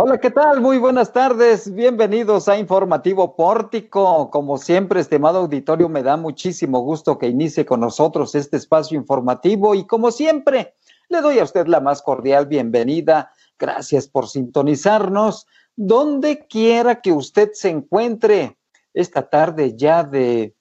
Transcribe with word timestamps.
Hola, 0.00 0.18
¿qué 0.18 0.30
tal? 0.30 0.60
Muy 0.60 0.78
buenas 0.78 1.12
tardes. 1.12 1.74
Bienvenidos 1.74 2.48
a 2.48 2.56
Informativo 2.56 3.34
Pórtico. 3.34 4.30
Como 4.30 4.56
siempre, 4.56 5.00
estimado 5.00 5.40
auditorio, 5.40 5.88
me 5.88 6.04
da 6.04 6.16
muchísimo 6.16 6.82
gusto 6.82 7.18
que 7.18 7.26
inicie 7.26 7.66
con 7.66 7.80
nosotros 7.80 8.36
este 8.36 8.58
espacio 8.58 8.96
informativo 8.96 9.74
y 9.74 9.88
como 9.88 10.12
siempre, 10.12 10.76
le 11.08 11.20
doy 11.20 11.40
a 11.40 11.42
usted 11.42 11.66
la 11.66 11.80
más 11.80 12.00
cordial 12.00 12.46
bienvenida. 12.46 13.32
Gracias 13.58 14.06
por 14.06 14.28
sintonizarnos 14.28 15.48
donde 15.74 16.46
quiera 16.46 17.00
que 17.00 17.10
usted 17.10 17.50
se 17.54 17.70
encuentre 17.70 18.56
esta 18.94 19.28
tarde 19.28 19.74
ya 19.76 20.04
de 20.04 20.54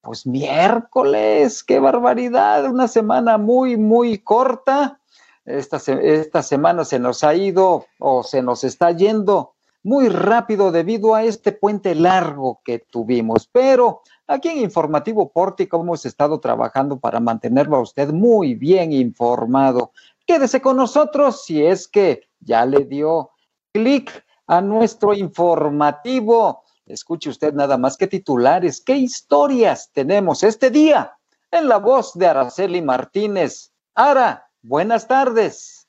pues 0.00 0.26
miércoles, 0.26 1.62
qué 1.62 1.78
barbaridad, 1.78 2.68
una 2.68 2.88
semana 2.88 3.38
muy, 3.38 3.76
muy 3.76 4.18
corta 4.18 4.98
esta, 5.46 5.76
esta 5.76 6.42
semana 6.42 6.84
se 6.84 6.98
nos 6.98 7.24
ha 7.24 7.34
ido 7.34 7.86
o 7.98 8.22
se 8.22 8.42
nos 8.42 8.64
está 8.64 8.90
yendo 8.90 9.54
muy 9.86 10.08
rápido 10.08 10.72
debido 10.72 11.14
a 11.14 11.22
este 11.22 11.52
puente 11.52 11.94
largo 11.94 12.60
que 12.64 12.80
tuvimos. 12.80 13.46
Pero 13.46 14.02
aquí 14.26 14.48
en 14.48 14.58
Informativo 14.58 15.30
Pórtico 15.30 15.80
hemos 15.80 16.04
estado 16.04 16.40
trabajando 16.40 16.98
para 16.98 17.20
mantenerlo 17.20 17.76
a 17.76 17.82
usted 17.82 18.08
muy 18.08 18.56
bien 18.56 18.92
informado. 18.92 19.92
Quédese 20.26 20.60
con 20.60 20.76
nosotros 20.76 21.44
si 21.44 21.64
es 21.64 21.86
que 21.86 22.22
ya 22.40 22.66
le 22.66 22.84
dio 22.84 23.30
clic 23.72 24.24
a 24.48 24.60
nuestro 24.60 25.14
informativo. 25.14 26.64
Escuche 26.84 27.30
usted 27.30 27.54
nada 27.54 27.78
más 27.78 27.96
que 27.96 28.08
titulares, 28.08 28.80
qué 28.80 28.96
historias 28.96 29.90
tenemos 29.92 30.42
este 30.42 30.70
día 30.70 31.16
en 31.52 31.68
la 31.68 31.78
voz 31.78 32.12
de 32.14 32.26
Araceli 32.26 32.82
Martínez. 32.82 33.72
Ara, 33.94 34.45
Buenas 34.68 35.06
tardes. 35.06 35.86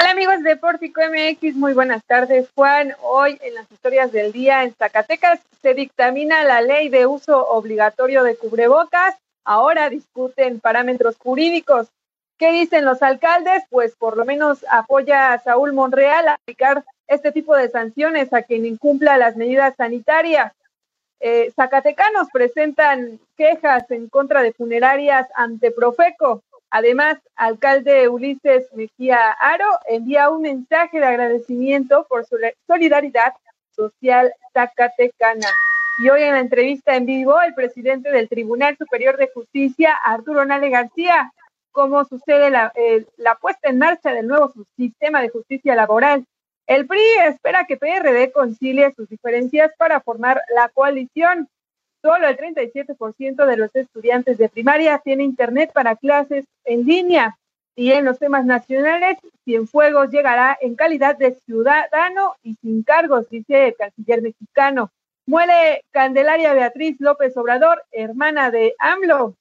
Hola 0.00 0.10
amigos 0.10 0.42
de 0.42 0.56
Pórtico 0.56 1.00
MX, 1.00 1.54
muy 1.54 1.74
buenas 1.74 2.04
tardes. 2.04 2.48
Juan, 2.56 2.92
hoy 3.02 3.38
en 3.40 3.54
las 3.54 3.70
historias 3.70 4.10
del 4.10 4.32
día 4.32 4.64
en 4.64 4.74
Zacatecas 4.74 5.38
se 5.62 5.74
dictamina 5.74 6.42
la 6.42 6.60
ley 6.60 6.88
de 6.88 7.06
uso 7.06 7.46
obligatorio 7.46 8.24
de 8.24 8.36
cubrebocas. 8.36 9.14
Ahora 9.44 9.90
discuten 9.90 10.58
parámetros 10.58 11.18
jurídicos. 11.18 11.86
¿Qué 12.36 12.50
dicen 12.50 12.84
los 12.84 13.00
alcaldes? 13.00 13.62
Pues 13.70 13.94
por 13.94 14.16
lo 14.16 14.24
menos 14.24 14.66
apoya 14.68 15.32
a 15.32 15.38
Saúl 15.38 15.72
Monreal 15.72 16.26
a 16.26 16.34
aplicar 16.34 16.84
este 17.06 17.30
tipo 17.30 17.54
de 17.54 17.70
sanciones 17.70 18.32
a 18.32 18.42
quien 18.42 18.66
incumpla 18.66 19.18
las 19.18 19.36
medidas 19.36 19.76
sanitarias. 19.76 20.52
Eh, 21.20 21.52
Zacatecanos 21.54 22.26
presentan 22.32 23.20
quejas 23.36 23.88
en 23.92 24.08
contra 24.08 24.42
de 24.42 24.52
funerarias 24.52 25.28
ante 25.36 25.70
Profeco. 25.70 26.42
Además, 26.70 27.18
alcalde 27.36 28.08
Ulises 28.08 28.68
Mejía 28.74 29.30
Aro 29.32 29.68
envía 29.86 30.30
un 30.30 30.42
mensaje 30.42 31.00
de 31.00 31.06
agradecimiento 31.06 32.06
por 32.08 32.26
su 32.26 32.36
solidaridad 32.66 33.32
social 33.70 34.32
zacatecana. 34.52 35.48
Y 35.98 36.10
hoy 36.10 36.22
en 36.22 36.32
la 36.32 36.40
entrevista 36.40 36.94
en 36.94 37.06
vivo, 37.06 37.40
el 37.40 37.54
presidente 37.54 38.10
del 38.10 38.28
Tribunal 38.28 38.76
Superior 38.76 39.16
de 39.16 39.30
Justicia, 39.32 39.94
Arturo 40.04 40.44
Nale 40.44 40.70
García, 40.70 41.32
cómo 41.72 42.04
sucede 42.04 42.50
la, 42.50 42.72
la 43.16 43.34
puesta 43.36 43.68
en 43.68 43.78
marcha 43.78 44.12
del 44.12 44.26
nuevo 44.26 44.52
sistema 44.76 45.22
de 45.22 45.30
justicia 45.30 45.74
laboral. 45.74 46.24
El 46.66 46.86
PRI 46.86 47.00
espera 47.26 47.64
que 47.66 47.78
PRD 47.78 48.30
concilie 48.30 48.92
sus 48.94 49.08
diferencias 49.08 49.72
para 49.78 50.00
formar 50.00 50.42
la 50.54 50.68
coalición. 50.68 51.48
Solo 52.08 52.26
el 52.26 52.38
37% 52.38 53.44
de 53.44 53.56
los 53.58 53.76
estudiantes 53.76 54.38
de 54.38 54.48
primaria 54.48 54.98
tiene 55.04 55.24
internet 55.24 55.72
para 55.74 55.94
clases 55.94 56.46
en 56.64 56.86
línea. 56.86 57.36
Y 57.76 57.92
en 57.92 58.06
los 58.06 58.18
temas 58.18 58.46
nacionales, 58.46 59.18
Cienfuegos 59.44 60.08
llegará 60.08 60.56
en 60.58 60.74
calidad 60.74 61.18
de 61.18 61.34
ciudadano 61.44 62.34
y 62.42 62.54
sin 62.62 62.82
cargos, 62.82 63.28
dice 63.28 63.66
el 63.66 63.76
canciller 63.76 64.22
mexicano. 64.22 64.90
Muere 65.26 65.82
Candelaria 65.90 66.54
Beatriz 66.54 66.96
López 66.98 67.36
Obrador, 67.36 67.84
hermana 67.92 68.50
de 68.50 68.74
AMLO. 68.78 69.34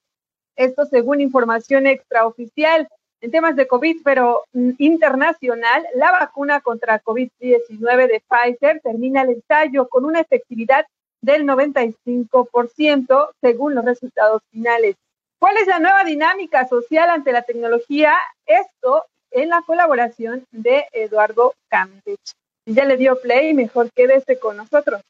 Esto 0.58 0.86
según 0.88 1.22
información 1.22 1.88
extraoficial. 1.88 2.90
En 3.22 3.32
temas 3.32 3.56
de 3.56 3.66
COVID, 3.66 4.02
pero 4.04 4.44
mm, 4.52 4.72
internacional, 4.80 5.86
la 5.96 6.12
vacuna 6.12 6.60
contra 6.60 7.02
COVID-19 7.02 8.08
de 8.08 8.22
Pfizer 8.28 8.82
termina 8.82 9.22
el 9.22 9.30
ensayo 9.30 9.88
con 9.88 10.04
una 10.04 10.20
efectividad 10.20 10.86
del 11.22 11.46
95% 11.46 13.30
según 13.42 13.76
los 13.76 13.86
resultados 13.86 14.42
finales. 14.52 14.96
¿Cuál 15.40 15.58
es 15.58 15.68
la 15.68 15.80
nueva 15.80 16.04
dinámica 16.04 16.68
social 16.68 17.10
ante 17.10 17.32
la 17.32 17.44
tecnología? 17.44 18.16
Esto 18.46 19.06
en 19.32 19.50
la 19.50 19.62
colaboración 19.62 20.46
de 20.52 20.86
Eduardo 20.92 21.54
Campech. 21.70 22.20
Ya 22.66 22.86
le 22.86 22.98
dio 22.98 23.20
play, 23.22 23.54
mejor 23.54 23.90
quédese 23.94 24.40
con 24.40 24.58
nosotros. 24.58 25.02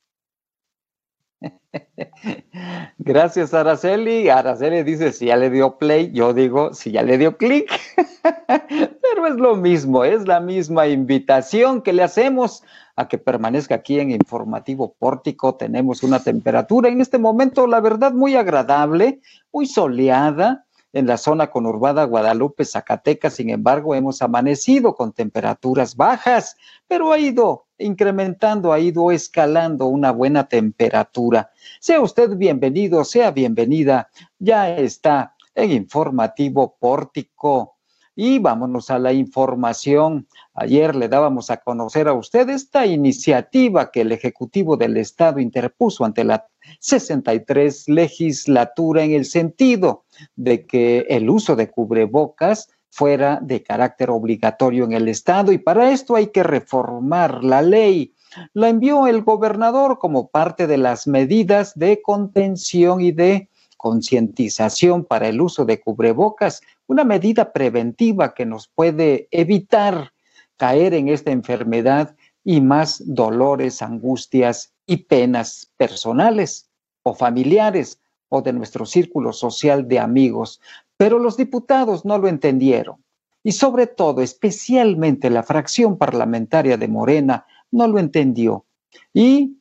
Gracias, 2.98 3.54
Araceli. 3.54 4.30
Araceli 4.30 4.84
dice 4.84 5.12
si 5.12 5.28
ya 5.28 5.38
le 5.38 5.50
dio 5.50 5.78
play, 5.78 6.12
yo 6.12 6.34
digo 6.34 6.74
si 6.74 6.92
ya 6.92 7.04
le 7.04 7.18
dio 7.18 7.38
clic. 7.38 7.72
Pero 8.48 9.28
es 9.28 9.36
lo 9.36 9.56
mismo, 9.56 10.04
es 10.04 10.28
la 10.28 10.40
misma 10.40 10.88
invitación 10.88 11.82
que 11.82 11.94
le 11.94 12.04
hacemos 12.04 12.64
a 12.96 13.08
que 13.08 13.18
permanezca 13.18 13.76
aquí 13.76 14.00
en 14.00 14.12
Informativo 14.12 14.96
Pórtico. 14.98 15.56
Tenemos 15.56 16.04
una 16.04 16.20
temperatura 16.20 16.90
en 16.90 17.02
este 17.02 17.18
momento, 17.18 17.68
la 17.68 17.80
verdad, 17.80 18.12
muy 18.12 18.36
agradable, 18.36 19.22
muy 19.52 19.68
soleada 19.68 20.67
en 20.94 21.08
la 21.08 21.18
zona 21.18 21.52
conurbada 21.52 22.06
Guadalupe, 22.06 22.66
Zacatecas. 22.66 23.36
Sin 23.36 23.50
embargo, 23.50 23.96
hemos 23.96 24.22
amanecido 24.22 24.96
con 24.96 25.14
temperaturas 25.14 25.96
bajas, 25.96 26.56
pero 26.88 27.12
ha 27.12 27.20
ido 27.20 27.68
incrementando, 27.78 28.74
ha 28.74 28.80
ido 28.80 29.12
escalando 29.12 29.88
una 29.88 30.12
buena 30.12 30.48
temperatura. 30.48 31.52
Sea 31.80 32.02
usted 32.02 32.36
bienvenido, 32.38 33.04
sea 33.04 33.32
bienvenida. 33.32 34.10
Ya 34.40 34.76
está 34.76 35.36
en 35.54 35.72
Informativo 35.72 36.78
Pórtico. 36.80 37.76
Y 38.20 38.40
vámonos 38.40 38.90
a 38.90 38.98
la 38.98 39.14
información. 39.14 40.28
Ayer 40.56 40.96
le 40.96 41.08
dábamos 41.08 41.52
a 41.52 41.58
conocer 41.58 42.08
a 42.08 42.14
usted 42.14 42.50
esta 42.50 42.88
iniciativa 42.88 43.92
que 43.92 44.02
el 44.02 44.12
Ejecutivo 44.12 44.76
del 44.76 44.98
Estado 44.98 45.40
interpuso 45.40 46.04
ante 46.04 46.24
la 46.24 46.48
63 46.80 47.90
legislatura 47.90 49.04
en 49.04 49.12
el 49.12 49.26
sentido 49.26 50.06
de 50.36 50.66
que 50.66 51.06
el 51.10 51.30
uso 51.30 51.56
de 51.56 51.70
cubrebocas 51.70 52.70
fuera 52.90 53.40
de 53.42 53.62
carácter 53.62 54.10
obligatorio 54.10 54.84
en 54.86 54.94
el 54.94 55.08
Estado 55.08 55.52
y 55.52 55.58
para 55.58 55.92
esto 55.92 56.16
hay 56.16 56.28
que 56.28 56.44
reformar 56.44 57.44
la 57.44 57.62
ley. 57.62 58.14
La 58.54 58.70
envió 58.70 59.08
el 59.08 59.22
gobernador 59.22 60.00
como 60.00 60.30
parte 60.30 60.68
de 60.68 60.78
las 60.78 61.08
medidas 61.08 61.78
de 61.78 62.02
contención 62.02 63.02
y 63.02 63.12
de 63.12 63.50
concientización 63.78 65.06
para 65.06 65.28
el 65.28 65.40
uso 65.40 65.64
de 65.64 65.80
cubrebocas, 65.80 66.62
una 66.88 67.04
medida 67.04 67.54
preventiva 67.54 68.34
que 68.34 68.46
nos 68.46 68.68
puede 68.68 69.28
evitar 69.32 70.14
caer 70.58 70.96
en 70.96 71.10
esta 71.10 71.32
enfermedad 71.32 72.16
y 72.44 72.62
más 72.62 73.04
dolores, 73.06 73.82
angustias 73.82 74.74
y 74.88 74.98
penas 74.98 75.72
personales 75.78 76.70
o 77.04 77.14
familiares 77.14 78.00
o 78.30 78.42
de 78.42 78.54
nuestro 78.54 78.86
círculo 78.88 79.32
social 79.34 79.88
de 79.88 80.00
amigos. 80.00 80.60
Pero 80.98 81.20
los 81.20 81.38
diputados 81.38 82.06
no 82.06 82.18
lo 82.18 82.28
entendieron 82.28 82.98
y 83.44 83.52
sobre 83.52 83.88
todo, 83.88 84.22
especialmente 84.22 85.30
la 85.30 85.44
fracción 85.44 85.98
parlamentaria 85.98 86.76
de 86.76 86.88
Morena 86.88 87.46
no 87.72 87.88
lo 87.88 88.00
entendió 88.00 88.66
y 89.14 89.58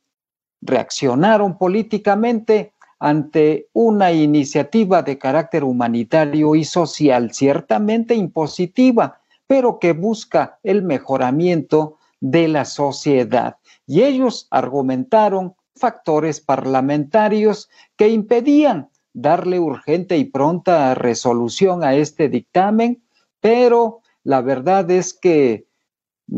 reaccionaron 0.61 1.57
políticamente 1.57 2.73
ante 2.99 3.69
una 3.73 4.11
iniciativa 4.11 5.03
de 5.03 5.17
carácter 5.17 5.63
humanitario 5.63 6.55
y 6.55 6.65
social 6.65 7.31
ciertamente 7.31 8.15
impositiva, 8.15 9.21
pero 9.45 9.79
que 9.79 9.93
busca 9.93 10.59
el 10.63 10.81
mejoramiento 10.81 11.97
de 12.19 12.47
la 12.47 12.65
sociedad. 12.65 13.56
Y 13.87 14.03
ellos 14.03 14.47
argumentaron 14.51 15.55
factores 15.75 16.41
parlamentarios 16.41 17.69
que 17.95 18.09
impedían 18.09 18.89
darle 19.13 19.59
urgente 19.59 20.17
y 20.17 20.25
pronta 20.25 20.93
resolución 20.93 21.83
a 21.83 21.95
este 21.95 22.29
dictamen, 22.29 23.01
pero 23.39 24.01
la 24.23 24.41
verdad 24.41 24.91
es 24.91 25.13
que 25.13 25.67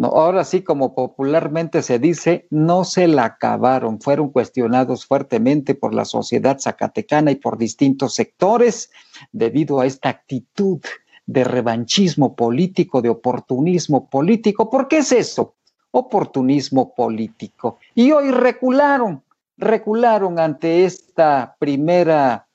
ahora 0.04 0.44
sí, 0.44 0.62
como 0.62 0.94
popularmente 0.94 1.82
se 1.82 2.00
dice, 2.00 2.48
no 2.52 2.84
se 2.84 3.08
la 3.08 3.26
acabaron, 3.26 4.00
fueron 4.00 4.30
cuestionados 4.30 5.06
fuertemente 5.06 5.76
por 5.76 5.94
la 5.94 6.06
sociedad 6.06 6.60
zacatecana 6.60 7.32
y 7.32 7.36
por 7.36 7.58
distintos 7.58 8.14
sectores 8.14 8.92
debido 9.32 9.80
a 9.80 9.86
esta 9.86 10.10
actitud 10.10 10.80
de 11.26 11.44
revanchismo 11.44 12.36
político, 12.36 13.02
de 13.02 13.10
oportunismo 13.10 14.10
político. 14.10 14.70
¿Por 14.70 14.88
qué 14.88 15.00
es 15.00 15.12
eso? 15.12 15.56
Oportunismo 15.92 16.94
político. 16.94 17.80
Y 17.96 18.12
hoy 18.12 18.32
recularon, 18.32 19.24
recularon 19.58 20.40
ante 20.40 20.86
esta 20.86 21.56
primera 21.60 22.48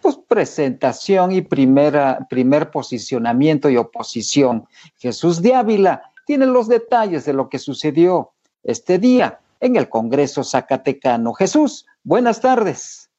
pues, 0.00 0.16
presentación 0.28 1.32
y 1.32 1.42
primera, 1.42 2.26
primer 2.30 2.70
posicionamiento 2.70 3.68
y 3.68 3.76
oposición. 3.76 4.66
Jesús 4.98 5.42
de 5.42 5.54
Ávila 5.54 6.12
tiene 6.26 6.46
los 6.46 6.68
detalles 6.68 7.24
de 7.24 7.32
lo 7.32 7.48
que 7.48 7.58
sucedió 7.58 8.30
este 8.62 8.98
día 8.98 9.40
en 9.58 9.76
el 9.76 9.88
Congreso 9.88 10.44
Zacatecano. 10.44 11.32
Jesús, 11.32 11.86
buenas 12.04 12.40
tardes. 12.40 13.10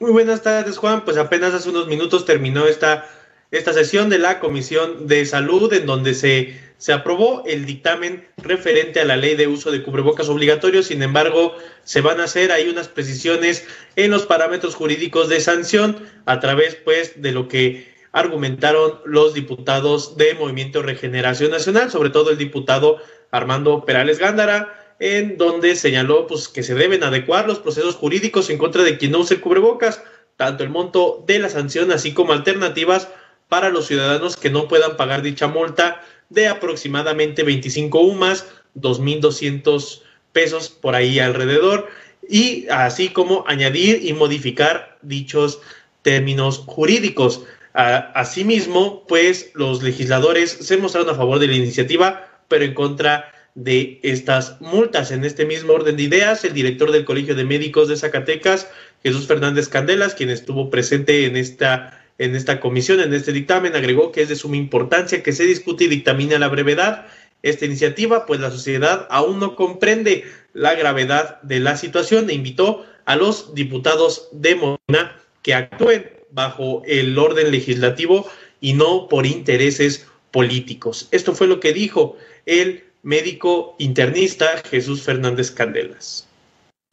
Muy 0.00 0.12
buenas 0.12 0.42
tardes, 0.42 0.78
Juan. 0.78 1.04
Pues 1.04 1.16
apenas 1.16 1.54
hace 1.54 1.70
unos 1.70 1.88
minutos 1.88 2.24
terminó 2.24 2.66
esta, 2.66 3.04
esta 3.50 3.72
sesión 3.72 4.10
de 4.10 4.18
la 4.18 4.40
Comisión 4.40 5.06
de 5.06 5.24
Salud 5.24 5.72
en 5.72 5.86
donde 5.86 6.14
se, 6.14 6.60
se 6.76 6.92
aprobó 6.92 7.42
el 7.46 7.64
dictamen 7.64 8.26
referente 8.36 9.00
a 9.00 9.04
la 9.04 9.16
ley 9.16 9.36
de 9.36 9.46
uso 9.46 9.70
de 9.70 9.82
cubrebocas 9.82 10.28
obligatorios. 10.28 10.86
Sin 10.86 11.02
embargo, 11.02 11.54
se 11.84 12.02
van 12.02 12.20
a 12.20 12.24
hacer 12.24 12.52
ahí 12.52 12.68
unas 12.68 12.88
precisiones 12.88 13.66
en 13.96 14.10
los 14.10 14.26
parámetros 14.26 14.74
jurídicos 14.74 15.28
de 15.28 15.40
sanción 15.40 15.96
a 16.26 16.40
través 16.40 16.74
pues 16.74 17.22
de 17.22 17.32
lo 17.32 17.48
que 17.48 17.96
argumentaron 18.12 19.00
los 19.04 19.34
diputados 19.34 20.16
de 20.16 20.34
Movimiento 20.34 20.82
Regeneración 20.82 21.50
Nacional, 21.50 21.90
sobre 21.90 22.10
todo 22.10 22.30
el 22.30 22.38
diputado 22.38 22.98
Armando 23.30 23.84
Perales 23.84 24.18
Gándara, 24.18 24.94
en 24.98 25.38
donde 25.38 25.76
señaló 25.76 26.26
pues, 26.26 26.48
que 26.48 26.62
se 26.62 26.74
deben 26.74 27.04
adecuar 27.04 27.46
los 27.46 27.60
procesos 27.60 27.94
jurídicos 27.94 28.50
en 28.50 28.58
contra 28.58 28.82
de 28.82 28.98
quien 28.98 29.12
no 29.12 29.20
use 29.20 29.40
cubrebocas, 29.40 30.02
tanto 30.36 30.64
el 30.64 30.70
monto 30.70 31.24
de 31.26 31.38
la 31.38 31.48
sanción 31.48 31.92
así 31.92 32.14
como 32.14 32.32
alternativas 32.32 33.08
para 33.48 33.70
los 33.70 33.86
ciudadanos 33.86 34.36
que 34.36 34.50
no 34.50 34.68
puedan 34.68 34.96
pagar 34.96 35.22
dicha 35.22 35.48
multa 35.48 36.02
de 36.28 36.48
aproximadamente 36.48 37.42
25 37.42 38.00
UMAS, 38.00 38.46
2.200 38.76 40.02
pesos 40.32 40.68
por 40.68 40.94
ahí 40.94 41.18
alrededor, 41.18 41.88
y 42.28 42.66
así 42.68 43.08
como 43.08 43.44
añadir 43.46 44.04
y 44.04 44.12
modificar 44.12 44.98
dichos 45.02 45.60
términos 46.02 46.62
jurídicos. 46.66 47.42
Asimismo, 47.72 49.06
pues 49.06 49.50
los 49.54 49.82
legisladores 49.82 50.50
se 50.50 50.76
mostraron 50.76 51.10
a 51.10 51.16
favor 51.16 51.38
de 51.38 51.46
la 51.46 51.54
iniciativa, 51.54 52.28
pero 52.48 52.64
en 52.64 52.74
contra 52.74 53.32
de 53.54 54.00
estas 54.02 54.60
multas. 54.60 55.10
En 55.10 55.24
este 55.24 55.44
mismo 55.44 55.72
orden 55.72 55.96
de 55.96 56.04
ideas, 56.04 56.44
el 56.44 56.54
director 56.54 56.92
del 56.92 57.04
Colegio 57.04 57.34
de 57.34 57.44
Médicos 57.44 57.88
de 57.88 57.96
Zacatecas, 57.96 58.68
Jesús 59.02 59.26
Fernández 59.26 59.68
Candelas, 59.68 60.14
quien 60.14 60.30
estuvo 60.30 60.70
presente 60.70 61.24
en 61.26 61.36
esta, 61.36 62.00
en 62.18 62.34
esta 62.34 62.60
comisión, 62.60 63.00
en 63.00 63.14
este 63.14 63.32
dictamen, 63.32 63.76
agregó 63.76 64.12
que 64.12 64.22
es 64.22 64.28
de 64.28 64.36
suma 64.36 64.56
importancia 64.56 65.22
que 65.22 65.32
se 65.32 65.44
discute 65.44 65.84
y 65.84 65.88
dictamine 65.88 66.34
a 66.34 66.38
la 66.38 66.48
brevedad 66.48 67.06
esta 67.42 67.64
iniciativa, 67.64 68.26
pues 68.26 68.40
la 68.40 68.50
sociedad 68.50 69.06
aún 69.10 69.38
no 69.38 69.54
comprende 69.54 70.24
la 70.52 70.74
gravedad 70.74 71.40
de 71.42 71.60
la 71.60 71.76
situación 71.76 72.28
e 72.28 72.34
invitó 72.34 72.84
a 73.04 73.16
los 73.16 73.54
diputados 73.54 74.28
de 74.32 74.56
Morena 74.56 75.16
que 75.42 75.54
actúen 75.54 76.10
bajo 76.32 76.82
el 76.86 77.16
orden 77.16 77.50
legislativo 77.52 78.28
y 78.60 78.74
no 78.74 79.08
por 79.08 79.24
intereses 79.24 80.06
políticos. 80.30 81.08
Esto 81.12 81.32
fue 81.32 81.46
lo 81.46 81.60
que 81.60 81.72
dijo 81.72 82.16
el 82.44 82.84
médico 83.02 83.76
internista 83.78 84.46
Jesús 84.68 85.02
Fernández 85.02 85.50
Candelas. 85.52 86.26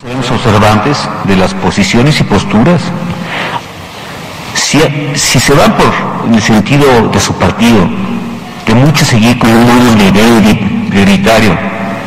Somos 0.01 0.29
observantes 0.29 0.97
de 1.27 1.35
las 1.35 1.53
posiciones 1.55 2.19
y 2.21 2.23
posturas. 2.25 2.81
Si, 5.15 5.39
se 5.39 5.53
van 5.53 5.73
por 5.73 5.93
el 6.33 6.41
sentido 6.41 6.85
de 7.11 7.19
su 7.19 7.33
partido, 7.35 7.87
que 8.65 8.73
mucho 8.75 9.05
seguir 9.05 9.37
con 9.39 9.49
un 9.49 9.69
orden 9.69 10.87
prioritario, 10.89 11.57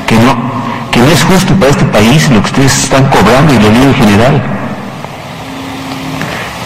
que 0.07 0.17
no, 0.17 0.49
es 1.07 1.23
justo 1.23 1.55
para 1.55 1.71
este 1.71 1.85
país 1.87 2.29
lo 2.31 2.41
que 2.43 2.47
ustedes 2.47 2.85
están 2.85 3.05
cobrando 3.09 3.55
y 3.55 3.59
lo 3.59 3.71
digo 3.71 3.85
en 3.85 3.95
general 3.95 4.43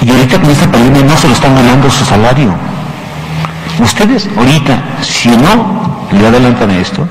y 0.05 0.11
ahorita 0.11 0.41
con 0.41 0.51
esta 0.51 0.71
pandemia 0.71 1.03
no 1.03 1.17
se 1.17 1.29
lo 1.29 1.35
están 1.35 1.55
ganando 1.55 1.89
su 1.91 2.05
salario. 2.05 2.53
Ustedes 3.79 4.29
ahorita, 4.37 4.83
si 5.01 5.29
no 5.29 6.09
le 6.11 6.27
adelantan 6.27 6.71
a 6.71 6.79
esto, 6.79 7.07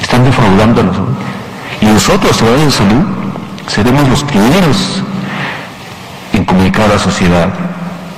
están 0.00 0.24
defraudando 0.24 0.82
a 0.82 0.84
nosotros. 0.84 1.16
Y 1.80 1.86
nosotros, 1.86 2.36
ciudadanos 2.36 2.66
de 2.66 2.72
salud, 2.72 3.04
seremos 3.66 4.08
los 4.08 4.24
primeros 4.24 5.02
en 6.34 6.44
comunicar 6.44 6.84
a 6.84 6.94
la 6.94 6.98
sociedad 6.98 7.48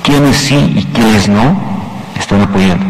quiénes 0.03 0.37
sí 0.37 0.55
y 0.75 0.85
quiénes 0.93 1.29
no 1.29 2.13
están 2.17 2.41
apoyando. 2.41 2.85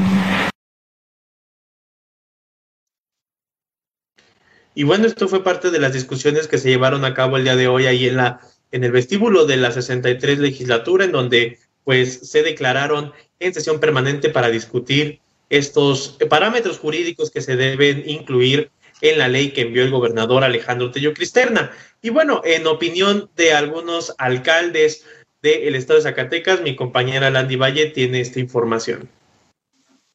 Y 4.73 4.83
bueno, 4.83 5.05
esto 5.05 5.27
fue 5.27 5.43
parte 5.43 5.69
de 5.69 5.79
las 5.79 5.93
discusiones 5.93 6.47
que 6.47 6.57
se 6.57 6.69
llevaron 6.69 7.03
a 7.03 7.13
cabo 7.13 7.37
el 7.37 7.43
día 7.43 7.55
de 7.55 7.67
hoy 7.67 7.85
ahí 7.85 8.07
en 8.07 8.17
la 8.17 8.39
en 8.71 8.85
el 8.85 8.91
vestíbulo 8.91 9.45
de 9.45 9.57
la 9.57 9.71
63 9.71 10.39
legislatura, 10.39 11.05
en 11.05 11.11
donde 11.11 11.59
pues 11.83 12.29
se 12.29 12.41
declararon 12.41 13.11
en 13.39 13.53
sesión 13.53 13.79
permanente 13.79 14.29
para 14.29 14.49
discutir 14.49 15.19
estos 15.49 16.17
parámetros 16.29 16.79
jurídicos 16.79 17.31
que 17.31 17.41
se 17.41 17.57
deben 17.57 18.03
incluir 18.07 18.71
en 19.01 19.17
la 19.17 19.27
ley 19.27 19.51
que 19.51 19.61
envió 19.61 19.83
el 19.83 19.91
gobernador 19.91 20.43
Alejandro 20.43 20.91
Tello 20.91 21.13
Cristerna. 21.13 21.71
Y 22.01 22.11
bueno, 22.11 22.41
en 22.45 22.65
opinión 22.67 23.29
de 23.35 23.53
algunos 23.53 24.13
alcaldes 24.17 25.05
del 25.41 25.75
estado 25.75 25.97
de 25.99 26.03
Zacatecas, 26.03 26.61
mi 26.61 26.75
compañera 26.75 27.29
Landy 27.29 27.55
Valle 27.55 27.87
tiene 27.87 28.21
esta 28.21 28.39
información. 28.39 29.09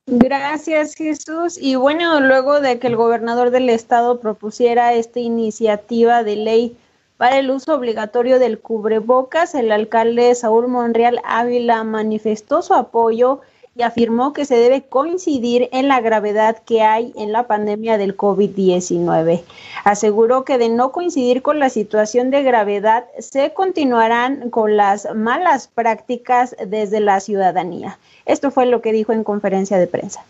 Gracias, 0.09 0.95
Jesús. 0.95 1.59
Y 1.61 1.75
bueno, 1.75 2.21
luego 2.21 2.61
de 2.61 2.79
que 2.79 2.87
el 2.87 2.95
gobernador 2.95 3.51
del 3.51 3.69
estado 3.69 4.21
propusiera 4.21 4.95
esta 4.95 5.19
iniciativa 5.19 6.23
de 6.23 6.37
ley 6.37 6.77
para 7.17 7.39
el 7.39 7.51
uso 7.51 7.75
obligatorio 7.75 8.39
del 8.39 8.61
cubrebocas, 8.61 9.55
el 9.57 9.73
alcalde 9.73 10.35
Saúl 10.35 10.69
Monreal 10.69 11.21
Ávila 11.25 11.83
manifestó 11.83 12.63
su 12.63 12.75
apoyo 12.75 13.41
y 13.77 13.83
afirmó 13.83 14.33
que 14.33 14.47
se 14.47 14.57
debe 14.57 14.83
coincidir 14.83 15.69
en 15.71 15.89
la 15.89 16.01
gravedad 16.01 16.63
que 16.65 16.83
hay 16.83 17.13
en 17.15 17.33
la 17.33 17.47
pandemia 17.47 17.99
del 17.99 18.17
COVID-19. 18.17 19.43
Aseguró 19.85 20.45
que 20.45 20.57
de 20.57 20.71
no 20.71 20.93
coincidir 20.93 21.43
con 21.43 21.59
la 21.59 21.69
situación 21.69 22.31
de 22.31 22.43
gravedad, 22.43 23.05
se 23.19 23.53
continuarán 23.53 24.49
con 24.49 24.77
las 24.77 25.15
malas 25.15 25.69
prácticas 25.69 26.57
desde 26.67 27.01
la 27.01 27.21
ciudadanía. 27.21 27.99
Esto 28.25 28.51
fue 28.51 28.65
lo 28.65 28.81
que 28.81 28.93
dijo 28.93 29.13
en 29.13 29.25
conferencia 29.25 29.77
de 29.79 29.87
prensa. 29.87 30.25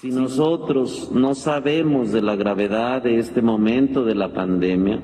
Si 0.00 0.10
nosotros 0.10 1.10
no 1.12 1.34
sabemos 1.34 2.12
de 2.12 2.22
la 2.22 2.36
gravedad 2.36 3.02
de 3.02 3.18
este 3.18 3.40
momento 3.42 4.04
de 4.04 4.14
la 4.14 4.32
pandemia, 4.32 5.00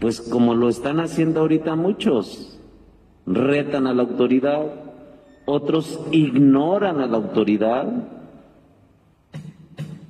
pues 0.00 0.20
como 0.20 0.54
lo 0.54 0.68
están 0.68 1.00
haciendo 1.00 1.40
ahorita 1.40 1.76
muchos, 1.76 2.51
retan 3.26 3.86
a 3.86 3.94
la 3.94 4.02
autoridad, 4.02 4.66
otros 5.44 6.00
ignoran 6.10 7.00
a 7.00 7.06
la 7.06 7.16
autoridad, 7.16 7.86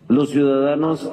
los 0.08 0.30
ciudadanos 0.30 1.10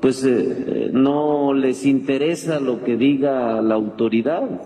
pues 0.00 0.24
eh, 0.24 0.30
eh, 0.30 0.90
no 0.92 1.52
les 1.52 1.84
interesa 1.84 2.58
lo 2.58 2.82
que 2.82 2.96
diga 2.96 3.60
la 3.60 3.74
autoridad. 3.74 4.62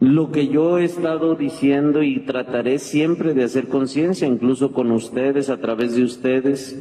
Lo 0.00 0.30
que 0.30 0.46
yo 0.46 0.78
he 0.78 0.84
estado 0.84 1.34
diciendo 1.34 2.02
y 2.02 2.20
trataré 2.20 2.78
siempre 2.78 3.34
de 3.34 3.44
hacer 3.44 3.68
conciencia, 3.68 4.28
incluso 4.28 4.72
con 4.72 4.92
ustedes, 4.92 5.50
a 5.50 5.56
través 5.56 5.96
de 5.96 6.04
ustedes, 6.04 6.78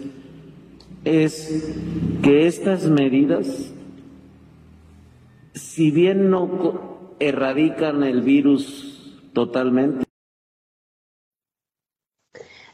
es 1.03 1.73
que 2.21 2.45
estas 2.45 2.87
medidas, 2.89 3.73
si 5.57 5.91
bien 5.91 6.29
no 6.29 7.15
erradican 7.19 8.03
el 8.03 8.21
virus 8.21 9.17
totalmente, 9.33 10.05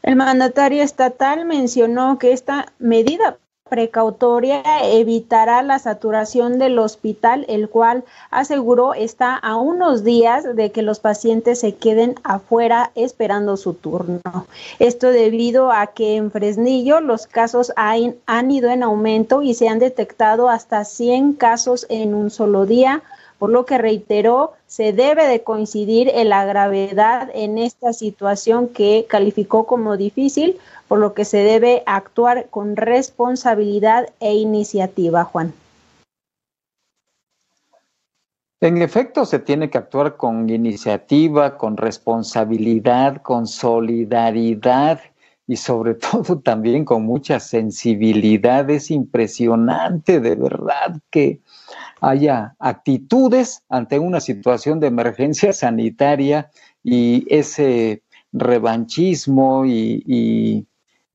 el 0.02 0.16
mandatario 0.16 0.82
estatal 0.82 1.46
mencionó 1.46 2.18
que 2.18 2.32
esta 2.32 2.74
medida 2.78 3.38
precautoria 3.74 4.62
evitará 4.84 5.60
la 5.62 5.80
saturación 5.80 6.60
del 6.60 6.78
hospital, 6.78 7.44
el 7.48 7.68
cual 7.68 8.04
aseguró 8.30 8.94
está 8.94 9.34
a 9.34 9.56
unos 9.56 10.04
días 10.04 10.44
de 10.54 10.70
que 10.70 10.82
los 10.82 11.00
pacientes 11.00 11.58
se 11.58 11.74
queden 11.74 12.14
afuera 12.22 12.92
esperando 12.94 13.56
su 13.56 13.74
turno. 13.74 14.20
Esto 14.78 15.08
debido 15.10 15.72
a 15.72 15.88
que 15.88 16.14
en 16.14 16.30
Fresnillo 16.30 17.00
los 17.00 17.26
casos 17.26 17.72
han, 17.74 18.14
han 18.26 18.52
ido 18.52 18.70
en 18.70 18.84
aumento 18.84 19.42
y 19.42 19.54
se 19.54 19.68
han 19.68 19.80
detectado 19.80 20.48
hasta 20.48 20.84
100 20.84 21.32
casos 21.32 21.84
en 21.88 22.14
un 22.14 22.30
solo 22.30 22.66
día 22.66 23.02
por 23.38 23.50
lo 23.50 23.66
que 23.66 23.78
reiteró, 23.78 24.52
se 24.66 24.92
debe 24.92 25.26
de 25.26 25.42
coincidir 25.42 26.10
en 26.14 26.28
la 26.28 26.44
gravedad 26.44 27.30
en 27.34 27.58
esta 27.58 27.92
situación 27.92 28.68
que 28.68 29.06
calificó 29.08 29.66
como 29.66 29.96
difícil, 29.96 30.58
por 30.88 30.98
lo 30.98 31.14
que 31.14 31.24
se 31.24 31.38
debe 31.38 31.82
actuar 31.86 32.46
con 32.50 32.76
responsabilidad 32.76 34.08
e 34.20 34.34
iniciativa, 34.34 35.24
Juan. 35.24 35.52
En 38.60 38.80
efecto, 38.80 39.26
se 39.26 39.40
tiene 39.40 39.68
que 39.68 39.76
actuar 39.76 40.16
con 40.16 40.48
iniciativa, 40.48 41.58
con 41.58 41.76
responsabilidad, 41.76 43.20
con 43.20 43.46
solidaridad 43.46 45.00
y 45.46 45.56
sobre 45.56 45.94
todo 46.12 46.40
también 46.40 46.84
con 46.84 47.04
mucha 47.04 47.40
sensibilidad. 47.40 48.68
Es 48.70 48.90
impresionante, 48.90 50.20
de 50.20 50.34
verdad, 50.34 51.00
que 51.10 51.40
haya 52.00 52.54
actitudes 52.58 53.62
ante 53.68 53.98
una 53.98 54.20
situación 54.20 54.80
de 54.80 54.88
emergencia 54.88 55.52
sanitaria 55.52 56.50
y 56.82 57.24
ese 57.28 58.02
revanchismo 58.32 59.64
y, 59.64 60.66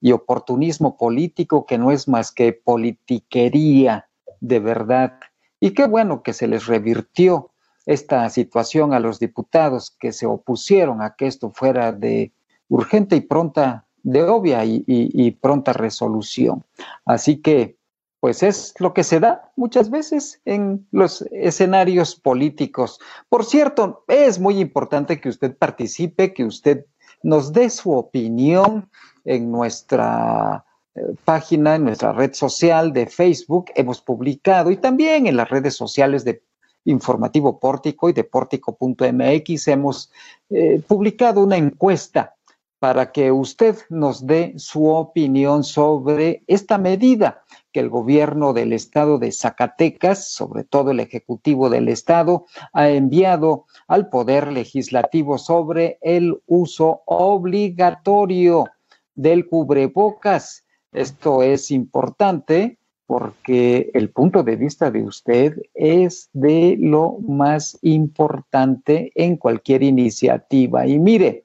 y 0.02 0.12
oportunismo 0.12 0.98
político 0.98 1.66
que 1.66 1.78
no 1.78 1.92
es 1.92 2.08
más 2.08 2.32
que 2.32 2.54
politiquería 2.54 4.08
de 4.40 4.60
verdad. 4.60 5.20
Y 5.60 5.72
qué 5.72 5.88
bueno 5.88 6.24
que 6.24 6.34
se 6.34 6.48
les 6.48 6.68
revirtió 6.68 7.52
esta 7.86 8.30
situación 8.30 8.94
a 8.94 9.00
los 9.00 9.20
diputados 9.20 9.92
que 9.92 10.12
se 10.12 10.26
opusieron 10.26 11.02
a 11.02 11.16
que 11.16 11.28
esto 11.28 11.52
fuera 11.52 11.92
de 11.92 12.32
urgente 12.68 13.16
y 13.16 13.22
pronta, 13.22 13.88
de 14.04 14.24
obvia 14.24 14.64
y, 14.66 15.32
pronta 15.42 15.74
resolución. 15.74 16.64
Así 17.06 17.38
que, 17.38 17.78
pues 18.20 18.44
es 18.44 18.74
lo 18.80 18.94
que 18.94 19.04
se 19.04 19.20
da 19.20 19.52
muchas 19.56 19.90
veces 19.90 20.42
en 20.46 20.88
los 20.92 21.22
escenarios 21.32 22.16
políticos. 22.16 23.00
Por 23.30 23.46
cierto, 23.46 24.04
es 24.08 24.40
muy 24.40 24.60
importante 24.60 25.22
que 25.22 25.30
usted 25.30 25.56
participe, 25.58 26.34
que 26.34 26.44
usted 26.44 26.86
nos 27.24 27.54
dé 27.54 27.70
su 27.70 27.94
opinión 27.94 28.90
en 29.24 29.52
nuestra 29.52 30.66
eh, 30.96 31.02
página, 31.24 31.76
en 31.76 31.86
nuestra 31.86 32.12
red 32.12 32.34
social 32.34 32.92
de 32.92 33.06
Facebook. 33.06 33.72
Hemos 33.76 34.02
publicado 34.02 34.72
y 34.72 34.78
también 34.78 35.28
en 35.28 35.38
las 35.38 35.50
redes 35.50 35.76
sociales 35.76 36.26
de 36.26 36.44
Informativo 36.86 37.60
Pórtico 37.60 38.10
y 38.10 38.14
de 38.14 38.24
pórtico.mx 38.24 39.68
hemos 39.68 40.12
eh, 40.50 40.82
publicado 40.88 41.44
una 41.44 41.58
encuesta 41.58 42.36
para 42.80 43.12
que 43.12 43.32
usted 43.32 43.78
nos 43.90 44.26
dé 44.26 44.54
su 44.58 44.88
opinión 44.88 45.64
sobre 45.64 46.44
esta 46.48 46.78
medida 46.78 47.44
que 47.72 47.82
el 47.82 47.90
gobierno 47.90 48.54
del 48.54 48.74
estado 48.74 49.20
de 49.20 49.32
Zacatecas, 49.32 50.32
sobre 50.32 50.64
todo 50.64 50.92
el 50.92 51.00
Ejecutivo 51.02 51.70
del 51.70 51.90
Estado, 51.90 52.46
ha 52.74 52.90
enviado 52.90 53.66
al 53.88 54.10
Poder 54.10 54.52
Legislativo 54.52 55.38
sobre 55.38 56.00
el 56.02 56.42
uso 56.48 57.02
obligatorio 57.06 58.66
del 59.14 59.48
cubrebocas. 59.48 60.66
Esto 60.92 61.44
es 61.44 61.70
importante 61.72 62.78
porque 63.06 63.90
el 63.94 64.12
punto 64.12 64.44
de 64.44 64.56
vista 64.56 64.92
de 64.92 65.04
usted 65.04 65.58
es 65.74 66.30
de 66.32 66.78
lo 66.80 67.18
más 67.28 67.78
importante 67.82 69.12
en 69.16 69.36
cualquier 69.36 69.84
iniciativa. 69.84 70.86
Y 70.86 71.00
mire, 71.00 71.44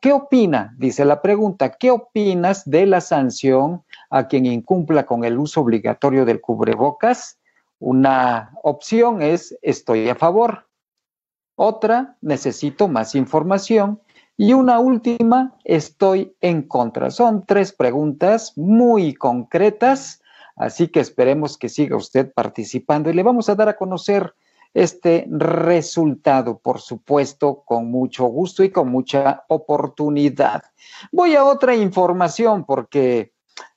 ¿qué 0.00 0.12
opina? 0.12 0.74
Dice 0.78 1.04
la 1.04 1.22
pregunta, 1.22 1.70
¿qué 1.70 1.90
opinas 1.90 2.68
de 2.68 2.86
la 2.86 3.00
sanción 3.00 3.84
a 4.10 4.28
quien 4.28 4.46
incumpla 4.46 5.06
con 5.06 5.24
el 5.24 5.38
uso 5.38 5.60
obligatorio 5.60 6.24
del 6.24 6.40
cubrebocas? 6.40 7.38
Una 7.78 8.52
opción 8.62 9.22
es 9.22 9.56
estoy 9.62 10.08
a 10.08 10.14
favor. 10.14 10.66
Otra, 11.56 12.16
necesito 12.20 12.88
más 12.88 13.14
información. 13.14 14.00
Y 14.36 14.52
una 14.52 14.78
última, 14.78 15.56
estoy 15.64 16.36
en 16.40 16.62
contra. 16.62 17.10
Son 17.10 17.44
tres 17.44 17.72
preguntas 17.72 18.52
muy 18.56 19.14
concretas 19.14 20.22
Así 20.58 20.88
que 20.88 20.98
esperemos 20.98 21.56
que 21.56 21.68
siga 21.68 21.96
usted 21.96 22.32
participando 22.32 23.08
y 23.08 23.14
le 23.14 23.22
vamos 23.22 23.48
a 23.48 23.54
dar 23.54 23.68
a 23.68 23.76
conocer 23.76 24.34
este 24.74 25.26
resultado, 25.30 26.58
por 26.58 26.80
supuesto, 26.80 27.62
con 27.64 27.90
mucho 27.90 28.26
gusto 28.26 28.62
y 28.62 28.70
con 28.70 28.90
mucha 28.90 29.44
oportunidad. 29.48 30.62
Voy 31.12 31.34
a 31.34 31.44
otra 31.44 31.74
información 31.74 32.64
porque 32.64 33.32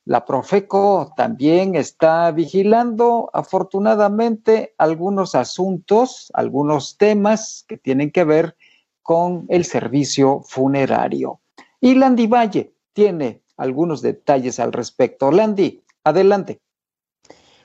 la 0.06 0.26
Profeco 0.26 1.14
también 1.16 1.76
está 1.76 2.32
vigilando, 2.32 3.30
afortunadamente, 3.34 4.74
algunos 4.78 5.36
asuntos, 5.36 6.32
algunos 6.34 6.98
temas 6.98 7.64
que 7.68 7.78
tienen 7.78 8.12
que 8.12 8.24
ver 8.24 8.56
con 9.04 9.46
el 9.50 9.64
servicio 9.66 10.42
funerario. 10.44 11.40
Y 11.80 11.96
Landy 11.96 12.28
Valle 12.28 12.74
tiene 12.94 13.42
algunos 13.58 14.02
detalles 14.02 14.60
al 14.60 14.74
respecto. 14.74 15.32
Landy, 15.32 15.84
adelante. 16.04 16.60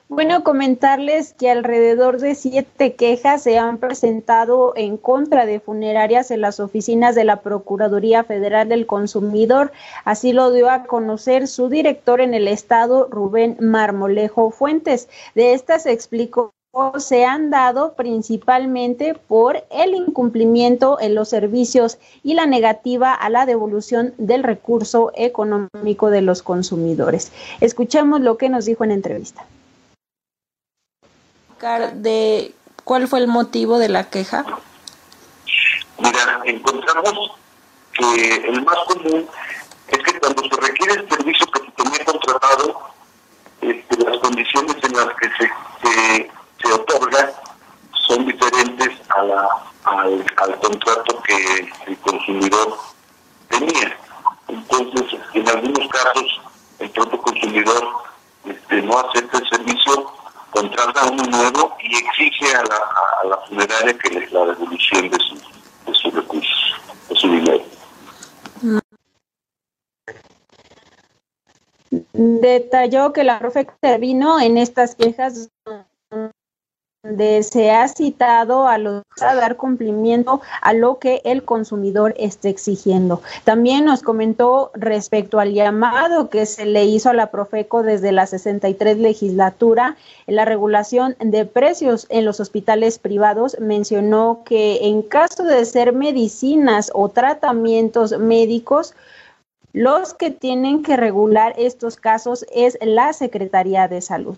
Bueno, 0.09 0.41
comentarles 0.41 1.33
que 1.33 1.51
alrededor 1.51 2.21
de 2.21 2.33
siete 2.33 2.95
quejas 2.95 3.43
se 3.43 3.57
han 3.57 3.77
presentado 3.77 4.71
en 4.77 4.95
contra 4.95 5.45
de 5.45 5.59
funerarias 5.59 6.31
en 6.31 6.39
las 6.39 6.61
oficinas 6.61 7.13
de 7.13 7.25
la 7.25 7.41
Procuraduría 7.41 8.23
Federal 8.23 8.69
del 8.69 8.87
Consumidor. 8.87 9.73
Así 10.05 10.31
lo 10.31 10.53
dio 10.53 10.69
a 10.69 10.85
conocer 10.85 11.45
su 11.49 11.67
director 11.67 12.21
en 12.21 12.33
el 12.33 12.47
estado, 12.47 13.09
Rubén 13.11 13.57
Marmolejo 13.59 14.49
Fuentes. 14.49 15.09
De 15.35 15.53
estas 15.53 15.85
explicó 15.85 16.53
se 16.99 17.25
han 17.25 17.49
dado 17.49 17.93
principalmente 17.95 19.13
por 19.13 19.65
el 19.71 19.93
incumplimiento 19.93 21.01
en 21.01 21.15
los 21.15 21.27
servicios 21.27 21.97
y 22.23 22.33
la 22.35 22.45
negativa 22.45 23.13
a 23.13 23.29
la 23.29 23.45
devolución 23.45 24.13
del 24.17 24.43
recurso 24.43 25.11
económico 25.15 26.09
de 26.11 26.21
los 26.21 26.43
consumidores. 26.43 27.33
Escuchemos 27.59 28.21
lo 28.21 28.37
que 28.37 28.47
nos 28.47 28.65
dijo 28.65 28.85
en 28.85 28.91
entrevista 28.91 29.45
de 31.57 32.53
cuál 32.83 33.07
fue 33.07 33.19
el 33.19 33.27
motivo 33.27 33.79
de 33.79 33.89
la 33.89 34.09
queja? 34.09 34.45
Mira, 35.97 36.41
encontramos 36.45 37.31
que 37.93 38.35
el 38.47 38.63
más 38.63 38.77
común 38.87 39.27
es 39.87 39.97
que 39.97 40.19
cuando 40.19 40.43
se 40.43 40.61
requiere 40.61 40.93
el 40.93 41.09
servicio 41.09 41.47
que 41.47 41.59
se 41.61 41.71
tenía 41.71 42.05
contratado, 42.05 42.81
este, 43.61 43.97
las 43.97 44.17
condiciones 44.19 44.75
en 44.83 44.93
las 44.93 45.07
que 45.15 45.29
se, 45.37 46.31
se, 46.61 46.73
otorga 46.73 47.33
son 48.07 48.25
diferentes 48.25 48.89
a 49.09 49.23
la, 49.23 49.47
al, 49.85 50.25
al 50.37 50.59
contrato 50.59 51.21
que 51.23 51.69
el 51.87 51.97
consumidor 51.97 52.77
tenía. 53.49 53.97
Entonces, 54.47 55.19
en 55.33 55.49
algunos 55.49 55.87
casos, 55.89 56.41
el 56.79 56.89
propio 56.91 57.21
consumidor 57.21 57.87
este, 58.45 58.81
no 58.83 58.99
acepta 58.99 59.39
el 59.39 59.49
servicio 59.49 60.16
contrata 60.51 61.07
uno 61.07 61.23
nuevo 61.23 61.75
y 61.81 61.95
exige 61.95 62.55
a 62.55 62.63
la, 62.63 62.77
a 63.21 63.25
la 63.25 63.37
funeraria 63.47 63.97
que 63.97 64.09
les 64.09 64.31
la 64.31 64.45
devolución 64.45 65.09
de, 65.09 65.19
su, 65.19 65.35
de 65.35 65.93
sus 65.93 66.13
recursos, 66.13 66.75
de 67.09 67.15
su 67.15 67.27
dinero. 67.31 67.63
Detalló 72.11 73.13
que 73.13 73.23
la 73.23 73.39
profe 73.39 73.61
intervino 73.61 74.39
en 74.39 74.57
estas 74.57 74.95
quejas 74.95 75.49
donde 77.03 77.43
se 77.43 77.69
ha 77.71 77.87
citado 77.87 78.67
a 78.67 78.77
los 78.77 79.03
a 79.21 79.35
dar 79.35 79.55
cumplimiento 79.55 80.41
a 80.61 80.73
lo 80.73 80.99
que 80.99 81.21
el 81.25 81.43
consumidor 81.43 82.13
esté 82.17 82.49
exigiendo. 82.49 83.21
También 83.43 83.85
nos 83.85 84.01
comentó 84.01 84.71
respecto 84.73 85.39
al 85.39 85.53
llamado 85.53 86.29
que 86.29 86.45
se 86.45 86.65
le 86.65 86.85
hizo 86.85 87.09
a 87.09 87.13
la 87.13 87.31
Profeco 87.31 87.83
desde 87.83 88.11
la 88.11 88.25
63 88.25 88.97
legislatura 88.97 89.95
en 90.27 90.35
la 90.35 90.45
regulación 90.45 91.15
de 91.19 91.45
precios 91.45 92.07
en 92.09 92.25
los 92.25 92.39
hospitales 92.39 92.99
privados. 92.99 93.57
Mencionó 93.59 94.41
que 94.43 94.87
en 94.87 95.01
caso 95.01 95.43
de 95.43 95.65
ser 95.65 95.93
medicinas 95.93 96.91
o 96.93 97.09
tratamientos 97.09 98.17
médicos, 98.17 98.93
los 99.73 100.13
que 100.13 100.31
tienen 100.31 100.83
que 100.83 100.97
regular 100.97 101.53
estos 101.57 101.95
casos 101.95 102.45
es 102.51 102.77
la 102.81 103.13
Secretaría 103.13 103.87
de 103.87 104.01
Salud. 104.01 104.37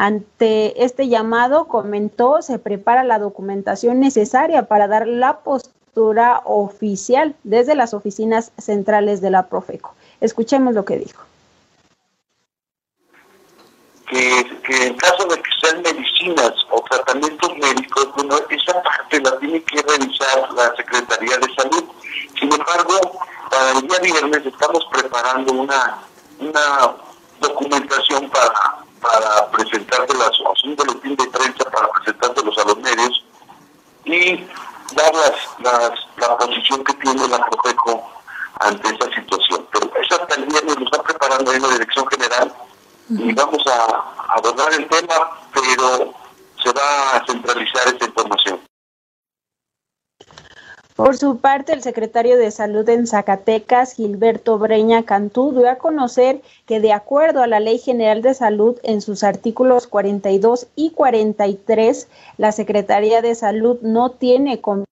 Ante 0.00 0.84
este 0.84 1.08
llamado, 1.08 1.66
comentó, 1.66 2.40
se 2.40 2.60
prepara 2.60 3.02
la 3.02 3.18
documentación 3.18 3.98
necesaria 3.98 4.68
para 4.68 4.86
dar 4.86 5.08
la 5.08 5.40
postura 5.40 6.40
oficial 6.44 7.34
desde 7.42 7.74
las 7.74 7.94
oficinas 7.94 8.52
centrales 8.58 9.20
de 9.20 9.30
la 9.30 9.48
Profeco. 9.48 9.96
Escuchemos 10.20 10.74
lo 10.74 10.84
que 10.84 10.98
dijo. 10.98 11.24
Que, 14.06 14.86
en 14.86 14.94
caso 14.98 15.24
de 15.24 15.34
que 15.34 15.50
sean 15.60 15.82
medicinas 15.82 16.52
o 16.70 16.80
tratamientos 16.82 17.58
médicos, 17.58 18.08
bueno, 18.14 18.36
esa 18.50 18.80
parte 18.80 19.20
la 19.20 19.36
tiene 19.40 19.60
que 19.64 19.82
revisar 19.82 20.52
la 20.52 20.76
Secretaría 20.76 21.38
de 21.38 21.54
Salud. 21.56 21.84
Sin 22.38 22.52
embargo, 22.52 23.18
para 23.50 23.72
el 23.72 23.88
día 23.88 23.98
viernes 23.98 24.46
estamos 24.46 24.86
preparando 24.92 25.54
una, 25.54 25.98
una 26.38 26.94
documentación 27.40 28.30
para 28.30 28.86
para 29.00 29.50
presentárselas, 29.50 30.40
o 30.40 30.54
un 30.64 30.76
boletín 30.76 31.16
de 31.16 31.26
prensa 31.26 31.64
para 31.70 31.88
presentárselos 31.88 32.58
a 32.58 32.64
los 32.64 32.78
medios 32.78 33.24
y 34.04 34.36
dar 34.94 35.14
las, 35.14 35.92
la 36.16 36.38
posición 36.38 36.84
que 36.84 36.94
tiene 36.94 37.28
la 37.28 37.38
Profeco 37.38 38.10
ante 38.60 38.88
esa 38.88 39.14
situación. 39.14 39.66
Pero 39.72 39.90
esa 40.02 40.26
viernes 40.26 40.78
lo 40.78 40.84
está 40.84 41.02
preparando 41.02 41.52
en 41.52 41.62
la 41.62 41.68
Dirección 41.68 42.06
General 42.08 42.52
y 43.10 43.32
vamos 43.32 43.66
a 43.66 44.34
abordar 44.34 44.72
el 44.74 44.86
tema, 44.88 45.30
pero 45.52 46.14
se 46.62 46.72
va 46.72 47.10
a 47.12 47.26
centralizar 47.26 47.88
esta 47.88 48.04
información. 48.04 48.67
Por 50.98 51.16
su 51.16 51.38
parte, 51.38 51.72
el 51.72 51.82
secretario 51.82 52.36
de 52.36 52.50
Salud 52.50 52.88
en 52.88 53.06
Zacatecas, 53.06 53.92
Gilberto 53.92 54.58
Breña 54.58 55.04
Cantú, 55.04 55.52
dio 55.52 55.70
a 55.70 55.76
conocer 55.76 56.42
que 56.66 56.80
de 56.80 56.92
acuerdo 56.92 57.40
a 57.40 57.46
la 57.46 57.60
Ley 57.60 57.78
General 57.78 58.20
de 58.20 58.34
Salud, 58.34 58.80
en 58.82 59.00
sus 59.00 59.22
artículos 59.22 59.86
42 59.86 60.66
y 60.74 60.90
43, 60.90 62.08
la 62.36 62.50
Secretaría 62.50 63.22
de 63.22 63.36
Salud 63.36 63.78
no 63.80 64.10
tiene 64.10 64.60
competencia 64.60 64.88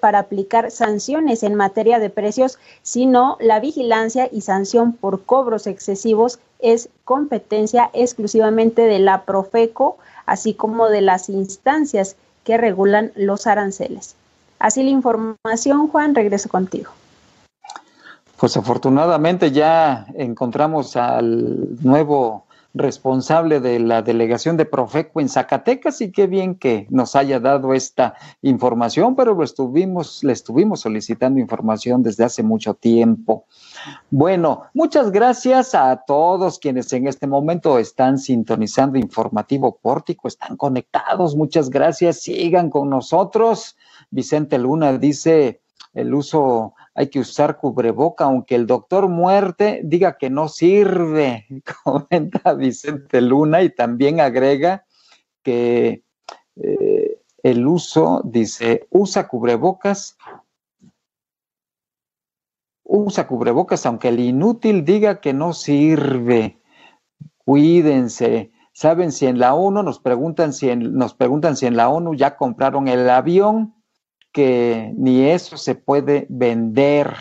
para 0.00 0.18
aplicar 0.18 0.70
sanciones 0.70 1.42
en 1.42 1.54
materia 1.54 1.98
de 1.98 2.10
precios, 2.10 2.58
sino 2.82 3.38
la 3.40 3.58
vigilancia 3.58 4.28
y 4.30 4.42
sanción 4.42 4.92
por 4.92 5.24
cobros 5.24 5.66
excesivos 5.66 6.40
es 6.58 6.90
competencia 7.06 7.88
exclusivamente 7.94 8.82
de 8.82 8.98
la 8.98 9.22
Profeco, 9.22 9.96
así 10.26 10.52
como 10.52 10.90
de 10.90 11.00
las 11.00 11.30
instancias 11.30 12.16
que 12.48 12.56
regulan 12.56 13.12
los 13.14 13.46
aranceles. 13.46 14.14
Así 14.58 14.82
la 14.82 14.88
información, 14.88 15.88
Juan, 15.88 16.14
regreso 16.14 16.48
contigo. 16.48 16.90
Pues 18.38 18.56
afortunadamente 18.56 19.52
ya 19.52 20.06
encontramos 20.14 20.96
al 20.96 21.76
nuevo 21.84 22.46
responsable 22.74 23.60
de 23.60 23.78
la 23.80 24.02
delegación 24.02 24.56
de 24.56 24.66
Profeco 24.66 25.20
en 25.20 25.28
Zacatecas 25.28 26.00
y 26.00 26.12
qué 26.12 26.26
bien 26.26 26.54
que 26.54 26.86
nos 26.90 27.16
haya 27.16 27.40
dado 27.40 27.74
esta 27.74 28.14
información, 28.42 29.16
pero 29.16 29.34
lo 29.34 29.42
estuvimos, 29.42 30.22
le 30.22 30.32
estuvimos 30.32 30.80
solicitando 30.80 31.40
información 31.40 32.02
desde 32.02 32.24
hace 32.24 32.42
mucho 32.42 32.74
tiempo. 32.74 33.46
Bueno, 34.10 34.64
muchas 34.74 35.10
gracias 35.10 35.74
a 35.74 35.96
todos 36.06 36.58
quienes 36.58 36.92
en 36.92 37.06
este 37.06 37.26
momento 37.26 37.78
están 37.78 38.18
sintonizando 38.18 38.98
Informativo 38.98 39.78
Pórtico, 39.80 40.28
están 40.28 40.56
conectados, 40.56 41.36
muchas 41.36 41.70
gracias, 41.70 42.20
sigan 42.20 42.70
con 42.70 42.90
nosotros. 42.90 43.76
Vicente 44.10 44.58
Luna 44.58 44.96
dice, 44.98 45.60
el 45.94 46.14
uso 46.14 46.74
hay 46.98 47.10
que 47.10 47.20
usar 47.20 47.58
cubreboca, 47.58 48.24
aunque 48.24 48.56
el 48.56 48.66
doctor 48.66 49.08
muerte 49.08 49.82
diga 49.84 50.18
que 50.18 50.30
no 50.30 50.48
sirve, 50.48 51.46
comenta 51.84 52.54
Vicente 52.54 53.20
Luna 53.20 53.62
y 53.62 53.70
también 53.70 54.18
agrega 54.18 54.84
que 55.44 56.02
eh, 56.56 57.20
el 57.44 57.66
uso, 57.68 58.20
dice, 58.24 58.88
usa 58.90 59.28
cubrebocas, 59.28 60.18
usa 62.82 63.28
cubrebocas, 63.28 63.86
aunque 63.86 64.08
el 64.08 64.18
inútil 64.18 64.84
diga 64.84 65.20
que 65.20 65.32
no 65.32 65.52
sirve. 65.52 66.58
Cuídense. 67.36 68.50
¿Saben 68.72 69.12
si 69.12 69.26
en 69.26 69.38
la 69.38 69.54
ONU 69.54 69.84
nos 69.84 70.00
preguntan 70.00 70.52
si 70.52 70.68
en, 70.68 70.94
nos 70.94 71.14
preguntan 71.14 71.56
si 71.56 71.66
en 71.66 71.76
la 71.76 71.90
ONU 71.90 72.14
ya 72.14 72.36
compraron 72.36 72.88
el 72.88 73.08
avión? 73.08 73.77
Ni 74.96 75.28
eso 75.28 75.56
se 75.56 75.74
puede 75.74 76.26
vender. 76.28 77.14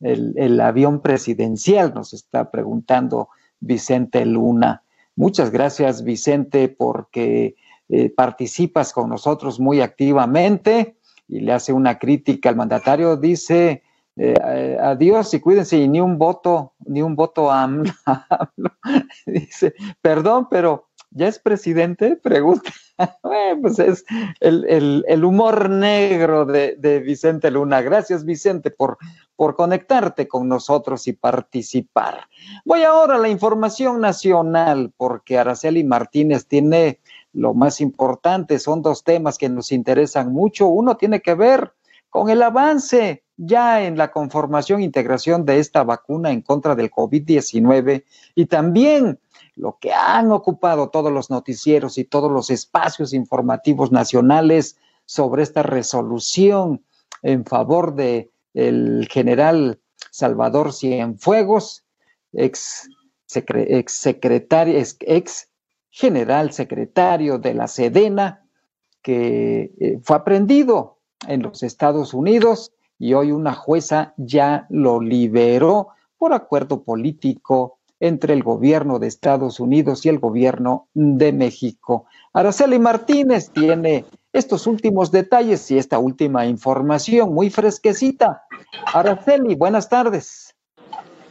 El, 0.00 0.60
avión 0.60 1.00
presidencial, 1.00 1.94
nos 1.94 2.12
está 2.12 2.50
preguntando 2.50 3.28
Vicente 3.60 4.26
Luna. 4.26 4.82
Muchas 5.14 5.52
gracias, 5.52 6.02
Vicente, 6.02 6.68
porque 6.68 7.54
eh, 7.88 8.10
participas 8.10 8.92
con 8.92 9.08
nosotros 9.10 9.60
muy 9.60 9.80
activamente 9.80 10.96
y 11.28 11.40
le 11.40 11.52
hace 11.52 11.72
una 11.72 12.00
crítica 12.00 12.48
al 12.48 12.56
mandatario. 12.56 13.16
Dice, 13.16 13.84
eh, 14.16 14.76
adiós 14.80 15.32
y 15.34 15.40
cuídense 15.40 15.78
y 15.78 15.88
ni 15.88 16.00
un 16.00 16.18
voto, 16.18 16.74
ni 16.84 17.00
un 17.00 17.14
voto 17.14 17.50
a 17.52 17.70
Dice, 19.26 19.74
perdón, 20.00 20.48
pero 20.50 20.88
¿ya 21.10 21.28
es 21.28 21.38
presidente? 21.38 22.16
Pregunta. 22.16 22.72
pues 23.62 23.78
es 23.78 24.04
el, 24.40 25.24
humor 25.24 25.70
negro 25.70 26.44
de, 26.44 27.02
Vicente 27.04 27.50
Luna. 27.50 27.82
Gracias, 27.82 28.24
Vicente, 28.24 28.70
por, 28.70 28.98
por 29.36 29.56
conectarte 29.56 30.28
con 30.28 30.48
nosotros 30.48 31.06
y 31.08 31.12
participar. 31.12 32.28
Voy 32.64 32.82
ahora 32.82 33.16
a 33.16 33.18
la 33.18 33.28
información 33.28 34.00
nacional, 34.00 34.92
porque 34.96 35.38
Araceli 35.38 35.84
Martínez 35.84 36.46
tiene 36.46 37.00
lo 37.32 37.54
más 37.54 37.80
importante, 37.80 38.58
son 38.58 38.82
dos 38.82 39.04
temas 39.04 39.38
que 39.38 39.48
nos 39.48 39.72
interesan 39.72 40.32
mucho. 40.32 40.68
Uno 40.68 40.96
tiene 40.96 41.20
que 41.20 41.34
ver 41.34 41.72
con 42.10 42.28
el 42.28 42.42
avance 42.42 43.24
ya 43.36 43.82
en 43.82 43.96
la 43.96 44.12
conformación 44.12 44.80
e 44.80 44.84
integración 44.84 45.44
de 45.44 45.58
esta 45.58 45.82
vacuna 45.82 46.30
en 46.30 46.42
contra 46.42 46.74
del 46.74 46.90
COVID-19 46.90 48.04
y 48.34 48.46
también 48.46 49.18
lo 49.54 49.78
que 49.80 49.92
han 49.92 50.32
ocupado 50.32 50.88
todos 50.88 51.12
los 51.12 51.30
noticieros 51.30 51.98
y 51.98 52.04
todos 52.04 52.30
los 52.30 52.50
espacios 52.50 53.12
informativos 53.12 53.92
nacionales 53.92 54.76
sobre 55.04 55.42
esta 55.42 55.62
resolución 55.62 56.84
en 57.22 57.44
favor 57.44 57.94
de 57.94 58.30
el 58.54 59.08
general 59.10 59.80
Salvador 60.10 60.72
Cienfuegos, 60.72 61.84
ex, 62.32 62.88
ex 63.34 63.92
secretario, 63.92 64.78
ex, 64.78 65.48
general 65.90 66.52
secretario 66.52 67.38
de 67.38 67.54
la 67.54 67.68
Sedena, 67.68 68.46
que 69.02 69.72
eh, 69.78 69.98
fue 70.02 70.16
aprendido 70.16 70.98
en 71.28 71.42
los 71.42 71.62
Estados 71.62 72.14
Unidos 72.14 72.72
y 72.98 73.14
hoy 73.14 73.32
una 73.32 73.52
jueza 73.52 74.14
ya 74.16 74.66
lo 74.70 75.00
liberó 75.00 75.88
por 76.16 76.32
acuerdo 76.32 76.84
político 76.84 77.78
entre 78.02 78.34
el 78.34 78.42
gobierno 78.42 78.98
de 78.98 79.06
Estados 79.06 79.60
Unidos 79.60 80.04
y 80.04 80.08
el 80.08 80.18
gobierno 80.18 80.88
de 80.92 81.32
México. 81.32 82.06
Araceli 82.32 82.80
Martínez 82.80 83.50
tiene 83.50 84.04
estos 84.32 84.66
últimos 84.66 85.12
detalles 85.12 85.70
y 85.70 85.78
esta 85.78 86.00
última 86.00 86.44
información 86.46 87.32
muy 87.32 87.48
fresquecita. 87.48 88.42
Araceli, 88.92 89.54
buenas 89.54 89.88
tardes. 89.88 90.52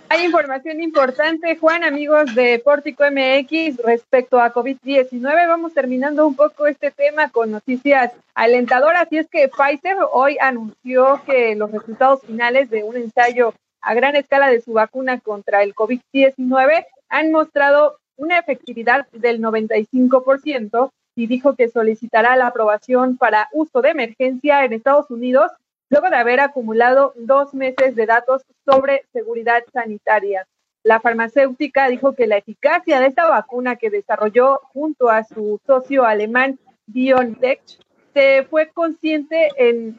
Hay 0.08 0.24
información 0.24 0.82
importante, 0.82 1.58
Juan, 1.58 1.84
amigos 1.84 2.36
de 2.36 2.60
Pórtico 2.60 3.04
MX, 3.04 3.78
respecto 3.84 4.40
a 4.40 4.54
COVID-19. 4.54 5.22
Vamos 5.48 5.74
terminando 5.74 6.26
un 6.26 6.36
poco 6.36 6.68
este 6.68 6.92
tema 6.92 7.30
con 7.30 7.52
noticias 7.52 8.14
alentadoras. 8.34 9.08
Y 9.12 9.18
es 9.18 9.28
que 9.28 9.50
Pfizer 9.50 9.98
hoy 10.14 10.38
anunció 10.40 11.22
que 11.26 11.56
los 11.56 11.70
resultados 11.72 12.22
finales 12.22 12.70
de 12.70 12.84
un 12.84 12.96
ensayo 12.96 13.54
a 13.82 13.94
gran 13.94 14.16
escala 14.16 14.50
de 14.50 14.62
su 14.62 14.74
vacuna 14.74 15.20
contra 15.20 15.64
el 15.64 15.74
COVID-19 15.76 16.86
han 17.10 17.32
mostrado 17.32 17.98
una 18.16 18.38
efectividad 18.38 19.08
del 19.12 19.42
95% 19.42 20.92
y 21.16 21.28
dijo 21.28 21.56
que 21.56 21.70
solicitará 21.70 22.36
la 22.36 22.48
aprobación 22.48 23.18
para 23.18 23.50
uso 23.52 23.82
de 23.82 23.90
emergencia 23.90 24.64
en 24.64 24.74
Estados 24.74 25.10
Unidos 25.10 25.52
luego 25.90 26.10
de 26.10 26.16
haber 26.16 26.40
acumulado 26.40 27.14
dos 27.18 27.54
meses 27.54 27.96
de 27.96 28.06
datos 28.06 28.44
sobre 28.66 29.04
seguridad 29.12 29.64
sanitaria. 29.74 30.48
La 30.84 31.00
farmacéutica 31.00 31.90
dijo 31.90 32.14
que 32.14 32.28
la 32.28 32.38
eficacia 32.38 33.00
de 33.00 33.08
esta 33.08 33.28
vacuna 33.28 33.76
que 33.76 33.90
desarrolló 33.90 34.62
junto 34.74 35.10
a 35.10 35.24
su 35.24 35.60
socio 35.66 36.06
alemán 36.06 36.60
BioNTech 36.88 37.62
se 38.14 38.44
fue 38.50 38.70
consciente 38.72 39.50
en, 39.58 39.98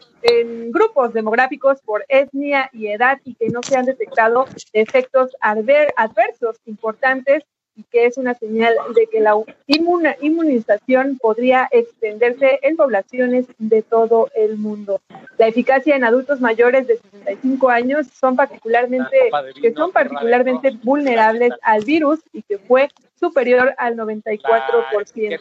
grupos 0.70 1.12
demográficos 1.12 1.80
por 1.82 2.04
etnia 2.08 2.70
y 2.72 2.86
edad 2.86 3.18
y 3.24 3.34
que 3.34 3.48
no 3.48 3.60
se 3.62 3.76
han 3.76 3.86
detectado 3.86 4.46
efectos 4.72 5.36
adversos 5.40 6.60
importantes 6.66 7.44
y 7.74 7.84
que 7.84 8.06
es 8.06 8.18
una 8.18 8.34
señal 8.34 8.74
de 8.94 9.06
que 9.06 9.20
la 9.20 9.34
inmunización 9.66 11.18
podría 11.18 11.68
extenderse 11.70 12.58
en 12.62 12.76
poblaciones 12.76 13.46
de 13.58 13.82
todo 13.82 14.28
el 14.34 14.58
mundo. 14.58 15.00
La 15.38 15.46
eficacia 15.46 15.96
en 15.96 16.04
adultos 16.04 16.40
mayores 16.40 16.86
de 16.86 16.98
65 16.98 17.70
años 17.70 18.06
son 18.08 18.36
particularmente 18.36 19.30
que 19.60 19.72
son 19.72 19.92
particularmente 19.92 20.72
vulnerables 20.82 21.52
al 21.62 21.84
virus 21.84 22.20
y 22.32 22.42
que 22.42 22.58
fue 22.58 22.88
superior 23.14 23.74
al 23.78 23.96
94%. 23.96 25.38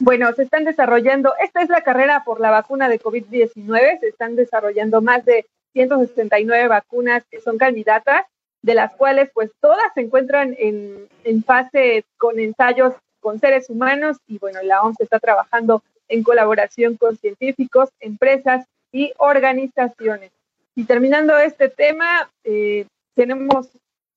Bueno, 0.00 0.32
se 0.34 0.42
están 0.42 0.64
desarrollando, 0.64 1.32
esta 1.42 1.62
es 1.62 1.68
la 1.68 1.82
carrera 1.82 2.22
por 2.24 2.40
la 2.40 2.50
vacuna 2.50 2.88
de 2.88 3.00
COVID-19, 3.00 4.00
se 4.00 4.08
están 4.08 4.36
desarrollando 4.36 5.00
más 5.00 5.24
de 5.24 5.46
169 5.72 6.68
vacunas 6.68 7.24
que 7.30 7.40
son 7.40 7.58
candidatas 7.58 8.26
de 8.62 8.74
las 8.74 8.94
cuales 8.94 9.30
pues 9.32 9.50
todas 9.60 9.92
se 9.94 10.02
encuentran 10.02 10.54
en, 10.58 11.08
en 11.24 11.44
fase 11.44 12.04
con 12.18 12.38
ensayos 12.38 12.94
con 13.20 13.38
seres 13.38 13.70
humanos 13.70 14.16
y 14.26 14.38
bueno, 14.38 14.60
la 14.62 14.82
OMS 14.82 15.00
está 15.00 15.18
trabajando 15.18 15.82
en 16.08 16.22
colaboración 16.22 16.96
con 16.96 17.16
científicos, 17.16 17.90
empresas 18.00 18.66
y 18.92 19.12
organizaciones. 19.18 20.32
Y 20.74 20.84
terminando 20.84 21.38
este 21.38 21.68
tema, 21.68 22.30
eh, 22.44 22.86
tenemos 23.14 23.68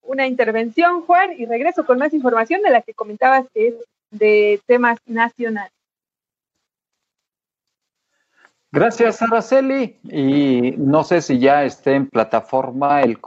una 0.01 0.27
intervención, 0.27 1.01
Juan, 1.01 1.34
y 1.38 1.45
regreso 1.45 1.86
con 1.86 1.97
más 1.97 2.13
información 2.13 2.62
de 2.62 2.71
la 2.71 2.82
que 2.82 2.93
comentabas 2.93 3.45
que 3.53 3.69
es 3.69 3.75
de 4.12 4.62
temas 4.65 4.99
nacionales. 5.06 5.71
Gracias, 8.71 9.21
Araceli. 9.21 9.99
Y 10.03 10.73
no 10.77 11.03
sé 11.03 11.21
si 11.21 11.38
ya 11.38 11.63
esté 11.63 11.93
en 11.93 12.10
plataforma 12.10 13.01
el 13.01 13.19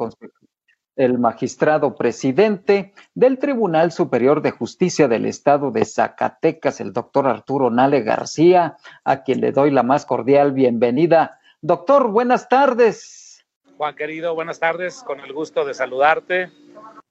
el 0.96 1.18
magistrado 1.18 1.94
presidente 1.94 2.92
del 3.14 3.38
Tribunal 3.38 3.92
Superior 3.92 4.42
de 4.42 4.50
Justicia 4.50 5.08
del 5.08 5.26
Estado 5.26 5.70
de 5.70 5.84
Zacatecas, 5.84 6.80
el 6.80 6.92
doctor 6.92 7.26
Arturo 7.26 7.70
Nale 7.70 8.00
García, 8.00 8.76
a 9.04 9.22
quien 9.22 9.40
le 9.40 9.52
doy 9.52 9.70
la 9.70 9.82
más 9.82 10.06
cordial 10.06 10.52
bienvenida. 10.52 11.38
Doctor, 11.60 12.08
buenas 12.08 12.48
tardes. 12.48 13.44
Juan 13.76 13.94
querido, 13.94 14.34
buenas 14.34 14.58
tardes, 14.58 15.02
con 15.02 15.20
el 15.20 15.32
gusto 15.34 15.66
de 15.66 15.74
saludarte 15.74 16.50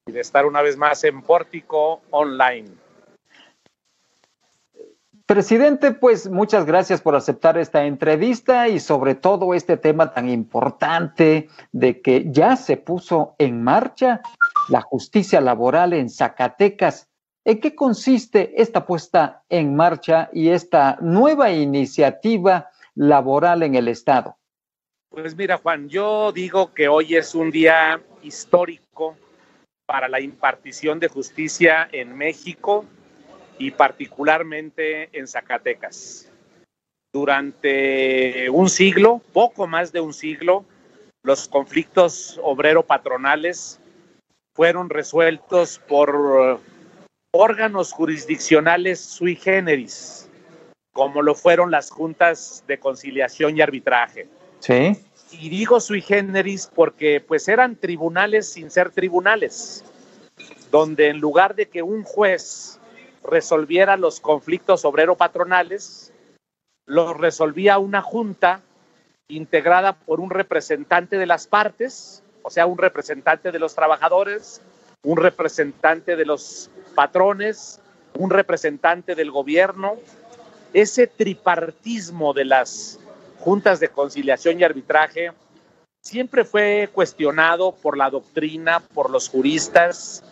y 0.07 0.11
de 0.11 0.19
estar 0.19 0.45
una 0.47 0.63
vez 0.63 0.77
más 0.77 1.03
en 1.03 1.21
Pórtico 1.21 2.01
Online. 2.09 2.84
Presidente, 5.27 5.91
pues 5.91 6.29
muchas 6.29 6.67
gracias 6.67 7.01
por 7.01 7.15
aceptar 7.15 7.57
esta 7.57 7.85
entrevista 7.85 8.67
y 8.67 8.79
sobre 8.79 9.15
todo 9.15 9.55
este 9.55 9.75
tema 9.75 10.13
tan 10.13 10.29
importante 10.29 11.49
de 11.71 11.99
que 11.99 12.27
ya 12.29 12.55
se 12.55 12.77
puso 12.77 13.33
en 13.39 13.63
marcha 13.63 14.21
la 14.69 14.81
justicia 14.81 15.41
laboral 15.41 15.93
en 15.93 16.11
Zacatecas. 16.11 17.09
¿En 17.43 17.59
qué 17.59 17.73
consiste 17.73 18.61
esta 18.61 18.85
puesta 18.85 19.43
en 19.49 19.75
marcha 19.75 20.29
y 20.31 20.49
esta 20.49 20.99
nueva 21.01 21.49
iniciativa 21.49 22.69
laboral 22.93 23.63
en 23.63 23.73
el 23.73 23.87
Estado? 23.87 24.37
Pues 25.09 25.35
mira, 25.35 25.57
Juan, 25.57 25.89
yo 25.89 26.31
digo 26.33 26.71
que 26.71 26.87
hoy 26.87 27.15
es 27.15 27.33
un 27.33 27.49
día 27.49 27.99
histórico 28.21 29.17
para 29.87 30.07
la 30.07 30.19
impartición 30.19 30.99
de 30.99 31.07
justicia 31.07 31.89
en 31.91 32.15
México 32.15 32.85
y 33.57 33.71
particularmente 33.71 35.09
en 35.17 35.27
Zacatecas. 35.27 36.31
Durante 37.13 38.49
un 38.49 38.69
siglo, 38.69 39.21
poco 39.31 39.67
más 39.67 39.91
de 39.91 40.01
un 40.01 40.13
siglo, 40.13 40.65
los 41.23 41.47
conflictos 41.47 42.39
obrero-patronales 42.43 43.79
fueron 44.53 44.89
resueltos 44.89 45.79
por 45.87 46.59
órganos 47.31 47.91
jurisdiccionales 47.91 48.99
sui 48.99 49.35
generis, 49.35 50.29
como 50.93 51.21
lo 51.21 51.35
fueron 51.35 51.71
las 51.71 51.89
juntas 51.89 52.63
de 52.67 52.79
conciliación 52.79 53.57
y 53.57 53.61
arbitraje. 53.61 54.27
Sí. 54.59 54.97
Y 55.31 55.49
digo 55.49 55.79
sui 55.79 56.01
generis 56.01 56.69
porque 56.73 57.19
pues 57.19 57.47
eran 57.47 57.75
tribunales 57.75 58.47
sin 58.49 58.71
ser 58.71 58.91
tribunales, 58.91 59.83
donde 60.71 61.09
en 61.09 61.19
lugar 61.19 61.55
de 61.55 61.67
que 61.67 61.81
un 61.81 62.03
juez 62.03 62.79
resolviera 63.25 63.97
los 63.97 64.19
conflictos 64.19 64.85
obrero-patronales, 64.85 66.13
los 66.85 67.17
resolvía 67.17 67.77
una 67.79 68.01
junta 68.01 68.61
integrada 69.27 69.93
por 69.93 70.19
un 70.19 70.29
representante 70.29 71.17
de 71.17 71.25
las 71.25 71.47
partes, 71.47 72.23
o 72.43 72.49
sea, 72.49 72.67
un 72.67 72.77
representante 72.77 73.51
de 73.51 73.59
los 73.59 73.73
trabajadores, 73.73 74.61
un 75.03 75.17
representante 75.17 76.15
de 76.15 76.25
los 76.25 76.69
patrones, 76.93 77.81
un 78.17 78.29
representante 78.29 79.15
del 79.15 79.31
gobierno. 79.31 79.95
Ese 80.73 81.07
tripartismo 81.07 82.33
de 82.33 82.45
las 82.45 82.99
juntas 83.39 83.79
de 83.79 83.89
conciliación 83.89 84.59
y 84.59 84.63
arbitraje 84.63 85.31
siempre 86.01 86.45
fue 86.45 86.89
cuestionado 86.93 87.71
por 87.71 87.97
la 87.97 88.11
doctrina, 88.11 88.79
por 88.79 89.09
los 89.09 89.29
juristas, 89.29 90.23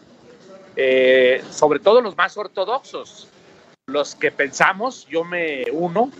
eh, 0.75 1.43
sobre 1.51 1.79
todo 1.79 2.01
los 2.01 2.17
más 2.17 2.37
ortodoxos, 2.37 3.27
los 3.87 4.15
que 4.15 4.31
pensamos, 4.31 5.05
yo 5.07 5.23
me 5.23 5.65
uno, 5.71 6.11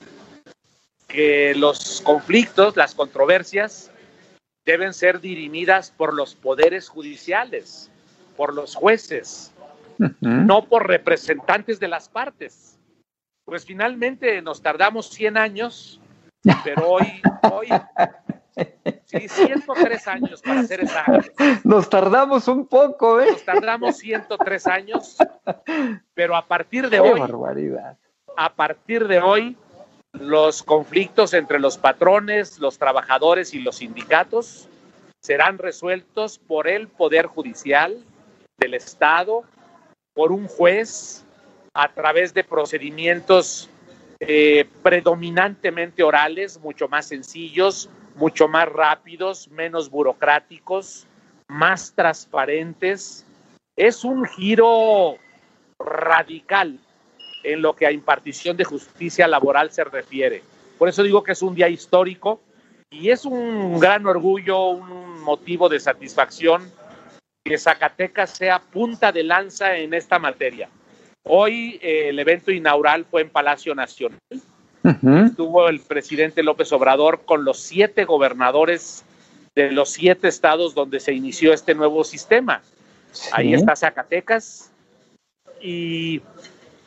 que 1.08 1.54
los 1.56 2.02
conflictos, 2.02 2.76
las 2.76 2.96
controversias, 2.96 3.92
deben 4.66 4.94
ser 4.94 5.20
dirimidas 5.20 5.92
por 5.92 6.14
los 6.14 6.36
poderes 6.36 6.90
judiciales, 6.90 7.90
por 8.36 8.54
los 8.54 8.76
jueces, 8.76 9.52
no 10.22 10.66
por 10.66 10.88
representantes 10.88 11.80
de 11.80 11.88
las 11.88 12.10
partes. 12.10 12.78
Pues 13.46 13.66
finalmente 13.66 14.42
nos 14.42 14.62
tardamos 14.62 15.10
100 15.10 15.38
años, 15.38 16.00
pero 16.64 16.90
hoy, 16.90 17.22
hoy 17.52 17.68
Sí, 19.06 19.28
103 19.28 20.08
años 20.08 20.42
para 20.42 20.64
ser 20.64 20.82
exactos. 20.82 21.32
Nos 21.64 21.90
tardamos 21.90 22.48
un 22.48 22.68
poco, 22.68 23.20
¿eh? 23.20 23.32
Nos 23.32 23.44
tardamos 23.44 23.98
103 23.98 24.68
años, 24.68 25.18
pero 26.14 26.36
a 26.36 26.46
partir 26.46 26.90
de 26.90 27.00
hoy. 27.00 27.20
barbaridad! 27.20 27.98
A 28.38 28.54
partir 28.54 29.08
de 29.08 29.20
hoy, 29.20 29.58
los 30.14 30.64
conflictos 30.64 31.34
entre 31.34 31.60
los 31.60 31.78
patrones, 31.78 32.60
los 32.60 32.78
trabajadores 32.78 33.54
y 33.54 33.60
los 33.60 33.78
sindicatos 33.78 34.68
serán 35.22 35.58
resueltos 35.58 36.38
por 36.38 36.68
el 36.68 36.88
Poder 36.88 37.28
Judicial 37.28 38.04
del 38.60 38.74
Estado, 38.74 39.44
por 40.14 40.32
un 40.32 40.48
juez, 40.48 41.26
a 41.74 41.92
través 41.94 42.34
de 42.34 42.44
procedimientos 42.44 43.70
eh, 44.20 44.70
predominantemente 44.84 46.04
orales, 46.04 46.60
mucho 46.60 46.88
más 46.88 47.08
sencillos, 47.08 47.90
mucho 48.16 48.48
más 48.48 48.68
rápidos, 48.70 49.48
menos 49.50 49.90
burocráticos, 49.90 51.08
más 51.48 51.94
transparentes. 51.94 53.26
Es 53.76 54.04
un 54.04 54.26
giro 54.26 55.18
radical 55.80 56.80
en 57.44 57.62
lo 57.62 57.76
que 57.76 57.86
a 57.86 57.92
impartición 57.92 58.56
de 58.56 58.64
justicia 58.64 59.28
laboral 59.28 59.72
se 59.72 59.84
refiere. 59.84 60.44
Por 60.78 60.90
eso 60.90 61.04
digo 61.04 61.24
que 61.24 61.34
es 61.34 61.42
un 61.42 61.56
día 61.56 61.70
histórico 61.70 62.42
y 62.90 63.10
es 63.10 63.26
un 63.26 63.80
gran 63.80 64.06
orgullo, 64.06 64.68
un 64.68 65.22
motivo 65.22 65.70
de 65.70 65.80
satisfacción 65.80 66.72
que 67.44 67.58
Zacatecas 67.58 68.30
sea 68.30 68.60
punta 68.60 69.12
de 69.12 69.24
lanza 69.24 69.76
en 69.76 69.94
esta 69.94 70.20
materia. 70.20 70.70
Hoy 71.24 71.80
eh, 71.82 72.10
el 72.10 72.20
evento 72.20 72.52
inaugural 72.52 73.06
fue 73.06 73.22
en 73.22 73.30
Palacio 73.30 73.76
Nacional 73.76 74.20
Estuvo 74.84 75.70
el 75.70 75.80
presidente 75.80 76.44
López 76.44 76.72
Obrador 76.74 77.22
con 77.26 77.46
los 77.46 77.60
siete 77.60 78.04
gobernadores 78.04 79.06
de 79.56 79.72
los 79.72 79.92
siete 79.92 80.28
estados 80.28 80.76
donde 80.76 81.00
se 81.00 81.14
inició 81.14 81.54
este 81.54 81.74
nuevo 81.74 82.04
sistema. 82.04 82.62
Ahí 83.32 83.54
está 83.54 83.76
Zacatecas. 83.76 84.72
Y, 85.62 86.22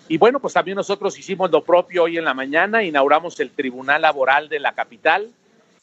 y, 0.08 0.18
bueno, 0.18 0.40
pues 0.40 0.52
también 0.52 0.76
nosotros 0.76 1.18
hicimos 1.18 1.50
lo 1.50 1.64
propio 1.64 2.04
hoy 2.04 2.18
en 2.18 2.24
la 2.24 2.34
mañana, 2.34 2.82
inauguramos 2.82 3.40
el 3.40 3.50
Tribunal 3.50 4.02
Laboral 4.02 4.48
de 4.48 4.60
la 4.60 4.74
capital, 4.74 5.30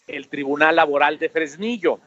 el 0.07 0.27
Tribunal 0.27 0.75
Laboral 0.75 1.17
de 1.17 1.29
Fresnillo. 1.29 1.99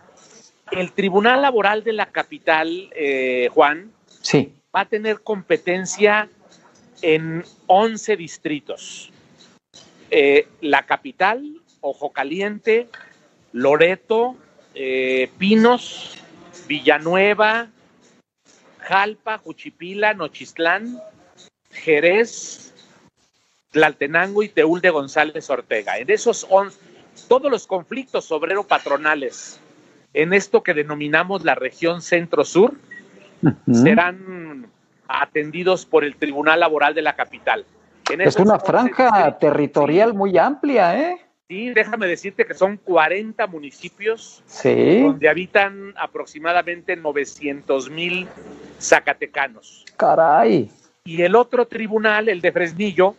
El 0.71 0.92
Tribunal 0.92 1.42
Laboral 1.42 1.83
de 1.83 1.92
la 1.92 2.07
capital, 2.07 2.90
eh, 2.95 3.49
Juan, 3.53 3.92
sí. 4.21 4.53
va 4.75 4.81
a 4.81 4.85
tener 4.85 5.23
competencia 5.23 6.29
en 7.03 7.45
11 7.66 8.16
distritos. 8.16 9.12
Eh, 10.11 10.49
la 10.61 10.85
capital, 10.85 11.61
Ojo 11.81 12.12
Caliente, 12.12 12.88
Loreto, 13.53 14.37
eh, 14.75 15.31
Pinos, 15.38 16.14
Villanueva, 16.69 17.69
Jalpa, 18.81 19.38
Juchipila, 19.38 20.14
Nochistlán, 20.14 21.01
Jerez, 21.71 22.75
Tlaltenango 23.73 24.42
y 24.42 24.49
Teúl 24.49 24.81
de 24.81 24.90
González 24.90 25.51
Ortega. 25.51 25.99
En 25.99 26.11
esos 26.11 26.47
todos 27.29 27.51
los 27.51 27.66
conflictos 27.66 28.31
obrero-patronales 28.31 29.61
en 30.14 30.33
esto 30.33 30.62
que 30.62 30.73
denominamos 30.73 31.45
la 31.45 31.55
región 31.55 32.01
centro-sur 32.01 32.75
serán 33.71 34.66
atendidos 35.09 35.85
por 35.85 36.05
el 36.05 36.16
Tribunal 36.16 36.61
Laboral 36.61 36.95
de 36.95 37.03
la 37.03 37.16
capital 37.16 37.66
es 38.11 38.37
una 38.37 38.59
franja 38.59 39.38
territorial 39.38 40.14
muy 40.14 40.37
amplia, 40.38 40.99
¿eh? 40.99 41.19
Sí, 41.49 41.71
déjame 41.71 42.09
decirte 42.09 42.45
que 42.45 42.55
son 42.55 42.77
40 42.77 43.47
municipios 43.47 44.42
donde 44.64 45.29
habitan 45.29 45.95
aproximadamente 45.97 46.97
900 46.97 47.88
mil 47.90 48.27
zacatecanos. 48.81 49.85
Caray. 49.97 50.69
Y 51.05 51.23
el 51.23 51.37
otro 51.37 51.66
tribunal, 51.66 52.29
el 52.29 52.40
de 52.40 52.51
Fresnillo, 52.51 53.14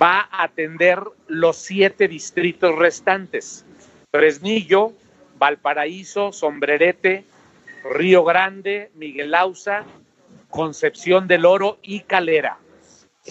va 0.00 0.28
a 0.30 0.44
atender 0.44 1.00
los 1.26 1.56
siete 1.56 2.06
distritos 2.06 2.76
restantes. 2.76 3.64
Fresnillo, 4.12 4.92
Valparaíso, 5.36 6.32
Sombrerete, 6.32 7.24
Río 7.90 8.22
Grande, 8.22 8.92
Miguel 8.94 9.34
Ausa, 9.34 9.82
Concepción 10.48 11.26
del 11.26 11.44
Oro 11.44 11.78
y 11.82 12.00
Calera 12.00 12.58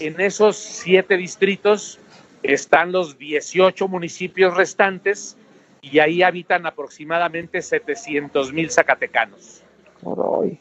en 0.00 0.20
esos 0.20 0.56
siete 0.56 1.16
distritos 1.16 1.98
están 2.42 2.92
los 2.92 3.18
18 3.18 3.88
municipios 3.88 4.56
restantes 4.56 5.36
y 5.80 5.98
ahí 5.98 6.22
habitan 6.22 6.66
aproximadamente 6.66 7.62
700 7.62 8.52
mil 8.52 8.70
zacatecanos. 8.70 9.62
Por 10.02 10.20
hoy. 10.20 10.60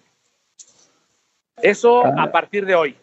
Eso 1.62 2.06
a 2.06 2.23
ah. 2.23 2.32
partir 2.32 2.65
de 2.65 2.76
hoy. 2.76 2.97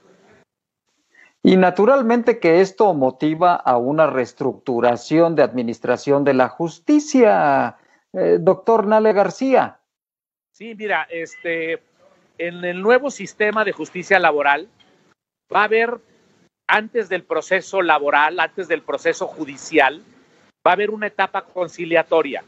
Y 1.43 1.57
naturalmente 1.57 2.39
que 2.39 2.61
esto 2.61 2.95
motiva 2.95 3.55
a 3.55 3.77
una 3.77 4.07
reestructuración 4.07 5.35
de 5.35 5.43
administración 5.43 6.25
de 6.25 6.35
la 6.35 6.49
justicia, 6.49 7.77
eh, 8.13 8.39
doctor 8.41 8.87
Nale 8.87 9.13
García. 9.13 9.79
Sí, 10.53 10.75
mira, 10.75 11.07
este, 11.11 11.83
en 12.39 12.65
el 12.65 12.81
nuevo 12.81 13.11
sistema 13.11 13.65
de 13.65 13.73
justicia 13.73 14.19
laboral 14.19 14.69
va 15.55 15.63
a 15.63 15.65
haber 15.65 16.01
antes 16.67 17.09
del 17.09 17.25
proceso 17.25 17.83
laboral, 17.83 18.41
antes 18.41 18.69
del 18.69 18.83
proceso 18.83 19.27
judicial, 19.27 20.03
va 20.67 20.71
a 20.71 20.75
haber 20.75 20.91
una 20.91 21.07
etapa 21.07 21.43
conciliatoria. 21.43 22.45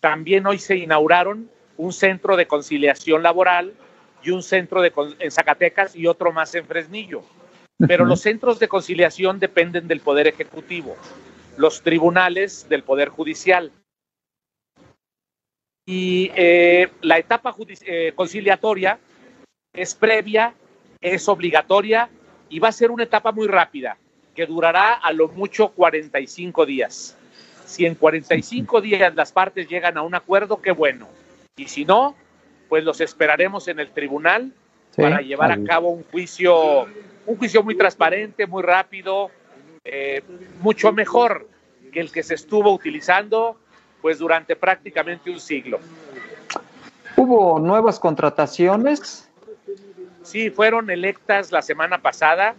También 0.00 0.46
hoy 0.46 0.58
se 0.58 0.76
inauguraron 0.76 1.48
un 1.76 1.92
centro 1.92 2.36
de 2.36 2.46
conciliación 2.46 3.22
laboral 3.22 3.74
y 4.22 4.30
un 4.30 4.42
centro 4.42 4.82
de, 4.82 4.92
en 5.18 5.30
Zacatecas 5.30 5.94
y 5.94 6.06
otro 6.06 6.32
más 6.32 6.54
en 6.54 6.66
Fresnillo. 6.66 7.22
Pero 7.88 8.04
los 8.04 8.20
centros 8.20 8.58
de 8.58 8.68
conciliación 8.68 9.40
dependen 9.40 9.88
del 9.88 10.00
Poder 10.00 10.28
Ejecutivo, 10.28 10.96
los 11.56 11.82
tribunales 11.82 12.68
del 12.68 12.84
Poder 12.84 13.08
Judicial. 13.08 13.72
Y 15.86 16.30
eh, 16.34 16.90
la 17.02 17.18
etapa 17.18 17.54
eh, 17.84 18.12
conciliatoria 18.14 18.98
es 19.72 19.94
previa, 19.94 20.54
es 21.00 21.28
obligatoria 21.28 22.08
y 22.48 22.58
va 22.58 22.68
a 22.68 22.72
ser 22.72 22.90
una 22.90 23.04
etapa 23.04 23.32
muy 23.32 23.46
rápida, 23.46 23.96
que 24.34 24.46
durará 24.46 24.94
a 24.94 25.12
lo 25.12 25.28
mucho 25.28 25.68
45 25.68 26.66
días. 26.66 27.16
Si 27.64 27.86
en 27.86 27.94
45 27.94 28.80
días 28.80 29.14
las 29.14 29.32
partes 29.32 29.68
llegan 29.68 29.96
a 29.96 30.02
un 30.02 30.14
acuerdo, 30.14 30.60
qué 30.60 30.72
bueno. 30.72 31.08
Y 31.56 31.66
si 31.66 31.84
no, 31.84 32.14
pues 32.68 32.84
los 32.84 33.00
esperaremos 33.00 33.68
en 33.68 33.80
el 33.80 33.90
tribunal 33.90 34.52
para 34.96 35.20
llevar 35.20 35.52
a 35.52 35.62
cabo 35.64 35.90
un 35.90 36.04
juicio, 36.04 36.86
un 37.26 37.36
juicio 37.36 37.62
muy 37.62 37.76
transparente, 37.76 38.46
muy 38.46 38.62
rápido, 38.62 39.30
eh, 39.84 40.22
mucho 40.60 40.92
mejor 40.92 41.48
que 41.92 42.00
el 42.00 42.10
que 42.10 42.22
se 42.22 42.34
estuvo 42.34 42.72
utilizando 42.72 43.56
pues 44.00 44.18
durante 44.18 44.56
prácticamente 44.56 45.30
un 45.30 45.40
siglo. 45.40 45.78
¿Hubo 47.16 47.58
nuevas 47.58 47.98
contrataciones? 47.98 49.30
Sí, 50.24 50.48
fueron 50.48 50.90
electas 50.90 51.52
la 51.52 51.60
semana 51.60 51.98
pasada 51.98 52.56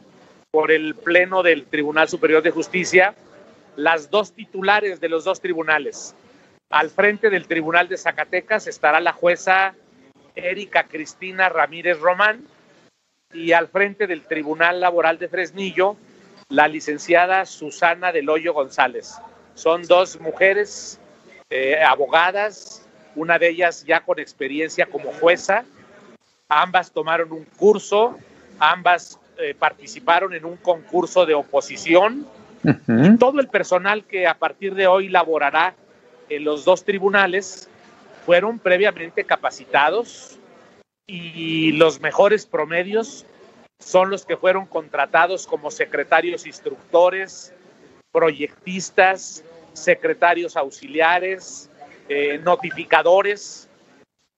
por 0.51 0.71
el 0.71 0.93
Pleno 0.93 1.41
del 1.41 1.65
Tribunal 1.65 2.07
Superior 2.07 2.43
de 2.43 2.51
Justicia 2.51 3.15
las 3.75 4.09
dos 4.11 4.33
titulares 4.33 5.01
de 5.01 5.09
los 5.09 5.23
dos 5.23 5.41
tribunales. 5.41 6.15
Al 6.69 6.91
frente 6.91 7.29
del 7.31 7.47
Tribunal 7.47 7.87
de 7.87 7.97
Zacatecas 7.97 8.67
estará 8.67 8.99
la 8.99 9.13
jueza 9.13 9.73
Erika 10.35 10.87
Cristina 10.87 11.49
Ramírez 11.49 11.99
Román 11.99 12.47
y 13.33 13.51
al 13.51 13.67
frente 13.67 14.05
del 14.05 14.21
Tribunal 14.21 14.79
Laboral 14.79 15.17
de 15.17 15.27
Fresnillo 15.27 15.97
la 16.49 16.67
licenciada 16.67 17.45
Susana 17.45 18.11
Del 18.11 18.29
Hoyo 18.29 18.53
González. 18.53 19.15
Son 19.55 19.81
dos 19.87 20.19
mujeres 20.19 20.99
eh, 21.49 21.81
abogadas, 21.83 22.87
una 23.15 23.39
de 23.39 23.49
ellas 23.49 23.83
ya 23.85 24.01
con 24.01 24.19
experiencia 24.19 24.85
como 24.85 25.11
jueza. 25.13 25.65
Ambas 26.49 26.91
tomaron 26.91 27.31
un 27.31 27.45
curso, 27.45 28.17
ambas 28.59 29.19
eh, 29.37 29.55
participaron 29.57 30.33
en 30.33 30.45
un 30.45 30.57
concurso 30.57 31.25
de 31.25 31.33
oposición. 31.33 32.27
y 32.63 33.17
todo 33.17 33.39
el 33.39 33.47
personal 33.47 34.03
que 34.05 34.27
a 34.27 34.37
partir 34.37 34.75
de 34.75 34.87
hoy 34.87 35.07
laborará 35.07 35.75
en 36.29 36.43
los 36.43 36.65
dos 36.65 36.83
tribunales 36.83 37.69
fueron 38.25 38.57
previamente 38.57 39.23
capacitados 39.23 40.39
y 41.07 41.71
los 41.73 41.99
mejores 41.99 42.47
promedios 42.47 43.25
son 43.79 44.09
los 44.09 44.25
que 44.25 44.37
fueron 44.37 44.65
contratados 44.65 45.45
como 45.45 45.69
secretarios 45.69 46.47
instructores, 46.47 47.53
proyectistas, 48.11 49.43
secretarios 49.73 50.57
auxiliares, 50.57 51.69
eh, 52.09 52.39
notificadores. 52.43 53.67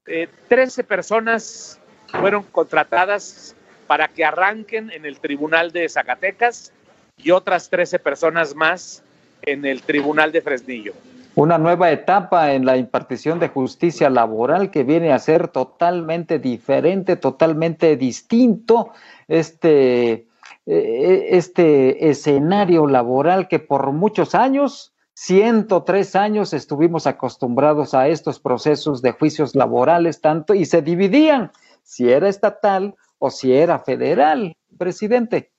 Eh, 0.06 0.28
trece 0.50 0.84
personas 0.84 1.80
fueron 2.08 2.43
contratadas 2.43 3.56
para 3.88 4.08
que 4.08 4.26
arranquen 4.26 4.91
en 4.91 5.06
el 5.06 5.20
Tribunal 5.20 5.72
de 5.72 5.88
Zacatecas 5.89 6.74
y 7.17 7.32
otras 7.32 7.70
13 7.70 8.00
personas 8.00 8.56
más 8.56 9.04
en 9.41 9.65
el 9.65 9.82
Tribunal 9.82 10.32
de 10.32 10.41
Fresnillo. 10.41 10.93
Una 11.36 11.58
nueva 11.58 11.91
etapa 11.91 12.54
en 12.54 12.65
la 12.65 12.78
impartición 12.78 13.39
de 13.39 13.50
justicia 13.50 14.10
laboral 14.10 14.72
que 14.72 14.84
viene 14.84 15.13
a 15.13 15.20
ser 15.20 15.50
totalmente 15.50 16.39
diferente, 16.39 17.15
totalmente 17.15 17.96
distinto 17.96 18.91
este, 19.28 20.26
eh, 20.65 21.28
este 21.32 22.10
escenario 22.10 22.88
laboral 22.88 23.48
que 23.48 23.60
por 23.60 23.91
muchos 23.91 24.34
años 24.34 24.93
103 25.13 26.15
años 26.15 26.54
estuvimos 26.54 27.08
acostumbrados 27.08 27.96
a 27.96 28.08
estos 28.08 28.39
procesos 28.39 29.02
de 29.02 29.13
juicios 29.13 29.56
laborales 29.56 30.22
tanto 30.22 30.54
y 30.54 30.65
se 30.65 30.84
dividían 30.84 31.52
si 31.88 32.12
era 32.12 32.28
estatal 32.28 32.95
o 33.17 33.32
si 33.32 33.54
era 33.54 33.80
federal, 33.80 34.58
presidente. 34.78 35.52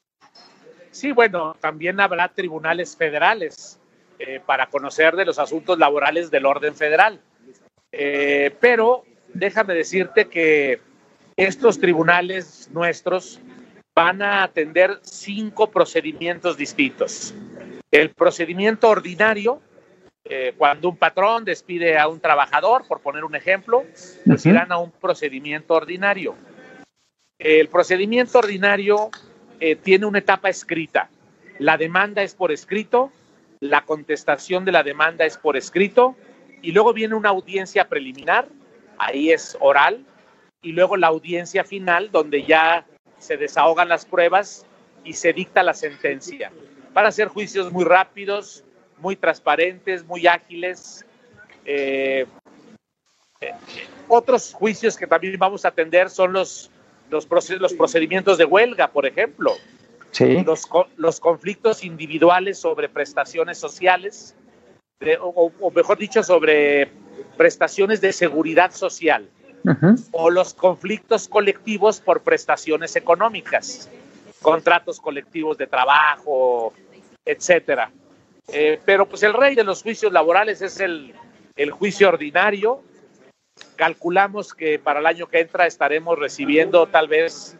Sí, 0.90 1.10
bueno, 1.12 1.56
también 1.58 2.00
habrá 2.00 2.28
tribunales 2.28 2.94
federales 2.94 3.80
eh, 4.18 4.38
para 4.44 4.66
conocer 4.66 5.16
de 5.16 5.24
los 5.24 5.38
asuntos 5.38 5.78
laborales 5.78 6.30
del 6.30 6.44
orden 6.44 6.74
federal. 6.74 7.18
Eh, 7.90 8.54
pero 8.60 9.04
déjame 9.32 9.72
decirte 9.72 10.28
que 10.28 10.82
estos 11.34 11.80
tribunales 11.80 12.68
nuestros 12.74 13.40
van 13.96 14.20
a 14.20 14.42
atender 14.42 15.00
cinco 15.02 15.70
procedimientos 15.70 16.58
distintos. 16.58 17.34
El 17.90 18.10
procedimiento 18.10 18.90
ordinario, 18.90 19.62
eh, 20.30 20.54
cuando 20.56 20.90
un 20.90 20.96
patrón 20.96 21.44
despide 21.44 21.98
a 21.98 22.06
un 22.08 22.20
trabajador, 22.20 22.86
por 22.86 23.00
poner 23.00 23.24
un 23.24 23.34
ejemplo, 23.34 23.84
pues 24.26 24.46
irán 24.46 24.70
a 24.72 24.78
un 24.78 24.90
procedimiento 24.90 25.74
ordinario. 25.74 26.34
El 27.38 27.68
procedimiento 27.68 28.38
ordinario 28.38 29.10
eh, 29.60 29.76
tiene 29.76 30.06
una 30.06 30.18
etapa 30.18 30.48
escrita. 30.48 31.08
La 31.58 31.76
demanda 31.76 32.22
es 32.22 32.34
por 32.34 32.52
escrito, 32.52 33.10
la 33.60 33.84
contestación 33.84 34.64
de 34.64 34.72
la 34.72 34.82
demanda 34.82 35.24
es 35.24 35.38
por 35.38 35.56
escrito, 35.56 36.14
y 36.60 36.72
luego 36.72 36.92
viene 36.92 37.14
una 37.14 37.30
audiencia 37.30 37.88
preliminar, 37.88 38.48
ahí 38.98 39.30
es 39.30 39.56
oral, 39.60 40.04
y 40.60 40.72
luego 40.72 40.96
la 40.96 41.06
audiencia 41.06 41.64
final, 41.64 42.10
donde 42.10 42.44
ya 42.44 42.84
se 43.18 43.36
desahogan 43.36 43.88
las 43.88 44.04
pruebas 44.04 44.66
y 45.04 45.14
se 45.14 45.32
dicta 45.32 45.62
la 45.62 45.74
sentencia. 45.74 46.52
Para 46.92 47.08
hacer 47.08 47.28
juicios 47.28 47.72
muy 47.72 47.84
rápidos, 47.84 48.64
muy 49.00 49.16
transparentes, 49.16 50.04
muy 50.04 50.26
ágiles. 50.26 51.04
Eh, 51.64 52.26
eh, 53.40 53.52
otros 54.08 54.52
juicios 54.52 54.96
que 54.96 55.06
también 55.06 55.38
vamos 55.38 55.64
a 55.64 55.68
atender 55.68 56.10
son 56.10 56.32
los, 56.32 56.70
los, 57.10 57.26
procedimientos 57.26 58.38
de 58.38 58.44
huelga, 58.44 58.88
por 58.88 59.06
ejemplo. 59.06 59.52
Los, 60.44 60.68
los 60.96 61.20
conflictos 61.20 61.84
individuales 61.84 62.58
sobre 62.58 62.88
prestaciones 62.88 63.58
sociales, 63.58 64.34
o, 65.20 65.52
o, 65.60 65.70
mejor 65.70 65.98
dicho, 65.98 66.22
sobre 66.22 66.90
prestaciones 67.36 68.00
de 68.00 68.12
seguridad 68.12 68.72
social, 68.72 69.28
o 70.12 70.30
los 70.30 70.54
conflictos 70.54 71.28
colectivos 71.28 72.00
por 72.00 72.22
prestaciones 72.22 72.96
económicas 72.96 73.88
contratos 74.40 75.00
colectivos 75.00 75.58
de 75.58 75.66
trabajo, 75.66 76.72
etcétera. 77.24 77.90
Eh, 78.48 78.80
pero 78.84 79.06
pues 79.06 79.22
el 79.22 79.34
rey 79.34 79.54
de 79.54 79.64
los 79.64 79.82
juicios 79.82 80.12
laborales 80.12 80.62
es 80.62 80.80
el, 80.80 81.14
el 81.56 81.70
juicio 81.70 82.08
ordinario. 82.08 82.82
Calculamos 83.76 84.54
que 84.54 84.78
para 84.78 85.00
el 85.00 85.06
año 85.06 85.26
que 85.26 85.40
entra 85.40 85.66
estaremos 85.66 86.18
recibiendo 86.18 86.86
tal 86.86 87.08
vez 87.08 87.56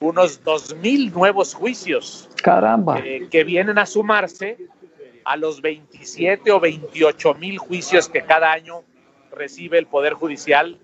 unos 0.00 0.42
dos 0.42 0.74
mil 0.76 1.12
nuevos 1.12 1.54
juicios. 1.54 2.28
Caramba. 2.42 2.98
Eh, 3.00 3.28
que 3.30 3.44
vienen 3.44 3.78
a 3.78 3.86
sumarse 3.86 4.56
a 5.24 5.36
los 5.36 5.60
27 5.60 6.50
o 6.50 6.60
28 6.60 7.34
mil 7.34 7.58
juicios 7.58 8.08
que 8.08 8.22
cada 8.22 8.50
año 8.50 8.82
recibe 9.30 9.78
el 9.78 9.86
Poder 9.86 10.14
Judicial. 10.14 10.78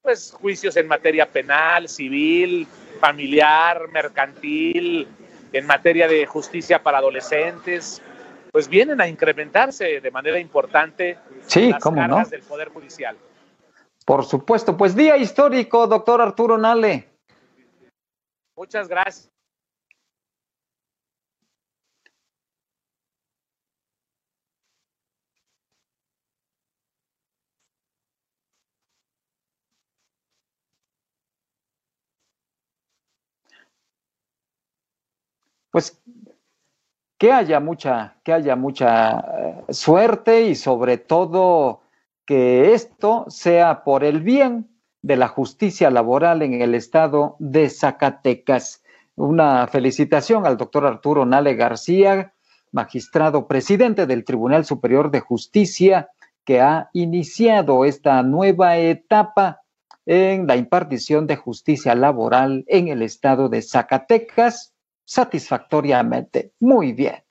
Pues 0.00 0.32
juicios 0.32 0.76
en 0.76 0.88
materia 0.88 1.26
penal, 1.26 1.88
civil, 1.88 2.66
familiar, 2.98 3.88
mercantil, 3.92 5.06
en 5.52 5.66
materia 5.66 6.08
de 6.08 6.26
justicia 6.26 6.82
para 6.82 6.98
adolescentes, 6.98 8.02
pues 8.52 8.68
vienen 8.68 9.00
a 9.00 9.08
incrementarse 9.08 10.00
de 10.00 10.10
manera 10.10 10.38
importante 10.38 11.18
sí, 11.46 11.70
las 11.70 11.82
cargas 11.82 12.30
del 12.30 12.42
Poder 12.42 12.68
Judicial. 12.68 13.16
Por 14.04 14.24
supuesto, 14.24 14.76
pues 14.76 14.94
día 14.94 15.16
histórico, 15.16 15.86
doctor 15.86 16.20
Arturo 16.20 16.58
Nale. 16.58 17.08
Muchas 18.54 18.88
gracias. 18.88 19.32
pues 35.72 36.01
que 37.22 37.30
haya 37.30 37.60
mucha, 37.60 38.16
que 38.24 38.32
haya 38.32 38.56
mucha 38.56 39.20
eh, 39.20 39.64
suerte 39.72 40.42
y 40.42 40.56
sobre 40.56 40.98
todo 40.98 41.82
que 42.26 42.74
esto 42.74 43.26
sea 43.28 43.84
por 43.84 44.02
el 44.02 44.22
bien 44.22 44.68
de 45.02 45.14
la 45.14 45.28
justicia 45.28 45.88
laboral 45.92 46.42
en 46.42 46.60
el 46.60 46.74
estado 46.74 47.36
de 47.38 47.70
Zacatecas. 47.70 48.82
Una 49.14 49.68
felicitación 49.68 50.46
al 50.46 50.56
doctor 50.56 50.84
Arturo 50.84 51.24
Nale 51.24 51.54
García, 51.54 52.34
magistrado 52.72 53.46
presidente 53.46 54.06
del 54.06 54.24
Tribunal 54.24 54.64
Superior 54.64 55.12
de 55.12 55.20
Justicia, 55.20 56.08
que 56.44 56.60
ha 56.60 56.90
iniciado 56.92 57.84
esta 57.84 58.20
nueva 58.24 58.78
etapa 58.78 59.60
en 60.06 60.48
la 60.48 60.56
impartición 60.56 61.28
de 61.28 61.36
justicia 61.36 61.94
laboral 61.94 62.64
en 62.66 62.88
el 62.88 63.00
estado 63.00 63.48
de 63.48 63.62
Zacatecas 63.62 64.71
satisfactoriamente. 65.04 66.52
Muy 66.60 66.92
bien. 66.92 67.22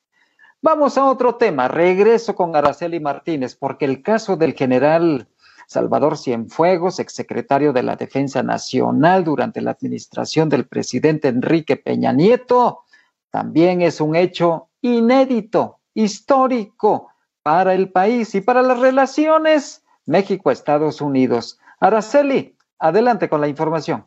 Vamos 0.61 0.97
a 0.97 1.05
otro 1.05 1.35
tema. 1.35 1.67
Regreso 1.67 2.35
con 2.35 2.55
Araceli 2.55 2.99
Martínez, 2.99 3.55
porque 3.55 3.85
el 3.85 4.03
caso 4.03 4.37
del 4.37 4.53
general 4.53 5.27
Salvador 5.65 6.17
Cienfuegos, 6.17 6.99
exsecretario 6.99 7.73
de 7.73 7.81
la 7.81 7.95
Defensa 7.95 8.43
Nacional 8.43 9.23
durante 9.23 9.61
la 9.61 9.71
administración 9.71 10.49
del 10.49 10.67
presidente 10.67 11.29
Enrique 11.29 11.77
Peña 11.77 12.11
Nieto, 12.11 12.83
también 13.29 13.81
es 13.81 14.01
un 14.01 14.15
hecho 14.15 14.67
inédito, 14.81 15.79
histórico 15.93 17.07
para 17.41 17.73
el 17.73 17.89
país 17.89 18.35
y 18.35 18.41
para 18.41 18.61
las 18.61 18.79
relaciones 18.79 19.83
México-Estados 20.05 21.01
Unidos. 21.01 21.57
Araceli, 21.79 22.55
adelante 22.77 23.29
con 23.29 23.41
la 23.41 23.47
información. 23.47 24.05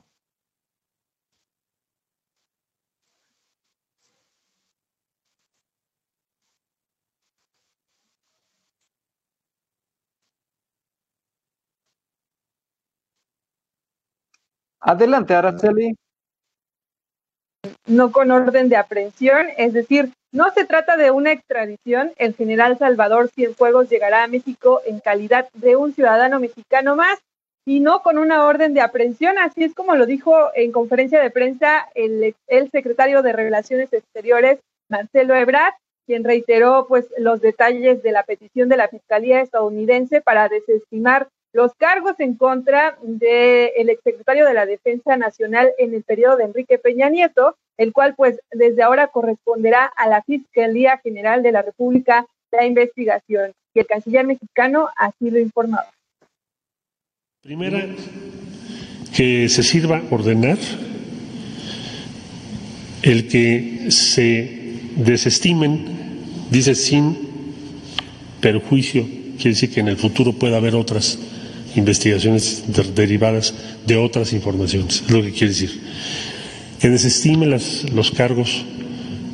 Adelante, 14.87 15.35
Araceli. 15.35 15.97
No 17.87 18.13
con 18.13 18.31
orden 18.31 18.69
de 18.69 18.77
aprehensión, 18.77 19.47
es 19.57 19.73
decir, 19.73 20.13
no 20.31 20.53
se 20.53 20.67
trata 20.67 20.99
de 20.99 21.11
una 21.11 21.33
extradición. 21.33 22.13
El 22.17 22.35
general 22.35 22.77
Salvador 22.77 23.31
Cienfuegos 23.31 23.89
llegará 23.89 24.25
a 24.25 24.29
México 24.29 24.83
en 24.85 25.01
calidad 25.01 25.49
de 25.55 25.77
un 25.77 25.95
ciudadano 25.95 26.39
mexicano 26.39 26.97
más 26.97 27.19
y 27.65 27.81
no 27.81 28.03
con 28.03 28.19
una 28.19 28.45
orden 28.45 28.75
de 28.75 28.83
aprehensión. 28.83 29.39
Así 29.39 29.65
es 29.65 29.75
como 29.75 29.97
lo 29.97 30.05
dijo 30.05 30.51
en 30.55 30.71
conferencia 30.71 31.23
de 31.23 31.31
prensa 31.31 31.89
el, 31.95 32.35
el 32.47 32.71
secretario 32.71 33.23
de 33.23 33.33
Relaciones 33.33 33.91
Exteriores, 33.91 34.59
Marcelo 34.91 35.35
Ebrard, 35.35 35.73
quien 36.07 36.25
reiteró 36.25 36.87
pues 36.87 37.07
los 37.17 37.41
detalles 37.41 38.03
de 38.03 38.13
la 38.13 38.25
petición 38.25 38.69
de 38.69 38.77
la 38.77 38.89
Fiscalía 38.89 39.41
estadounidense 39.41 40.21
para 40.21 40.51
desestimar 40.51 41.29
los 41.55 41.73
cargos 41.75 42.19
en 42.19 42.35
contra 42.35 42.99
del 43.01 43.89
exsecretario 43.89 44.45
de 44.45 44.55
la 44.55 44.67
Defensa 44.67 45.17
Nacional 45.17 45.71
en 45.79 45.95
el 45.95 46.03
periodo 46.03 46.37
de 46.37 46.45
Enrique 46.45 46.79
Peña 46.79 47.09
Nieto, 47.09 47.57
el 47.77 47.93
cual 47.93 48.15
pues 48.17 48.41
desde 48.51 48.83
ahora 48.83 49.07
corresponderá 49.07 49.85
a 49.85 50.09
la 50.09 50.23
Fiscalía 50.23 50.99
General 50.99 51.45
de 51.45 51.53
la 51.53 51.63
República 51.63 52.27
la 52.51 52.67
investigación. 52.67 53.53
Y 53.73 53.79
el 53.79 53.87
canciller 53.87 54.27
mexicano 54.27 54.89
así 54.97 55.31
lo 55.31 55.39
informaba. 55.39 55.87
Primera, 57.41 57.87
que 59.17 59.49
se 59.49 59.63
sirva 59.63 60.03
ordenar 60.11 60.59
el 63.03 63.29
que 63.29 63.93
se 63.93 64.81
desestimen, 64.97 66.19
dice 66.51 66.75
sin 66.75 67.17
perjuicio, 68.41 69.05
quiere 69.37 69.51
decir 69.51 69.73
que 69.73 69.81
en 69.81 69.89
el 69.89 69.97
futuro 69.97 70.33
pueda 70.33 70.57
haber 70.57 70.75
otras 70.75 71.19
investigaciones 71.77 72.65
derivadas 72.95 73.55
de 73.87 73.97
otras 73.97 74.33
informaciones, 74.33 75.03
es 75.03 75.11
lo 75.11 75.23
que 75.23 75.33
quiere 75.33 75.49
decir. 75.49 75.81
Que 76.81 76.91
desestime 76.91 77.47
las, 77.47 77.85
los 77.91 78.11
cargos 78.11 78.65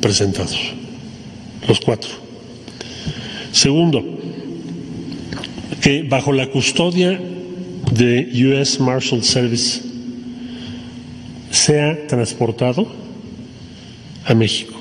presentados, 0.01 0.57
los 1.67 1.79
cuatro. 1.79 2.09
Segundo, 3.51 4.03
que 5.81 6.03
bajo 6.03 6.31
la 6.31 6.47
custodia 6.47 7.19
de 7.91 8.29
US 8.45 8.79
Marshal 8.79 9.23
Service 9.23 9.81
sea 11.51 12.07
transportado 12.07 12.87
a 14.25 14.33
México. 14.33 14.73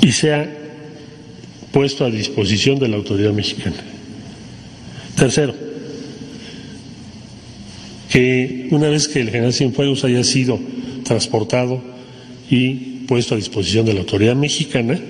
Y 0.00 0.12
sea 0.12 0.63
puesto 1.74 2.04
a 2.04 2.10
disposición 2.10 2.78
de 2.78 2.86
la 2.86 2.94
autoridad 2.94 3.32
mexicana. 3.32 3.82
Tercero, 5.16 5.56
que 8.08 8.68
una 8.70 8.88
vez 8.88 9.08
que 9.08 9.20
el 9.20 9.30
general 9.30 9.52
Cienfuegos 9.52 10.04
haya 10.04 10.22
sido 10.22 10.60
transportado 11.02 11.82
y 12.48 13.02
puesto 13.08 13.34
a 13.34 13.38
disposición 13.38 13.84
de 13.86 13.94
la 13.94 14.00
autoridad 14.00 14.36
mexicana, 14.36 15.00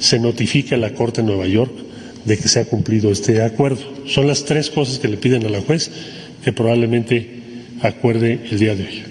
se 0.00 0.18
notifique 0.18 0.74
a 0.74 0.78
la 0.78 0.94
Corte 0.94 1.20
de 1.20 1.28
Nueva 1.28 1.46
York 1.46 1.70
de 2.24 2.36
que 2.36 2.48
se 2.48 2.58
ha 2.58 2.64
cumplido 2.64 3.12
este 3.12 3.40
acuerdo. 3.42 3.80
Son 4.06 4.26
las 4.26 4.44
tres 4.44 4.68
cosas 4.68 4.98
que 4.98 5.06
le 5.06 5.16
piden 5.16 5.46
a 5.46 5.48
la 5.48 5.60
juez 5.60 5.92
que 6.42 6.52
probablemente 6.52 7.40
acuerde 7.82 8.40
el 8.50 8.58
día 8.58 8.74
de 8.74 8.82
hoy. 8.82 9.02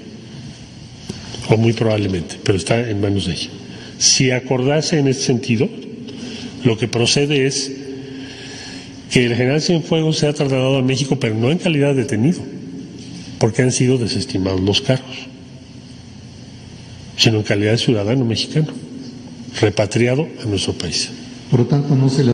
O 1.48 1.56
muy 1.56 1.72
probablemente, 1.72 2.36
pero 2.44 2.58
está 2.58 2.90
en 2.90 3.00
manos 3.00 3.26
de 3.26 3.34
ella. 3.36 3.50
Si 3.98 4.32
acordase 4.32 5.00
en 5.00 5.08
ese 5.08 5.22
sentido, 5.22 5.70
lo 6.64 6.78
que 6.78 6.88
procede 6.88 7.46
es 7.46 7.72
que 9.12 9.26
el 9.26 9.36
general 9.36 9.62
Cienfuegos 9.62 10.18
se 10.18 10.28
ha 10.28 10.34
trasladado 10.34 10.78
a 10.78 10.82
México, 10.82 11.18
pero 11.20 11.36
no 11.36 11.52
en 11.52 11.58
calidad 11.58 11.90
de 11.90 12.04
detenido, 12.04 12.42
porque 13.40 13.62
han 13.62 13.72
sido 13.72 13.98
desestimados 13.98 14.62
los 14.62 14.82
cargos, 14.82 15.28
sino 17.18 17.38
en 17.38 17.44
calidad 17.44 17.72
de 17.72 17.78
ciudadano 17.78 18.26
mexicano, 18.26 18.68
repatriado 19.60 20.28
a 20.42 20.46
nuestro 20.46 20.74
país. 20.74 21.12
Por 21.50 21.62
lo 21.62 21.66
tanto, 21.66 21.96
no 21.96 22.10
se 22.10 22.26
le 22.26 22.32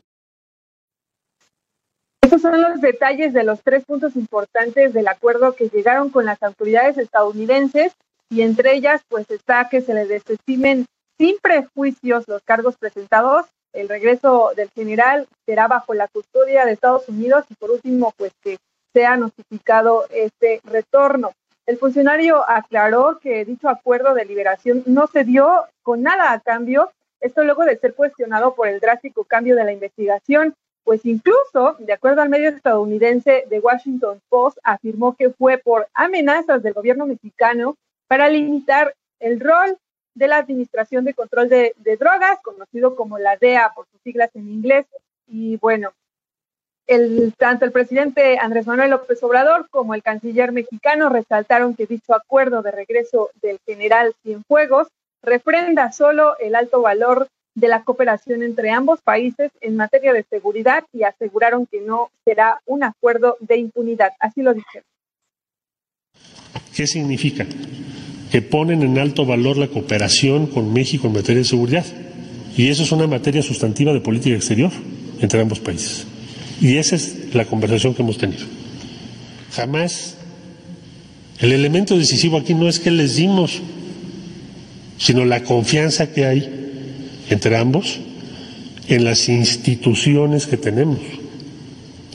Estos 2.21 2.41
son 2.41 2.61
los 2.61 2.81
detalles 2.81 3.33
de 3.33 3.43
los 3.43 3.61
tres 3.61 3.85
puntos 3.85 4.15
importantes 4.15 4.93
del 4.93 5.07
acuerdo 5.07 5.55
que 5.55 5.69
llegaron 5.69 6.09
con 6.09 6.25
las 6.25 6.41
autoridades 6.43 6.97
estadounidenses 6.97 7.93
y 8.29 8.41
entre 8.41 8.75
ellas 8.75 9.01
pues 9.07 9.29
está 9.29 9.69
que 9.69 9.81
se 9.81 9.93
le 9.93 10.05
desestimen 10.05 10.85
sin 11.17 11.37
prejuicios 11.41 12.27
los 12.27 12.41
cargos 12.43 12.75
presentados 12.77 13.45
el 13.75 13.89
regreso 13.89 14.51
del 14.55 14.69
general 14.69 15.27
será 15.45 15.67
bajo 15.67 15.93
la 15.93 16.07
custodia 16.07 16.65
de 16.65 16.71
Estados 16.71 17.07
Unidos 17.09 17.45
y 17.49 17.55
por 17.55 17.71
último, 17.71 18.13
pues 18.17 18.31
que 18.41 18.57
sea 18.93 19.17
notificado 19.17 20.05
este 20.09 20.61
retorno. 20.63 21.33
El 21.65 21.77
funcionario 21.77 22.43
aclaró 22.47 23.19
que 23.19 23.43
dicho 23.43 23.67
acuerdo 23.67 24.13
de 24.13 24.25
liberación 24.25 24.83
no 24.85 25.07
se 25.07 25.23
dio 25.23 25.65
con 25.83 26.03
nada 26.03 26.31
a 26.31 26.39
cambio, 26.39 26.91
esto 27.19 27.43
luego 27.43 27.65
de 27.65 27.77
ser 27.77 27.93
cuestionado 27.95 28.55
por 28.55 28.67
el 28.67 28.79
drástico 28.79 29.23
cambio 29.23 29.55
de 29.55 29.65
la 29.65 29.73
investigación, 29.73 30.55
pues 30.83 31.05
incluso, 31.05 31.75
de 31.79 31.93
acuerdo 31.93 32.21
al 32.21 32.29
medio 32.29 32.49
estadounidense 32.49 33.45
The 33.49 33.59
Washington 33.59 34.21
Post, 34.29 34.59
afirmó 34.63 35.15
que 35.15 35.31
fue 35.31 35.57
por 35.57 35.87
amenazas 35.93 36.61
del 36.61 36.73
gobierno 36.73 37.07
mexicano 37.07 37.75
para 38.07 38.29
limitar 38.29 38.93
el 39.19 39.39
rol 39.39 39.77
de 40.15 40.27
la 40.27 40.37
Administración 40.37 41.05
de 41.05 41.13
Control 41.13 41.49
de, 41.49 41.73
Drogas, 41.99 42.39
conocido 42.41 42.95
como 42.95 43.19
la 43.19 43.37
DEA 43.37 43.73
por 43.75 43.85
sus 43.91 44.01
siglas 44.01 44.31
en 44.33 44.49
inglés. 44.49 44.85
Y 45.27 45.57
bueno, 45.57 45.91
el, 46.87 47.33
tanto 47.37 47.65
el 47.65 47.71
presidente 47.71 48.39
Andrés 48.39 48.65
Manuel 48.65 48.91
López 48.91 49.21
Obrador 49.23 49.67
como 49.69 49.93
el 49.93 50.03
canciller 50.03 50.51
mexicano 50.51 51.09
resaltaron 51.09 51.75
que 51.75 51.85
dicho 51.85 52.15
acuerdo 52.15 52.61
de 52.61 52.71
regreso 52.71 53.29
del 53.41 53.59
general 53.65 54.15
Cienfuegos 54.23 54.87
refrenda 55.21 55.91
solo 55.91 56.37
el 56.39 56.55
alto 56.55 56.81
valor 56.81 57.27
de 57.55 57.67
la 57.67 57.83
cooperación 57.83 58.43
entre 58.43 58.69
ambos 58.69 59.01
países 59.01 59.51
en 59.61 59.75
materia 59.75 60.13
de 60.13 60.23
seguridad 60.23 60.83
y 60.93 61.03
aseguraron 61.03 61.65
que 61.65 61.81
no 61.81 62.11
será 62.25 62.61
un 62.65 62.83
acuerdo 62.83 63.37
de 63.39 63.57
impunidad. 63.57 64.11
Así 64.19 64.41
lo 64.41 64.53
dijeron. 64.53 64.85
¿Qué 66.75 66.85
significa? 66.85 67.45
Que 68.35 68.41
ponen 68.41 68.83
en 68.83 68.97
alto 68.97 69.25
valor 69.25 69.55
la 69.55 69.69
cooperación 69.69 70.47
con 70.47 70.73
México 70.73 71.07
en 71.07 71.13
materia 71.13 71.39
de 71.39 71.47
seguridad. 71.47 71.85
Y 72.57 72.67
eso 72.67 72.83
es 72.83 72.91
una 72.91 73.07
materia 73.07 73.41
sustantiva 73.41 73.93
de 73.93 74.01
política 74.01 74.35
exterior 74.35 74.71
entre 75.21 75.39
ambos 75.39 75.61
países. 75.61 76.05
Y 76.59 76.75
esa 76.75 76.97
es 76.97 77.33
la 77.33 77.45
conversación 77.45 77.93
que 77.93 78.01
hemos 78.01 78.17
tenido. 78.17 78.43
Jamás 79.53 80.17
el 81.39 81.53
elemento 81.53 81.97
decisivo 81.97 82.37
aquí 82.37 82.53
no 82.53 82.67
es 82.67 82.79
que 82.79 82.91
les 82.91 83.15
dimos, 83.15 83.61
sino 84.97 85.23
la 85.23 85.41
confianza 85.43 86.11
que 86.11 86.25
hay 86.25 86.49
entre 87.29 87.55
ambos 87.55 88.01
en 88.89 89.05
las 89.05 89.29
instituciones 89.29 90.45
que 90.45 90.57
tenemos, 90.57 90.99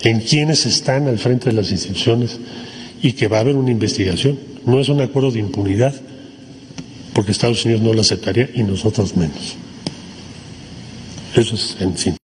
en 0.02 0.20
quienes 0.20 0.66
están 0.66 1.08
al 1.08 1.18
frente 1.18 1.48
de 1.48 1.56
las 1.56 1.70
instituciones 1.70 2.38
y 3.02 3.12
que 3.12 3.26
va 3.26 3.38
a 3.38 3.40
haber 3.40 3.56
una 3.56 3.70
investigación. 3.70 4.38
No 4.66 4.78
es 4.80 4.90
un 4.90 5.00
acuerdo 5.00 5.30
de 5.30 5.38
impunidad, 5.38 5.94
porque 7.14 7.32
Estados 7.32 7.64
Unidos 7.64 7.82
no 7.82 7.92
lo 7.92 8.00
aceptaría 8.00 8.48
y 8.54 8.62
nosotros 8.62 9.16
menos. 9.16 9.56
Eso 11.34 11.54
es 11.54 11.80
en 11.80 11.96
sí. 11.96 12.16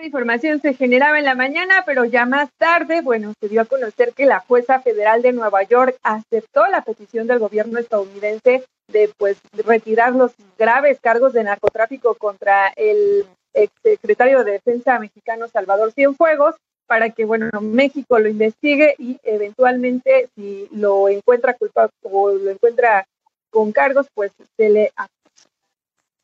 Esta 0.00 0.06
información 0.06 0.60
se 0.60 0.74
generaba 0.74 1.18
en 1.18 1.24
la 1.24 1.34
mañana, 1.34 1.84
pero 1.84 2.04
ya 2.04 2.24
más 2.24 2.48
tarde, 2.56 3.02
bueno, 3.02 3.34
se 3.40 3.48
dio 3.48 3.60
a 3.60 3.66
conocer 3.66 4.12
que 4.14 4.26
la 4.26 4.40
jueza 4.40 4.80
federal 4.80 5.22
de 5.22 5.32
Nueva 5.32 5.62
York 5.64 5.96
aceptó 6.02 6.66
la 6.68 6.82
petición 6.82 7.26
del 7.26 7.38
gobierno 7.38 7.78
estadounidense 7.78 8.64
de 8.88 9.10
pues 9.18 9.36
retirar 9.52 10.14
los 10.14 10.32
graves 10.58 10.98
cargos 11.00 11.32
de 11.32 11.44
narcotráfico 11.44 12.14
contra 12.14 12.72
el 12.76 13.26
exsecretario 13.52 14.42
de 14.42 14.52
Defensa 14.52 14.98
mexicano 14.98 15.48
Salvador 15.48 15.92
Cienfuegos 15.92 16.54
para 16.86 17.10
que, 17.10 17.24
bueno, 17.24 17.48
México 17.60 18.18
lo 18.18 18.28
investigue 18.28 18.94
y 18.98 19.18
eventualmente 19.22 20.28
si 20.34 20.66
lo 20.72 21.08
encuentra 21.08 21.54
culpable 21.54 21.92
o 22.02 22.32
lo 22.32 22.50
encuentra 22.50 23.06
con 23.50 23.72
cargos, 23.72 24.06
pues 24.14 24.32
se 24.56 24.70
le 24.70 24.92
acusa. 24.96 25.10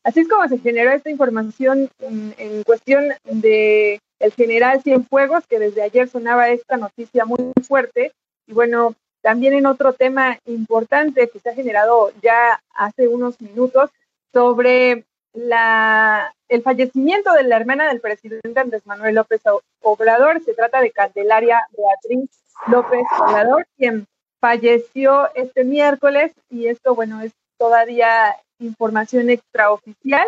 Así 0.03 0.21
es 0.21 0.29
como 0.29 0.47
se 0.47 0.57
generó 0.59 0.91
esta 0.91 1.09
información 1.09 1.89
en, 1.99 2.63
cuestión 2.63 3.09
de 3.25 3.99
el 4.19 4.31
general 4.31 4.81
Cienfuegos, 4.81 5.45
que 5.47 5.59
desde 5.59 5.81
ayer 5.81 6.07
sonaba 6.07 6.49
esta 6.49 6.77
noticia 6.77 7.25
muy 7.25 7.51
fuerte. 7.67 8.13
Y 8.47 8.53
bueno, 8.53 8.95
también 9.21 9.53
en 9.53 9.65
otro 9.65 9.93
tema 9.93 10.39
importante 10.45 11.29
que 11.29 11.39
se 11.39 11.49
ha 11.49 11.53
generado 11.53 12.11
ya 12.21 12.61
hace 12.73 13.09
unos 13.09 13.41
minutos 13.41 13.89
sobre 14.31 15.03
la, 15.33 16.33
el 16.47 16.61
fallecimiento 16.61 17.33
de 17.33 17.43
la 17.43 17.57
hermana 17.57 17.89
del 17.89 17.99
presidente 17.99 18.59
Andrés 18.59 18.85
Manuel 18.85 19.15
López 19.15 19.41
Obrador. 19.81 20.41
Se 20.43 20.53
trata 20.53 20.79
de 20.79 20.91
Candelaria 20.91 21.67
Beatriz 21.77 22.29
López 22.67 23.03
Obrador, 23.19 23.67
quien 23.77 24.07
falleció 24.39 25.33
este 25.35 25.63
miércoles 25.63 26.31
y 26.49 26.67
esto, 26.67 26.95
bueno, 26.95 27.21
es 27.21 27.33
todavía 27.57 28.35
información 28.59 29.29
extraoficial. 29.29 30.27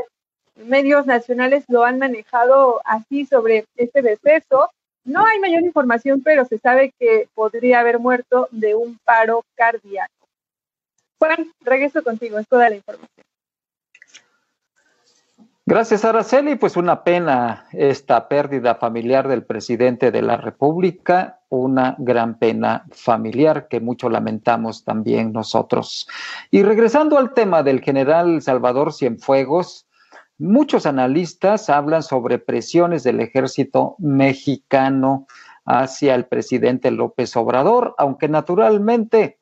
Medios 0.56 1.06
nacionales 1.06 1.64
lo 1.68 1.86
han 1.86 2.00
manejado 2.00 2.82
así 2.86 3.26
sobre 3.26 3.66
este 3.76 4.02
deceso. 4.02 4.70
No 5.06 5.26
hay 5.26 5.40
mayor 5.40 5.64
información, 5.64 6.22
pero 6.24 6.46
se 6.46 6.58
sabe 6.58 6.94
que 7.00 7.28
podría 7.34 7.80
haber 7.80 8.00
muerto 8.00 8.48
de 8.52 8.76
un 8.76 9.00
paro 9.06 9.44
cardíaco. 9.56 10.12
Juan, 11.18 11.52
regreso 11.62 12.04
contigo, 12.04 12.40
es 12.40 12.48
toda 12.48 12.70
la 12.70 12.76
información. 12.76 13.26
Gracias, 15.66 16.04
Araceli. 16.04 16.56
Pues 16.56 16.78
una 16.78 17.04
pena 17.04 17.68
esta 17.74 18.28
pérdida 18.28 18.76
familiar 18.76 19.28
del 19.28 19.44
presidente 19.44 20.10
de 20.12 20.22
la 20.24 20.36
República, 20.36 21.39
una 21.50 21.96
gran 21.98 22.38
pena 22.38 22.86
familiar 22.92 23.68
que 23.68 23.80
mucho 23.80 24.10
lamentamos 24.10 24.84
también 24.84 25.34
nosotros. 25.34 26.08
Y 26.52 26.64
regresando 26.64 27.18
al 27.18 27.34
tema 27.34 27.64
del 27.64 27.82
general 27.82 28.42
Salvador 28.42 28.94
Cienfuegos, 28.94 29.88
muchos 30.38 30.86
analistas 30.86 31.70
hablan 31.70 32.04
sobre 32.04 32.38
presiones 32.40 33.04
del 33.04 33.20
ejército 33.20 33.96
mexicano 33.98 35.28
hacia 35.66 36.16
el 36.16 36.26
presidente 36.26 36.92
López 36.92 37.36
Obrador, 37.36 37.96
aunque 37.98 38.30
naturalmente 38.30 39.40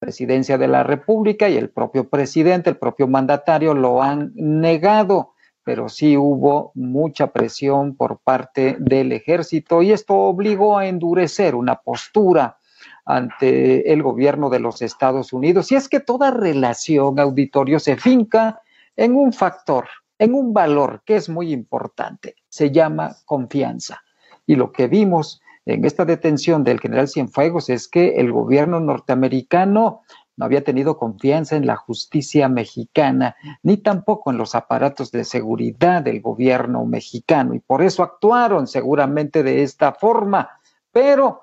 presidencia 0.00 0.58
de 0.58 0.66
la 0.66 0.82
República 0.82 1.48
y 1.48 1.56
el 1.56 1.70
propio 1.70 2.08
presidente, 2.08 2.70
el 2.70 2.78
propio 2.78 3.06
mandatario 3.06 3.74
lo 3.74 4.02
han 4.02 4.32
negado 4.34 5.29
pero 5.70 5.88
sí 5.88 6.16
hubo 6.16 6.72
mucha 6.74 7.28
presión 7.28 7.94
por 7.94 8.18
parte 8.18 8.74
del 8.80 9.12
ejército 9.12 9.82
y 9.82 9.92
esto 9.92 10.16
obligó 10.16 10.76
a 10.76 10.88
endurecer 10.88 11.54
una 11.54 11.76
postura 11.76 12.58
ante 13.04 13.92
el 13.92 14.02
gobierno 14.02 14.50
de 14.50 14.58
los 14.58 14.82
Estados 14.82 15.32
Unidos. 15.32 15.70
Y 15.70 15.76
es 15.76 15.88
que 15.88 16.00
toda 16.00 16.32
relación, 16.32 17.20
auditorio, 17.20 17.78
se 17.78 17.96
finca 17.96 18.62
en 18.96 19.14
un 19.14 19.32
factor, 19.32 19.86
en 20.18 20.34
un 20.34 20.52
valor 20.52 21.02
que 21.06 21.14
es 21.14 21.28
muy 21.28 21.52
importante, 21.52 22.34
se 22.48 22.72
llama 22.72 23.14
confianza. 23.24 24.02
Y 24.48 24.56
lo 24.56 24.72
que 24.72 24.88
vimos 24.88 25.40
en 25.66 25.84
esta 25.84 26.04
detención 26.04 26.64
del 26.64 26.80
general 26.80 27.06
Cienfuegos 27.06 27.70
es 27.70 27.86
que 27.86 28.16
el 28.16 28.32
gobierno 28.32 28.80
norteamericano 28.80 30.02
no 30.40 30.46
había 30.46 30.64
tenido 30.64 30.96
confianza 30.96 31.54
en 31.54 31.66
la 31.66 31.76
justicia 31.76 32.48
mexicana, 32.48 33.36
ni 33.62 33.76
tampoco 33.76 34.30
en 34.30 34.38
los 34.38 34.54
aparatos 34.54 35.12
de 35.12 35.24
seguridad 35.24 36.00
del 36.00 36.22
gobierno 36.22 36.86
mexicano, 36.86 37.52
y 37.52 37.58
por 37.58 37.82
eso 37.82 38.02
actuaron 38.02 38.66
seguramente 38.66 39.42
de 39.42 39.62
esta 39.62 39.92
forma, 39.92 40.48
pero 40.92 41.42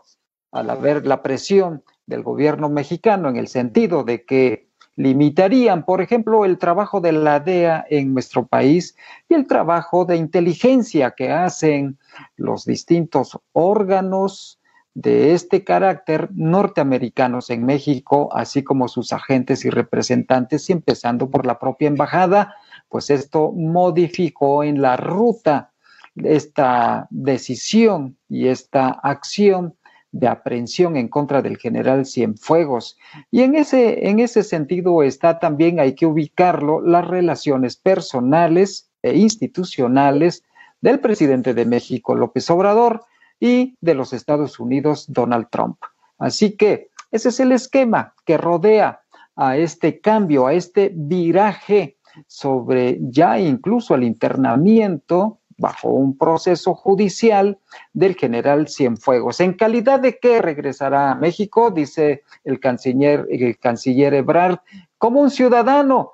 al 0.52 0.72
haber 0.72 1.06
la 1.06 1.22
presión 1.22 1.84
del 2.08 2.24
gobierno 2.24 2.70
mexicano 2.70 3.30
en 3.30 3.36
el 3.36 3.48
sentido 3.48 4.04
de 4.04 4.26
que 4.26 4.68
limitarían, 4.95 5.86
por 5.86 6.02
ejemplo, 6.02 6.43
el 6.43 6.58
trabajo 6.58 7.00
de 7.00 7.12
la 7.12 7.39
DEA 7.39 7.86
en 7.91 8.16
nuestro 8.16 8.48
país 8.48 8.95
y 9.30 9.36
el 9.36 9.45
trabajo 9.45 10.06
de 10.06 10.16
inteligencia 10.16 11.12
que 11.12 11.30
hacen 11.30 12.00
los 12.36 12.66
distintos 12.66 13.39
órganos 13.54 14.60
de 14.98 15.36
este 15.36 15.64
carácter 15.64 16.30
norteamericanos 16.34 17.52
en 17.52 17.68
México, 17.68 18.30
así 18.34 18.64
como 18.64 18.88
sus 18.88 19.14
agentes 19.14 19.64
y 19.64 19.70
representantes, 19.70 20.72
y 20.72 20.74
empezando 20.74 21.30
por 21.30 21.45
la 21.45 21.60
propia 21.60 21.88
embajada, 21.88 22.56
pues 22.89 23.12
esto 23.12 23.52
modificó 23.52 24.64
en 24.64 24.82
la 24.82 24.98
ruta 24.98 25.72
esta 26.16 27.06
decisión 27.12 28.18
y 28.28 28.48
esta 28.48 28.88
acción 28.88 29.76
de 30.12 30.30
aprehensión 30.30 30.98
en 30.98 31.10
contra 31.10 31.43
del 31.43 31.58
general 31.58 32.08
Cienfuegos. 32.08 32.98
Y 33.30 33.43
en 33.43 33.54
ese, 33.54 34.10
en 34.10 34.18
ese 34.18 34.41
sentido 34.41 35.04
está 35.04 35.38
también, 35.38 35.80
hay 35.80 35.93
que 35.93 36.08
ubicarlo, 36.08 36.82
las 36.82 37.08
relaciones 37.08 37.78
personales 37.78 38.89
e 39.04 39.16
institucionales 39.16 40.43
del 40.82 41.00
presidente 41.00 41.54
de 41.54 41.66
México, 41.66 42.16
López 42.16 42.50
Obrador, 42.50 43.06
y 43.39 43.75
de 43.81 43.93
los 43.93 44.13
Estados 44.13 44.59
Unidos, 44.59 45.05
Donald 45.07 45.47
Trump. 45.49 45.77
Así 46.17 46.55
que 46.55 46.89
ese 47.11 47.29
es 47.29 47.39
el 47.39 47.51
esquema 47.51 48.13
que 48.25 48.38
rodea 48.38 49.01
a 49.35 49.57
este 49.57 49.99
cambio, 50.01 50.47
a 50.47 50.53
este 50.53 50.91
viraje 50.93 51.97
sobre 52.25 52.97
ya 52.99 53.39
incluso 53.39 53.93
el 53.95 54.03
internamiento 54.03 55.39
bajo 55.57 55.89
un 55.89 56.17
proceso 56.17 56.75
judicial 56.75 57.57
del 57.93 58.15
general 58.15 58.67
Cienfuegos. 58.67 59.39
¿En 59.39 59.53
calidad 59.53 59.99
de 59.99 60.19
qué 60.19 60.41
regresará 60.41 61.11
a 61.11 61.15
México? 61.15 61.71
Dice 61.71 62.23
el 62.43 62.59
canciller, 62.59 63.27
el 63.29 63.57
canciller 63.57 64.13
Ebrard, 64.13 64.59
como 64.97 65.21
un 65.21 65.31
ciudadano, 65.31 66.13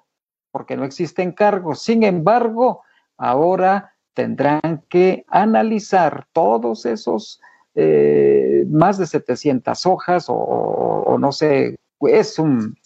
porque 0.52 0.78
no 0.78 0.86
existen 0.86 1.34
cargos. 1.34 1.82
Sin 1.82 2.04
embargo, 2.04 2.84
ahora 3.18 3.93
tendrán 4.14 4.84
que 4.90 5.26
analizar 5.28 6.28
todos 6.34 6.86
esos 6.86 7.42
eh, 7.76 8.66
más 8.70 8.98
de 8.98 9.08
700 9.08 9.86
hojas 9.86 10.26
o, 10.28 11.18
no 11.20 11.32
sé, 11.32 11.78
es 12.02 12.38
un 12.38 12.78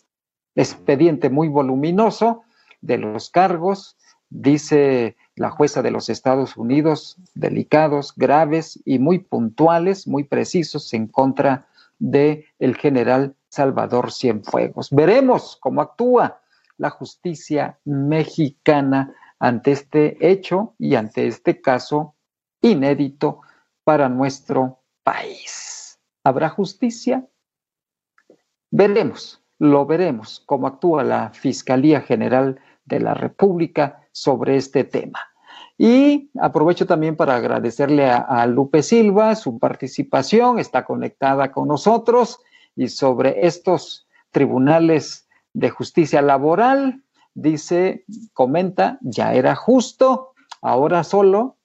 expediente 0.55 1.29
muy 1.29 1.49
voluminoso 1.49 2.43
de 2.81 2.97
los 2.97 3.29
cargos, 3.29 3.97
dice 4.29 5.17
la 5.35 5.49
jueza 5.49 5.81
de 5.81 5.91
los 5.91 6.09
Estados 6.09 6.57
Unidos, 6.57 7.17
delicados, 7.35 8.13
graves 8.15 8.79
y 8.85 8.99
muy 8.99 9.19
puntuales, 9.19 10.07
muy 10.07 10.23
precisos 10.23 10.93
en 10.93 11.07
contra 11.07 11.67
de 11.99 12.45
el 12.59 12.75
general 12.75 13.35
Salvador 13.49 14.11
Cienfuegos. 14.11 14.89
Veremos 14.91 15.57
cómo 15.59 15.81
actúa 15.81 16.41
la 16.77 16.89
justicia 16.89 17.79
mexicana 17.85 19.13
ante 19.39 19.71
este 19.71 20.17
hecho 20.31 20.75
y 20.77 20.95
ante 20.95 21.27
este 21.27 21.61
caso 21.61 22.15
inédito 22.61 23.41
para 23.83 24.09
nuestro 24.09 24.83
país. 25.03 25.99
¿Habrá 26.23 26.49
justicia? 26.49 27.25
Veremos, 28.69 29.41
lo 29.59 29.85
veremos, 29.85 30.43
cómo 30.45 30.67
actúa 30.67 31.03
la 31.03 31.29
Fiscalía 31.29 32.01
General 32.01 32.59
de 32.85 32.99
la 32.99 33.13
República 33.13 34.07
sobre 34.11 34.57
este 34.57 34.83
tema. 34.83 35.19
Y 35.77 36.31
aprovecho 36.39 36.85
también 36.85 37.15
para 37.15 37.35
agradecerle 37.35 38.09
a, 38.09 38.17
a, 38.17 38.47
Lupe 38.47 38.81
Silva 38.81 39.35
su 39.35 39.59
participación, 39.59 40.59
está 40.59 40.83
conectada 40.83 41.51
con 41.51 41.67
nosotros 41.67 42.39
y 42.75 42.87
sobre 42.89 43.45
estos 43.45 44.07
tribunales 44.31 45.27
de 45.53 45.69
justicia 45.69 46.21
laboral, 46.21 47.03
dice, 47.37 48.03
comenta, 48.33 48.97
ya 49.01 49.33
era 49.33 49.55
justo, 49.55 50.33
ahora 50.61 51.03
solo 51.03 51.55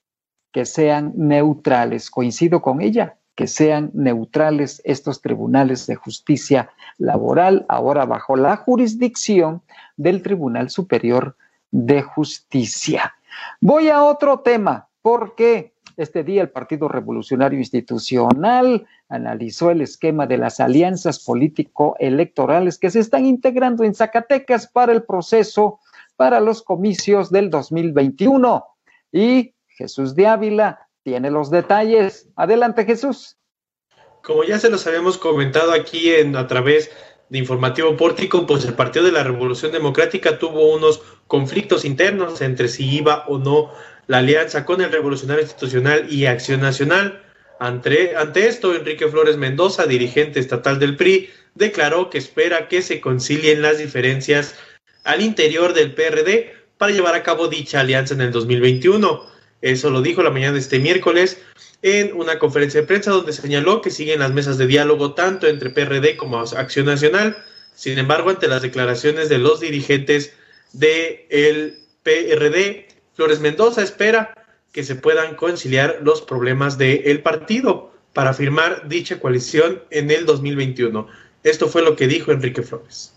que 0.53 0.67
sean 0.67 1.13
neutrales. 1.17 2.11
Coincido 2.11 2.61
con 2.61 2.83
ella, 2.83 3.17
que 3.35 3.47
sean 3.47 3.91
neutrales 3.95 4.83
estos 4.85 5.23
tribunales 5.23 5.87
de 5.87 5.95
justicia 5.95 6.71
laboral, 6.99 7.65
ahora 7.69 8.05
bajo 8.05 8.37
la 8.37 8.57
jurisdicción 8.57 9.63
del 9.97 10.23
Tribunal 10.23 10.69
Superior 10.69 11.37
de 11.71 12.03
Justicia. 12.03 13.15
Voy 13.61 13.89
a 13.89 14.05
otro 14.05 14.41
tema, 14.41 14.89
porque 15.01 15.72
este 15.97 16.25
día 16.25 16.43
el 16.43 16.51
Partido 16.51 16.89
Revolucionario 16.89 17.59
Institucional 17.59 18.87
analizó 19.09 19.71
el 19.71 19.81
esquema 19.81 20.27
de 20.27 20.39
las 20.39 20.61
alianzas 20.61 21.25
político-electorales 21.25 22.79
que 22.79 22.91
se 22.91 23.01
están 23.01 23.27
integrando 23.27 23.85
en 23.85 23.95
Zacatecas 23.95 24.67
para 24.67 24.93
el 24.93 25.03
proceso 25.05 25.81
para 26.17 26.41
los 26.41 26.63
comicios 26.63 27.31
del 27.31 27.51
2021. 27.51 28.65
Y 29.13 29.55
Jesús 29.69 30.15
de 30.15 30.27
Ávila 30.27 30.89
tiene 31.03 31.31
los 31.31 31.51
detalles. 31.51 32.29
Adelante, 32.37 32.85
Jesús. 32.85 33.37
Como 34.23 34.45
ya 34.45 34.59
se 34.59 34.71
los 34.71 34.87
habíamos 34.87 35.19
comentado 35.19 35.73
aquí 35.73 36.11
en, 36.11 36.37
a 36.37 36.47
través 36.47 36.91
de 37.29 37.39
Informativo 37.39 37.97
Pórtico, 37.97 38.47
pues 38.47 38.65
el 38.65 38.75
Partido 38.75 39.07
de 39.07 39.13
la 39.13 39.25
Revolución 39.25 39.73
Democrática 39.73 40.39
tuvo 40.39 40.75
unos 40.75 41.03
conflictos 41.27 41.85
internos 41.85 42.41
entre 42.43 42.69
si 42.69 42.89
iba 42.89 43.25
o 43.27 43.39
no 43.39 43.71
la 44.13 44.19
alianza 44.19 44.67
con 44.67 44.83
el 44.83 44.93
Revolucionario 44.93 45.43
Institucional 45.43 46.13
y 46.13 46.27
Acción 46.27 46.61
Nacional. 46.61 47.23
Ante, 47.59 48.15
ante 48.15 48.47
esto, 48.47 48.75
Enrique 48.75 49.09
Flores 49.09 49.39
Mendoza, 49.39 49.87
dirigente 49.87 50.39
estatal 50.39 50.79
del 50.79 50.97
PRI, 50.97 51.31
declaró 51.55 52.11
que 52.11 52.19
espera 52.19 52.69
que 52.69 52.83
se 52.83 53.01
concilien 53.01 53.63
las 53.63 53.79
diferencias 53.79 54.55
al 55.05 55.23
interior 55.23 55.73
del 55.73 55.95
PRD 55.95 56.53
para 56.77 56.93
llevar 56.93 57.15
a 57.15 57.23
cabo 57.23 57.49
dicha 57.49 57.81
alianza 57.81 58.13
en 58.13 58.21
el 58.21 58.33
2021. 58.33 59.27
Eso 59.63 59.89
lo 59.89 60.03
dijo 60.03 60.23
la 60.23 60.31
mañana 60.31 60.53
de 60.53 60.59
este 60.59 60.79
miércoles 60.79 61.41
en 61.81 62.13
una 62.13 62.39
conferencia 62.39 62.83
de 62.83 62.87
prensa 62.87 63.13
donde 63.13 63.33
señaló 63.33 63.81
que 63.81 63.91
siguen 63.91 64.21
las 64.21 64.35
mesas 64.35 64.59
de 64.59 64.67
diálogo 64.67 65.15
tanto 65.15 65.47
entre 65.47 65.71
PRD 65.71 66.19
como 66.19 66.39
Acción 66.39 66.85
Nacional. 66.85 67.43
Sin 67.75 67.99
embargo, 67.99 68.29
ante 68.29 68.47
las 68.47 68.61
declaraciones 68.61 69.31
de 69.31 69.39
los 69.39 69.61
dirigentes 69.61 70.35
del 70.75 71.79
PRD, 72.03 72.92
Flores 73.15 73.41
Mendoza 73.41 73.83
espera 73.83 74.35
que 74.73 74.85
se 74.85 74.95
puedan 74.95 75.37
conciliar 75.37 75.99
los 76.03 76.23
problemas 76.23 76.79
del 76.79 77.23
partido 77.23 77.91
para 78.15 78.33
firmar 78.33 78.89
dicha 78.89 79.21
coalición 79.21 79.81
en 79.91 80.11
el 80.11 80.25
2021. 80.25 81.07
Esto 81.43 81.69
fue 81.69 81.83
lo 81.83 81.95
que 81.95 82.07
dijo 82.07 82.33
Enrique 82.33 82.63
Flores. 82.63 83.15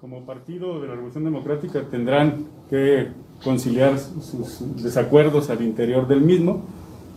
Como 0.00 0.24
partido 0.24 0.80
de 0.80 0.88
la 0.88 0.94
Revolución 0.94 1.24
Democrática 1.24 1.82
tendrán 1.90 2.46
que 2.68 3.08
conciliar 3.42 3.98
sus 3.98 4.82
desacuerdos 4.82 5.50
al 5.50 5.62
interior 5.62 6.08
del 6.08 6.20
mismo. 6.20 6.66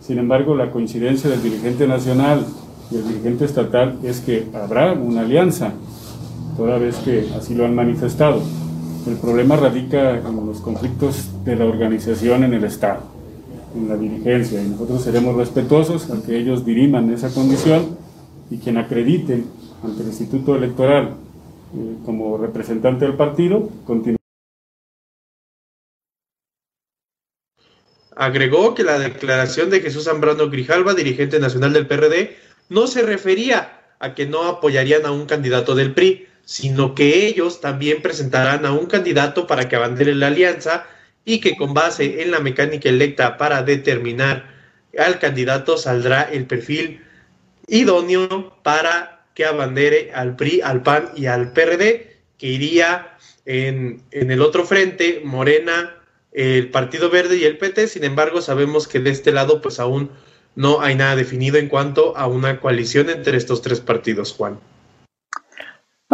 Sin 0.02 0.20
embargo, 0.20 0.56
la 0.56 0.72
coincidencia 0.72 1.30
del 1.30 1.42
dirigente 1.42 1.88
nacional 1.88 2.46
y 2.92 2.96
el 2.96 3.08
dirigente 3.08 3.46
estatal 3.46 4.00
es 4.04 4.20
que 4.20 4.48
habrá 4.54 4.94
una 4.94 5.22
alianza, 5.22 5.74
toda 6.58 6.78
vez 6.78 6.98
que 6.98 7.30
así 7.36 7.56
lo 7.56 7.66
han 7.66 7.74
manifestado. 7.74 8.42
El 9.06 9.18
problema 9.18 9.58
radica 9.58 10.18
en 10.18 10.46
los 10.46 10.62
conflictos 10.62 11.44
de 11.44 11.58
la 11.58 11.66
organización 11.66 12.46
en 12.46 12.54
el 12.54 12.64
Estado, 12.64 13.02
en 13.76 13.90
la 13.90 13.98
dirigencia, 13.98 14.64
y 14.64 14.70
nosotros 14.70 15.04
seremos 15.04 15.36
respetuosos 15.36 16.10
a 16.10 16.26
que 16.26 16.38
ellos 16.38 16.66
diriman 16.66 17.12
esa 17.12 17.30
condición 17.34 17.98
y 18.50 18.60
quien 18.60 18.78
acredite 18.78 19.44
ante 19.84 20.04
el 20.04 20.08
Instituto 20.08 20.56
Electoral 20.56 21.16
eh, 21.76 21.96
como 22.06 22.38
representante 22.38 23.04
del 23.04 23.16
partido, 23.16 23.70
continúe. 23.86 24.16
Agregó 28.16 28.74
que 28.74 28.84
la 28.84 29.00
declaración 29.00 29.70
de 29.70 29.82
Jesús 29.82 30.06
Zambrano 30.06 30.50
Grijalva, 30.50 30.94
dirigente 30.94 31.42
nacional 31.42 31.74
del 31.74 31.88
PRD, 31.88 32.38
no 32.70 32.88
se 32.88 33.02
refería 33.02 33.82
a 34.00 34.14
que 34.16 34.28
no 34.28 34.44
apoyarían 34.44 35.06
a 35.06 35.12
un 35.12 35.26
candidato 35.26 35.76
del 35.76 35.94
PRI, 35.94 36.28
sino 36.46 36.96
que 36.96 37.28
ellos 37.28 37.62
también 37.62 38.02
presentarán 38.02 38.66
a 38.66 38.74
un 38.74 38.88
candidato 38.88 39.48
para 39.48 39.70
que 39.70 39.76
abandere 39.76 40.14
la 40.16 40.28
alianza 40.28 40.86
y 41.26 41.40
que 41.40 41.56
con 41.56 41.74
base 41.74 42.22
en 42.22 42.32
la 42.32 42.40
mecánica 42.40 42.90
electa 42.90 43.38
para 43.38 43.64
determinar 43.64 44.52
al 44.98 45.20
candidato 45.20 45.78
saldrá 45.78 46.24
el 46.24 46.46
perfil 46.46 47.02
idóneo 47.68 48.58
para 48.62 49.26
que 49.34 49.46
abandere 49.46 50.12
al 50.14 50.36
PRI, 50.36 50.62
al 50.62 50.84
PAN 50.84 51.10
y 51.16 51.26
al 51.26 51.54
PRD, 51.54 52.18
que 52.38 52.48
iría 52.48 53.18
en, 53.46 54.04
en 54.12 54.32
el 54.32 54.42
otro 54.42 54.66
frente, 54.66 55.22
Morena, 55.24 55.98
el 56.34 56.70
Partido 56.70 57.10
Verde 57.10 57.38
y 57.38 57.46
el 57.46 57.58
PT. 57.58 57.88
Sin 57.88 58.04
embargo, 58.04 58.42
sabemos 58.42 58.88
que 58.88 59.00
de 59.00 59.10
este 59.10 59.32
lado 59.32 59.62
pues 59.62 59.80
aún 59.80 60.12
no 60.56 60.82
hay 60.82 60.96
nada 60.96 61.16
definido 61.16 61.58
en 61.58 61.70
cuanto 61.70 62.16
a 62.18 62.28
una 62.28 62.60
coalición 62.60 63.10
entre 63.10 63.38
estos 63.38 63.62
tres 63.62 63.80
partidos, 63.80 64.34
Juan. 64.34 64.60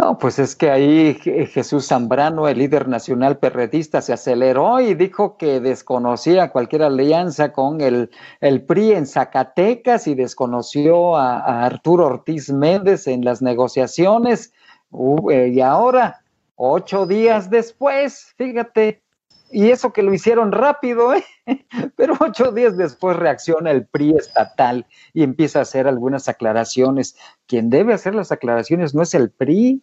No, 0.00 0.16
pues 0.16 0.38
es 0.38 0.56
que 0.56 0.70
ahí 0.70 1.14
Jesús 1.14 1.88
Zambrano, 1.88 2.48
el 2.48 2.58
líder 2.58 2.88
nacional 2.88 3.38
perredista, 3.38 4.00
se 4.00 4.14
aceleró 4.14 4.80
y 4.80 4.94
dijo 4.94 5.36
que 5.36 5.60
desconocía 5.60 6.52
cualquier 6.52 6.84
alianza 6.84 7.52
con 7.52 7.82
el, 7.82 8.10
el 8.40 8.62
PRI 8.62 8.92
en 8.92 9.06
Zacatecas 9.06 10.06
y 10.06 10.14
desconoció 10.14 11.16
a, 11.16 11.66
Arturo 11.66 12.06
Ortiz 12.06 12.50
Méndez 12.50 13.08
en 13.08 13.26
las 13.26 13.42
negociaciones. 13.42 14.54
Uh, 14.90 15.32
y 15.32 15.60
ahora, 15.60 16.22
ocho 16.54 17.04
días 17.04 17.50
después, 17.50 18.32
fíjate, 18.38 19.02
y 19.50 19.68
eso 19.70 19.92
que 19.92 20.02
lo 20.02 20.14
hicieron 20.14 20.52
rápido, 20.52 21.12
¿eh? 21.12 21.24
pero 21.96 22.14
ocho 22.20 22.52
días 22.52 22.78
después 22.78 23.18
reacciona 23.18 23.70
el 23.70 23.86
PRI 23.86 24.16
estatal 24.16 24.86
y 25.12 25.24
empieza 25.24 25.58
a 25.58 25.62
hacer 25.62 25.86
algunas 25.86 26.28
aclaraciones. 26.28 27.16
Quien 27.46 27.68
debe 27.68 27.92
hacer 27.92 28.14
las 28.14 28.32
aclaraciones 28.32 28.94
no 28.94 29.02
es 29.02 29.12
el 29.12 29.30
PRI, 29.30 29.82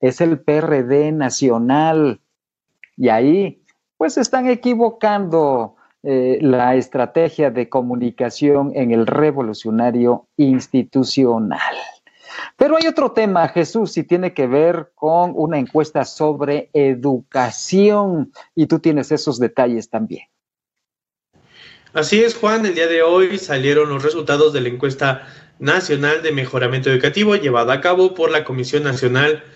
es 0.00 0.20
el 0.20 0.40
PRD 0.40 1.12
nacional. 1.12 2.20
Y 2.96 3.08
ahí, 3.08 3.62
pues 3.96 4.16
están 4.18 4.48
equivocando 4.48 5.76
eh, 6.02 6.38
la 6.40 6.76
estrategia 6.76 7.50
de 7.50 7.68
comunicación 7.68 8.72
en 8.74 8.92
el 8.92 9.06
revolucionario 9.06 10.28
institucional. 10.36 11.74
Pero 12.56 12.76
hay 12.76 12.86
otro 12.86 13.12
tema, 13.12 13.48
Jesús, 13.48 13.96
y 13.96 14.04
tiene 14.04 14.32
que 14.32 14.46
ver 14.46 14.92
con 14.94 15.32
una 15.34 15.58
encuesta 15.58 16.04
sobre 16.04 16.70
educación, 16.72 18.32
y 18.54 18.66
tú 18.66 18.78
tienes 18.78 19.10
esos 19.12 19.38
detalles 19.38 19.90
también. 19.90 20.24
Así 21.92 22.22
es, 22.22 22.36
Juan, 22.36 22.64
el 22.66 22.74
día 22.74 22.86
de 22.86 23.02
hoy 23.02 23.38
salieron 23.38 23.88
los 23.88 24.02
resultados 24.02 24.52
de 24.52 24.60
la 24.60 24.68
encuesta 24.68 25.26
nacional 25.58 26.22
de 26.22 26.32
mejoramiento 26.32 26.90
educativo 26.90 27.34
llevada 27.34 27.72
a 27.72 27.80
cabo 27.80 28.14
por 28.14 28.30
la 28.30 28.44
Comisión 28.44 28.84
Nacional 28.84 29.42
de 29.42 29.48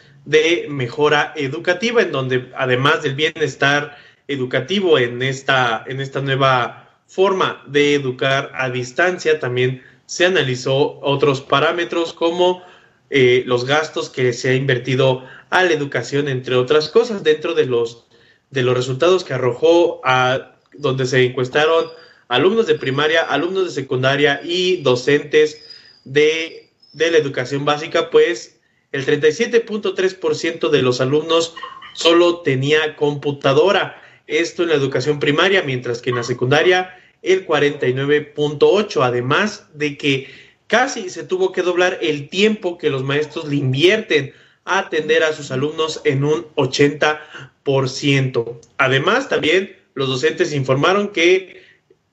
mejora 0.68 1.32
educativa, 1.36 2.02
en 2.02 2.12
donde 2.12 2.50
además 2.56 3.02
del 3.02 3.14
bienestar 3.14 3.96
educativo 4.28 4.98
en 4.98 5.22
esta, 5.22 5.84
en 5.86 6.00
esta 6.00 6.20
nueva 6.20 7.00
forma 7.06 7.62
de 7.66 7.94
educar 7.94 8.50
a 8.54 8.70
distancia, 8.70 9.40
también 9.40 9.82
se 10.06 10.26
analizó 10.26 11.00
otros 11.00 11.40
parámetros 11.40 12.12
como 12.12 12.62
eh, 13.10 13.42
los 13.46 13.66
gastos 13.66 14.08
que 14.08 14.32
se 14.32 14.50
ha 14.50 14.54
invertido 14.54 15.24
a 15.50 15.64
la 15.64 15.72
educación, 15.72 16.28
entre 16.28 16.54
otras 16.54 16.88
cosas, 16.88 17.22
dentro 17.22 17.54
de 17.54 17.66
los, 17.66 18.06
de 18.50 18.62
los 18.62 18.76
resultados 18.76 19.24
que 19.24 19.34
arrojó 19.34 20.00
a 20.04 20.56
donde 20.72 21.04
se 21.04 21.22
encuestaron 21.24 21.86
alumnos 22.28 22.66
de 22.66 22.76
primaria, 22.76 23.22
alumnos 23.22 23.64
de 23.64 23.82
secundaria 23.82 24.40
y 24.42 24.78
docentes 24.78 25.62
de, 26.04 26.70
de 26.94 27.10
la 27.10 27.18
educación 27.18 27.66
básica, 27.66 28.08
pues 28.10 28.51
el 28.93 29.07
37.3% 29.07 30.68
de 30.68 30.82
los 30.82 31.01
alumnos 31.01 31.55
solo 31.95 32.40
tenía 32.40 32.97
computadora. 32.97 34.01
Esto 34.26 34.62
en 34.62 34.70
la 34.70 34.76
educación 34.76 35.18
primaria, 35.18 35.62
mientras 35.62 36.01
que 36.01 36.11
en 36.11 36.16
la 36.16 36.22
secundaria 36.22 36.97
el 37.22 37.47
49.8%, 37.47 39.03
además 39.03 39.66
de 39.74 39.97
que 39.97 40.28
casi 40.66 41.11
se 41.11 41.24
tuvo 41.24 41.53
que 41.53 41.62
doblar 41.62 41.99
el 42.03 42.28
tiempo 42.28 42.78
que 42.78 42.90
los 42.90 43.03
maestros 43.03 43.49
le 43.49 43.57
invierten 43.57 44.32
a 44.64 44.80
atender 44.80 45.22
a 45.22 45.32
sus 45.32 45.51
alumnos 45.51 46.01
en 46.05 46.24
un 46.24 46.47
80%. 46.55 48.61
Además, 48.78 49.28
también 49.28 49.76
los 49.95 50.09
docentes 50.09 50.53
informaron 50.53 51.09
que 51.09 51.62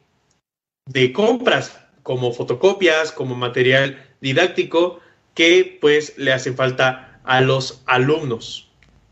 de 0.87 1.13
compras, 1.13 1.79
como 2.03 2.33
fotocopias, 2.33 3.13
como 3.13 3.35
material 3.35 4.03
didáctico, 4.21 5.01
que 5.35 5.79
pues 5.81 6.17
le 6.17 6.33
hace 6.33 6.53
falta 6.53 7.21
a 7.25 7.41
los 7.41 7.83
alumnos. 7.87 8.64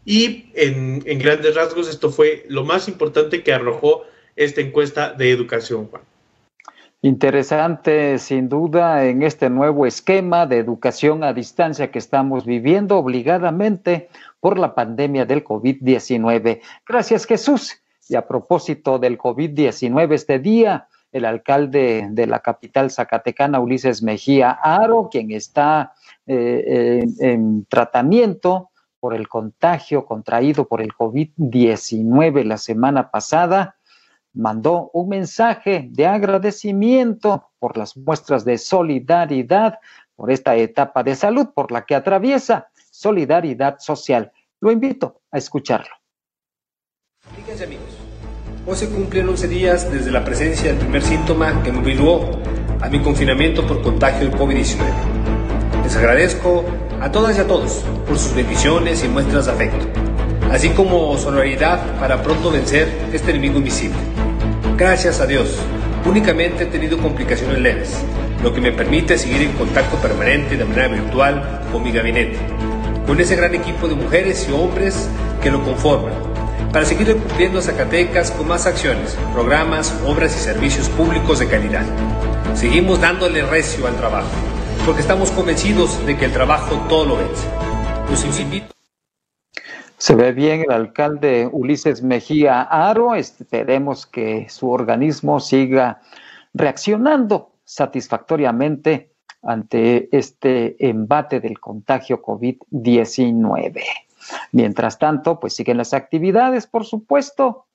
Y 0.05 0.51
en, 0.55 1.01
grandes 1.19 1.55
rasgos 1.55 1.89
esto 1.89 2.11
fue 2.11 2.45
lo 2.49 2.65
más 2.65 2.89
importante 2.89 3.43
que 3.43 3.53
arrojó 3.53 4.03
esta 4.35 4.61
encuesta 4.61 5.13
de 5.13 5.31
educación, 5.31 5.87
Juan. 5.87 6.03
Interesante, 7.05 8.19
sin 8.19 8.49
duda, 8.49 9.05
en 9.07 9.23
este 9.23 9.51
nuevo 9.51 9.87
esquema 9.87 10.47
de 10.47 10.59
educación 10.59 11.25
a 11.25 11.33
distancia 11.33 11.91
que 11.91 11.99
estamos 11.99 12.47
viviendo 12.47 12.97
obligadamente 12.97 14.09
por 14.39 14.57
la 14.57 14.75
pandemia 14.75 15.25
del 15.25 15.43
COVID-19. 15.43 16.61
Gracias, 16.87 17.27
Jesús. 17.27 17.79
Y 18.09 18.15
a 18.15 18.27
propósito 18.27 18.99
del 18.99 19.19
COVID-19, 19.19 20.13
este 20.13 20.39
día, 20.39 20.87
el 21.11 21.25
alcalde 21.25 22.07
de 22.11 22.27
la 22.27 22.41
capital 22.41 22.91
zacatecana, 22.91 23.59
Ulises 23.59 24.03
Mejía 24.03 24.51
Aro, 24.51 25.09
quien 25.11 25.33
está 25.33 25.95
eh, 26.27 27.05
en 27.19 27.65
tratamiento 27.67 28.71
por 29.03 29.17
el 29.17 29.27
contagio 29.27 30.07
contraído 30.07 30.69
por 30.69 30.81
el 30.81 30.93
COVID-19 30.93 32.45
la 32.45 32.57
semana 32.57 33.11
pasada, 33.11 33.75
mandó 34.33 34.91
un 34.93 35.09
mensaje 35.09 35.89
de 35.91 36.07
agradecimiento 36.07 37.51
por 37.59 37.77
las 37.77 37.97
muestras 37.97 38.45
de 38.45 38.59
solidaridad 38.59 39.81
por 40.15 40.31
esta 40.31 40.55
etapa 40.55 41.03
de 41.03 41.17
salud 41.17 41.49
por 41.53 41.73
la 41.73 41.85
que 41.85 41.97
atraviesa 41.97 42.69
solidaridad 42.93 43.81
social. 43.81 44.31
Lo 44.61 44.71
invito 44.71 45.23
a 45.33 45.39
escucharlo. 45.39 45.97
Fíjense 47.35 47.65
amigos, 47.65 47.99
hoy 48.65 48.77
se 48.77 48.89
cumplen 48.89 49.29
11 49.29 49.49
días 49.49 49.91
desde 49.91 50.13
la 50.13 50.25
presencia 50.25 50.69
del 50.69 50.79
primer 50.79 51.03
síntoma 51.03 51.61
que 51.65 51.73
me 51.73 51.81
obligó 51.81 52.41
a 52.81 52.89
mi 52.89 53.03
confinamiento 53.03 53.67
por 53.67 53.83
contagio 53.83 54.29
del 54.29 54.39
COVID-19. 54.39 54.79
Les 55.83 55.97
agradezco 55.97 56.65
a 57.03 57.11
todas 57.11 57.37
y 57.37 57.41
a 57.41 57.49
todos 57.49 57.83
por 58.07 58.17
sus 58.17 58.33
bendiciones 58.33 59.03
y 59.03 59.09
muestras 59.09 59.47
de 59.47 59.53
afecto, 59.53 59.87
así 60.53 60.69
como 60.71 61.19
solidaridad 61.19 61.99
para 61.99 62.23
pronto 62.23 62.53
vencer 62.53 62.89
este 63.13 63.33
enemigo 63.33 63.59
invisible. 63.59 63.99
Gracias 64.77 65.19
a 65.19 65.27
Dios, 65.27 65.57
únicamente 66.07 66.63
he 66.63 66.67
tenido 66.67 66.99
complicaciones 66.99 67.59
leves, 67.59 67.97
lo 68.45 68.55
que 68.55 68.61
me 68.61 68.71
permite 68.71 69.19
seguir 69.19 69.43
en 69.43 69.53
contacto 69.55 69.97
permanente 69.97 70.57
de 70.57 70.65
manera 70.65 70.87
virtual 70.87 71.63
con 71.73 71.83
mi 71.83 71.91
gabinete, 71.91 72.39
con 73.05 73.21
ese 73.21 73.35
gran 73.35 73.53
equipo 73.57 73.89
de 73.89 73.97
mujeres 73.97 74.47
y 74.49 74.53
hombres 74.53 75.09
que 75.43 75.51
lo 75.51 75.61
conforman, 75.65 76.15
para 76.73 76.87
seguir 76.87 77.17
cumpliendo 77.17 77.61
Zacatecas 77.61 78.31
con 78.31 78.47
más 78.47 78.67
acciones, 78.67 79.19
programas, 79.33 79.93
obras 80.07 80.37
y 80.37 80.39
servicios 80.39 80.89
públicos 80.89 81.41
de 81.41 81.49
calidad. 81.49 81.85
Seguimos 82.55 83.01
dándole 83.01 83.45
recio 83.45 83.89
al 83.89 83.97
trabajo, 83.97 84.31
porque 84.85 85.01
estamos 85.01 85.31
convencidos 85.31 86.05
de 86.07 86.17
que 86.17 86.25
el 86.25 86.33
trabajo 86.33 86.77
todo 86.89 87.05
lo 87.05 87.17
vence. 87.17 87.47
Los 88.11 88.41
invito. 88.41 88.67
Se 89.97 90.17
ve 90.17 90.33
bien 90.33 90.63
el 90.63 90.73
alcalde 90.73 91.49
Ulises 91.51 92.03
Mejía 92.03 92.63
Aro. 92.63 93.15
Esperemos 93.15 94.07
que 94.07 94.49
su 94.49 94.71
organismo 94.71 95.39
siga 95.39 96.03
reaccionando 96.53 97.53
satisfactoriamente 97.65 99.13
ante 99.43 100.09
este 100.17 100.77
embate 100.89 101.39
del 101.39 101.61
contagio 101.61 102.21
COVID-19. 102.21 103.83
Mientras 104.51 104.99
tanto, 104.99 105.39
pues 105.39 105.55
siguen 105.55 105.77
las 105.77 105.95
actividades, 105.95 106.67
por 106.67 106.85
supuesto, 106.85 107.67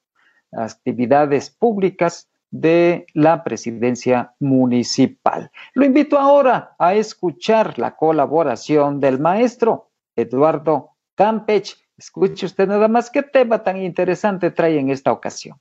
actividades 0.51 1.49
públicas 1.51 2.27
de 2.51 3.05
la 3.13 3.43
presidencia 3.43 4.33
municipal. 4.39 5.51
Lo 5.73 5.85
invito 5.85 6.17
ahora 6.17 6.75
a 6.79 6.95
escuchar 6.95 7.77
la 7.77 7.95
colaboración 7.95 8.99
del 8.99 9.19
maestro 9.19 9.89
Eduardo 10.15 10.91
Campech. 11.15 11.75
Escuche 11.97 12.45
usted 12.45 12.67
nada 12.67 12.87
más 12.87 13.09
qué 13.09 13.23
tema 13.23 13.63
tan 13.63 13.77
interesante 13.77 14.51
trae 14.51 14.79
en 14.79 14.89
esta 14.89 15.11
ocasión. 15.11 15.57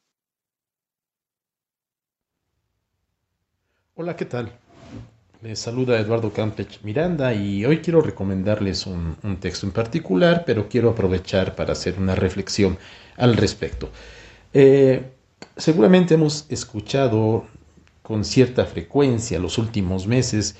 Hola, 3.94 4.14
¿qué 4.14 4.26
tal? 4.26 4.52
Les 5.42 5.58
saluda 5.58 5.98
Eduardo 5.98 6.32
Campech 6.32 6.82
Miranda 6.82 7.32
y 7.32 7.64
hoy 7.64 7.78
quiero 7.78 8.00
recomendarles 8.00 8.86
un, 8.86 9.16
texto 9.40 9.66
en 9.66 9.72
particular, 9.72 10.44
pero 10.46 10.68
quiero 10.68 10.90
aprovechar 10.90 11.54
para 11.54 11.72
hacer 11.72 11.98
una 11.98 12.14
reflexión 12.14 12.78
al 13.16 13.36
respecto. 13.36 13.90
Eh, 14.52 15.15
seguramente 15.56 16.14
hemos 16.14 16.46
escuchado 16.48 17.44
con 18.02 18.24
cierta 18.24 18.66
frecuencia 18.66 19.38
los 19.38 19.58
últimos 19.58 20.06
meses 20.06 20.56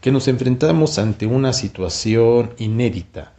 que 0.00 0.12
nos 0.12 0.28
enfrentamos 0.28 0.98
ante 0.98 1.26
una 1.26 1.52
situación 1.52 2.52
inédita, 2.58 3.32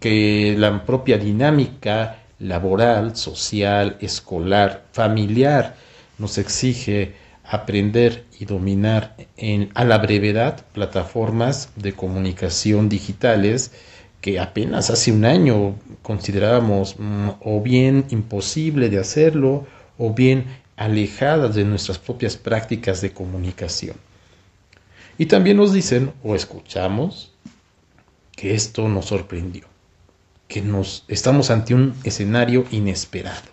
que 0.00 0.54
la 0.56 0.84
propia 0.86 1.18
dinámica 1.18 2.22
laboral, 2.38 3.16
social, 3.16 3.96
escolar, 4.00 4.84
familiar 4.92 5.74
nos 6.18 6.38
exige 6.38 7.14
aprender 7.44 8.24
y 8.38 8.44
dominar 8.44 9.16
en, 9.36 9.70
a 9.74 9.84
la 9.84 9.98
brevedad 9.98 10.64
plataformas 10.72 11.70
de 11.76 11.94
comunicación 11.94 12.88
digitales 12.88 13.72
que 14.20 14.38
apenas 14.38 14.90
hace 14.90 15.12
un 15.12 15.24
año 15.24 15.76
considerábamos 16.02 16.96
mm, 16.98 17.28
o 17.40 17.60
bien 17.60 18.04
imposible 18.10 18.88
de 18.88 18.98
hacerlo 18.98 19.66
o 19.98 20.14
bien 20.14 20.46
alejadas 20.76 21.54
de 21.54 21.64
nuestras 21.64 21.98
propias 21.98 22.36
prácticas 22.36 23.00
de 23.00 23.12
comunicación. 23.12 23.96
Y 25.18 25.26
también 25.26 25.56
nos 25.56 25.72
dicen 25.72 26.12
o 26.22 26.36
escuchamos 26.36 27.32
que 28.36 28.54
esto 28.54 28.88
nos 28.88 29.06
sorprendió, 29.06 29.66
que 30.46 30.62
nos 30.62 31.04
estamos 31.08 31.50
ante 31.50 31.74
un 31.74 31.94
escenario 32.04 32.64
inesperado. 32.70 33.50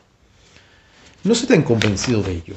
No 1.24 1.34
estoy 1.34 1.50
tan 1.50 1.64
convencido 1.64 2.22
de 2.22 2.34
ello. 2.34 2.56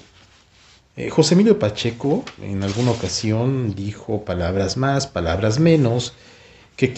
Eh, 0.95 1.09
José 1.09 1.35
Emilio 1.35 1.59
Pacheco 1.59 2.23
en 2.43 2.63
alguna 2.63 2.91
ocasión 2.91 3.75
dijo 3.75 4.27
palabras 4.27 4.77
más, 4.77 5.07
palabras 5.07 5.59
menos, 5.59 6.13
que 6.77 6.93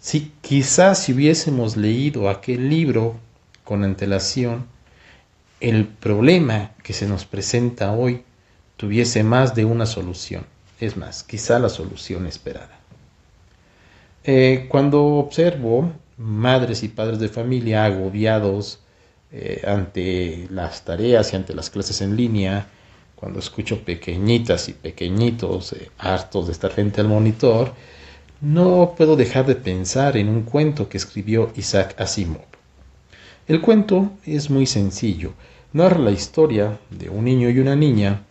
si, 0.00 0.32
quizás 0.40 1.04
si 1.04 1.12
hubiésemos 1.12 1.76
leído 1.76 2.28
aquel 2.28 2.68
libro 2.68 3.14
con 3.62 3.84
antelación, 3.84 4.66
el 5.62 5.86
problema 5.86 6.72
que 6.82 6.92
se 6.92 7.06
nos 7.06 7.24
presenta 7.24 7.92
hoy 7.92 8.24
tuviese 8.76 9.22
más 9.22 9.54
de 9.54 9.64
una 9.64 9.86
solución. 9.86 10.44
Es 10.80 10.96
más, 10.96 11.22
quizá 11.22 11.60
la 11.60 11.68
solución 11.68 12.26
esperada. 12.26 12.80
Eh, 14.24 14.66
cuando 14.68 15.04
observo 15.04 15.92
madres 16.18 16.82
y 16.82 16.88
padres 16.88 17.20
de 17.20 17.28
familia 17.28 17.84
agobiados 17.84 18.80
eh, 19.30 19.62
ante 19.64 20.48
las 20.50 20.84
tareas 20.84 21.32
y 21.32 21.36
ante 21.36 21.54
las 21.54 21.70
clases 21.70 22.00
en 22.00 22.16
línea, 22.16 22.66
cuando 23.14 23.38
escucho 23.38 23.84
pequeñitas 23.84 24.68
y 24.68 24.72
pequeñitos 24.72 25.74
eh, 25.74 25.90
hartos 25.96 26.46
de 26.46 26.52
estar 26.52 26.72
frente 26.72 27.00
al 27.00 27.06
monitor, 27.06 27.72
no 28.40 28.94
puedo 28.96 29.14
dejar 29.14 29.46
de 29.46 29.54
pensar 29.54 30.16
en 30.16 30.28
un 30.28 30.42
cuento 30.42 30.88
que 30.88 30.96
escribió 30.96 31.52
Isaac 31.54 31.94
Asimov. 32.00 32.42
El 33.46 33.60
cuento 33.60 34.10
es 34.24 34.50
muy 34.50 34.66
sencillo. 34.66 35.34
Narra 35.74 36.00
la 36.00 36.10
historia 36.10 36.78
de 36.90 37.08
un 37.08 37.24
niño 37.24 37.48
y 37.48 37.58
una 37.58 37.74
niña 37.74 38.24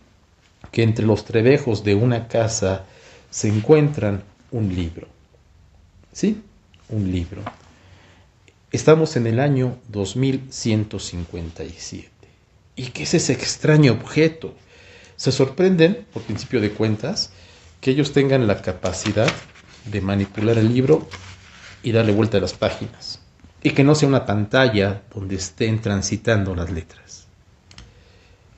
que 0.70 0.84
entre 0.84 1.04
los 1.04 1.24
trebejos 1.24 1.82
de 1.82 1.96
una 1.96 2.28
casa 2.28 2.84
se 3.30 3.48
encuentran 3.48 4.22
un 4.52 4.72
libro. 4.72 5.08
¿Sí? 6.12 6.40
Un 6.88 7.10
libro. 7.10 7.42
Estamos 8.70 9.16
en 9.16 9.26
el 9.26 9.40
año 9.40 9.76
2157. 9.88 12.08
¿Y 12.76 12.86
qué 12.90 13.02
es 13.02 13.14
ese 13.14 13.32
extraño 13.32 13.90
objeto? 13.90 14.54
Se 15.16 15.32
sorprenden, 15.32 16.06
por 16.12 16.22
principio 16.22 16.60
de 16.60 16.70
cuentas, 16.70 17.32
que 17.80 17.90
ellos 17.90 18.12
tengan 18.12 18.46
la 18.46 18.62
capacidad 18.62 19.26
de 19.86 20.00
manipular 20.00 20.58
el 20.58 20.72
libro 20.72 21.08
y 21.82 21.90
darle 21.90 22.12
vuelta 22.12 22.38
a 22.38 22.40
las 22.40 22.52
páginas. 22.52 23.18
Y 23.64 23.70
que 23.70 23.82
no 23.82 23.96
sea 23.96 24.08
una 24.08 24.26
pantalla 24.26 25.02
donde 25.12 25.34
estén 25.34 25.80
transitando 25.80 26.54
las 26.54 26.70
letras. 26.70 27.01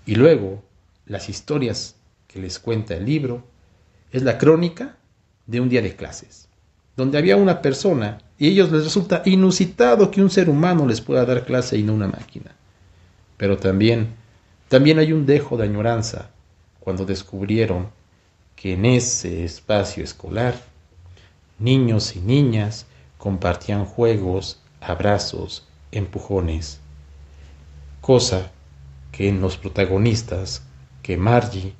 Y 0.07 0.17
luego, 0.17 0.63
las 1.07 1.29
historias 1.29 1.97
que 2.27 2.41
les 2.41 2.59
cuenta 2.59 2.95
el 2.95 3.07
libro 3.07 3.45
es 4.11 4.23
la 4.23 4.39
crónica 4.39 4.97
de 5.47 5.61
un 5.61 5.69
día 5.69 5.83
de 5.83 5.97
clases, 5.97 6.49
donde 6.97 7.19
había 7.19 7.37
una 7.37 7.63
persona 7.63 8.19
y 8.39 8.47
a 8.47 8.51
ellos 8.51 8.73
les 8.73 8.85
resulta 8.85 9.23
inusitado 9.25 10.11
que 10.11 10.23
un 10.23 10.31
ser 10.31 10.49
humano 10.49 10.87
les 10.87 11.01
pueda 11.01 11.25
dar 11.25 11.45
clase 11.45 11.79
y 11.79 11.83
no 11.83 11.95
una 11.95 12.09
máquina. 12.09 12.55
Pero 13.37 13.57
también, 13.59 14.15
también 14.69 14.99
hay 14.99 15.13
un 15.13 15.27
dejo 15.27 15.57
de 15.57 15.65
añoranza 15.65 16.31
cuando 16.81 17.05
descubrieron 17.05 17.89
que 18.57 18.75
en 18.75 18.85
ese 18.85 19.45
espacio 19.45 20.05
escolar 20.05 20.55
niños 21.59 22.17
y 22.17 22.21
niñas 22.21 22.87
compartían 23.19 23.85
juegos, 23.85 24.61
abrazos, 24.81 25.67
empujones, 25.93 26.81
cosa 28.01 28.51
que 29.17 29.29
en 29.29 29.41
los 29.41 29.57
protagonistas, 29.57 30.63
que 31.03 31.17
Margie, 31.17 31.75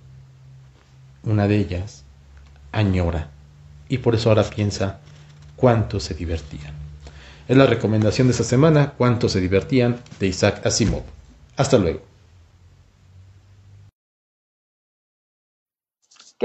una 1.25 1.49
de 1.49 1.57
ellas, 1.57 2.05
añora 2.71 3.31
y 3.89 3.99
por 3.99 4.15
eso 4.15 4.29
ahora 4.29 4.45
piensa 4.45 5.01
cuánto 5.57 5.99
se 5.99 6.15
divertían. 6.15 6.75
Es 7.49 7.57
la 7.57 7.67
recomendación 7.67 8.29
de 8.29 8.33
esta 8.33 8.45
semana, 8.45 8.93
cuánto 8.97 9.29
se 9.29 9.41
divertían, 9.41 10.01
de 10.21 10.29
Isaac 10.29 10.65
Asimov. 10.65 11.03
Hasta 11.57 11.77
luego. 11.77 12.14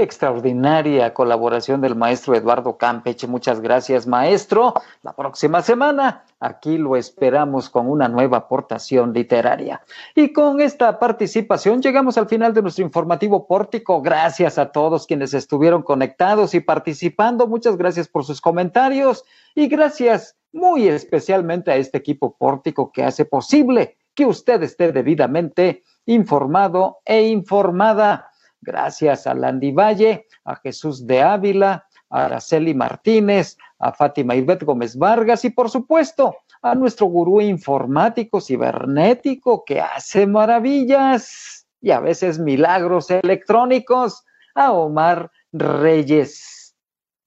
Extraordinaria 0.02 1.12
colaboración 1.12 1.82
del 1.82 1.94
maestro 1.94 2.34
Eduardo 2.34 2.78
Campeche. 2.78 3.26
Muchas 3.26 3.60
gracias, 3.60 4.06
maestro. 4.06 4.72
La 5.02 5.12
próxima 5.14 5.60
semana 5.60 6.24
aquí 6.40 6.78
lo 6.78 6.96
esperamos 6.96 7.68
con 7.68 7.86
una 7.86 8.08
nueva 8.08 8.38
aportación 8.38 9.12
literaria. 9.12 9.82
Y 10.14 10.32
con 10.32 10.62
esta 10.62 10.98
participación 10.98 11.82
llegamos 11.82 12.16
al 12.16 12.28
final 12.28 12.54
de 12.54 12.62
nuestro 12.62 12.82
informativo 12.82 13.46
pórtico. 13.46 14.00
Gracias 14.00 14.56
a 14.56 14.72
todos 14.72 15.06
quienes 15.06 15.34
estuvieron 15.34 15.82
conectados 15.82 16.54
y 16.54 16.60
participando. 16.60 17.46
Muchas 17.46 17.76
gracias 17.76 18.08
por 18.08 18.24
sus 18.24 18.40
comentarios 18.40 19.24
y 19.54 19.68
gracias 19.68 20.34
muy 20.50 20.88
especialmente 20.88 21.72
a 21.72 21.76
este 21.76 21.98
equipo 21.98 22.36
pórtico 22.38 22.90
que 22.90 23.04
hace 23.04 23.26
posible 23.26 23.98
que 24.14 24.24
usted 24.24 24.62
esté 24.62 24.92
debidamente 24.92 25.82
informado 26.06 27.00
e 27.04 27.28
informada. 27.28 28.29
Gracias 28.60 29.26
a 29.26 29.34
Landy 29.34 29.72
Valle, 29.72 30.26
a 30.44 30.56
Jesús 30.56 31.06
de 31.06 31.22
Ávila, 31.22 31.86
a 32.10 32.26
Araceli 32.26 32.74
Martínez, 32.74 33.56
a 33.78 33.92
Fátima 33.92 34.34
Ivette 34.34 34.64
Gómez 34.64 34.96
Vargas 34.96 35.44
y 35.44 35.50
por 35.50 35.70
supuesto 35.70 36.36
a 36.62 36.74
nuestro 36.74 37.06
gurú 37.06 37.40
informático 37.40 38.40
cibernético 38.40 39.64
que 39.64 39.80
hace 39.80 40.26
maravillas 40.26 41.66
y 41.80 41.90
a 41.90 42.00
veces 42.00 42.38
milagros 42.38 43.10
electrónicos, 43.10 44.24
a 44.54 44.72
Omar 44.72 45.30
Reyes. 45.52 46.76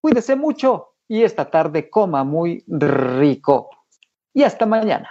Cuídese 0.01 0.35
mucho 0.35 0.93
y 1.07 1.23
esta 1.23 1.49
tarde 1.49 1.89
coma 1.89 2.23
muy 2.23 2.63
rico. 2.67 3.69
Y 4.33 4.43
hasta 4.43 4.65
mañana. 4.65 5.09